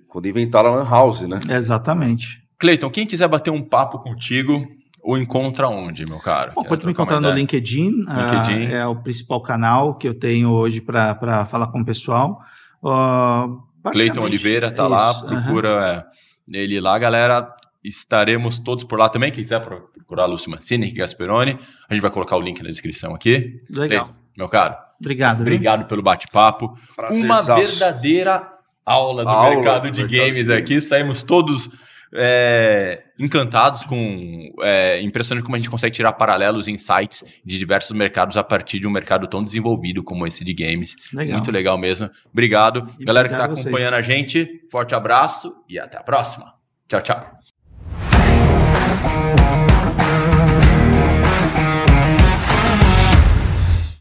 quando 0.07 0.29
inventaram 0.29 0.75
a 0.75 0.77
Lan 0.77 0.89
House, 0.89 1.23
né? 1.23 1.41
Exatamente. 1.49 2.43
Cleiton, 2.59 2.91
quem 2.91 3.07
quiser 3.07 3.27
bater 3.27 3.51
um 3.51 3.63
papo 3.63 3.99
contigo, 3.99 4.65
o 5.03 5.19
encontra 5.19 5.69
onde, 5.69 6.07
meu 6.07 6.19
caro? 6.19 6.53
Bom, 6.55 6.63
pode 6.63 6.87
me 6.87 6.93
encontrar 6.93 7.21
no 7.21 7.29
LinkedIn, 7.31 7.91
LinkedIn. 8.07 8.67
Uh, 8.67 8.77
é 8.77 8.87
o 8.87 8.95
principal 8.95 9.43
canal 9.43 9.97
que 9.97 10.07
eu 10.07 10.15
tenho 10.15 10.51
hoje 10.51 10.81
para 10.81 11.45
falar 11.47 11.67
com 11.69 11.81
o 11.81 11.85
pessoal. 11.85 12.41
Uh, 12.83 13.63
Cleiton 13.91 14.23
Oliveira 14.23 14.71
tá 14.71 14.85
é 14.85 14.87
lá, 14.87 15.15
procura 15.15 16.07
uhum. 16.49 16.55
ele 16.55 16.81
lá, 16.81 16.99
galera. 16.99 17.55
Estaremos 17.83 18.59
todos 18.59 18.85
por 18.85 18.99
lá 18.99 19.09
também. 19.09 19.33
Quem 19.33 19.43
quiser 19.43 19.61
procurar 19.61 20.27
Lúcio 20.27 20.51
Mancini, 20.51 20.85
Henrique 20.85 21.01
Gasperoni, 21.01 21.59
a 21.89 21.95
gente 21.95 22.03
vai 22.03 22.11
colocar 22.11 22.37
o 22.37 22.41
link 22.41 22.63
na 22.63 22.69
descrição 22.69 23.15
aqui. 23.15 23.61
Legal. 23.69 24.05
Cleiton, 24.05 24.15
meu 24.37 24.49
caro. 24.49 24.77
Obrigado. 25.01 25.41
Obrigado 25.41 25.81
viu? 25.81 25.89
pelo 25.89 26.03
bate-papo. 26.03 26.79
Uma 27.11 27.43
verdadeira 27.43 28.53
aula 28.87 29.25
do 29.25 29.29
aula 29.29 29.55
mercado 29.55 29.91
de 29.91 30.07
games 30.07 30.49
aqui. 30.49 30.81
Saímos 30.81 31.25
todos 31.25 31.69
é, 32.15 33.05
encantados 33.19 33.85
com. 33.85 34.53
É, 34.63 35.01
impressionante 35.01 35.45
como 35.45 35.57
a 35.57 35.59
gente 35.59 35.71
consegue 35.71 35.95
tirar 35.95 36.13
paralelos 36.13 36.69
e 36.69 36.73
insights 36.73 37.25
de 37.45 37.59
diversos 37.59 37.97
mercados 37.97 38.37
a 38.37 38.45
partir 38.45 38.79
de 38.79 38.87
um 38.87 38.91
mercado 38.91 39.27
tão 39.27 39.43
desenvolvido 39.43 40.03
como 40.03 40.27
esse 40.27 40.45
de 40.45 40.53
games. 40.53 40.95
Legal. 41.13 41.35
Muito 41.35 41.51
legal 41.51 41.79
mesmo. 41.79 42.11
Obrigado. 42.31 42.85
E 42.99 43.05
Galera 43.05 43.29
que 43.29 43.35
está 43.35 43.47
acompanhando 43.47 43.95
a 43.95 44.03
gente, 44.03 44.61
forte 44.71 44.95
abraço 44.95 45.55
e 45.69 45.79
até 45.79 45.99
a 45.99 46.03
próxima. 46.03 46.53
Tchau, 46.89 47.01
tchau. 47.01 47.43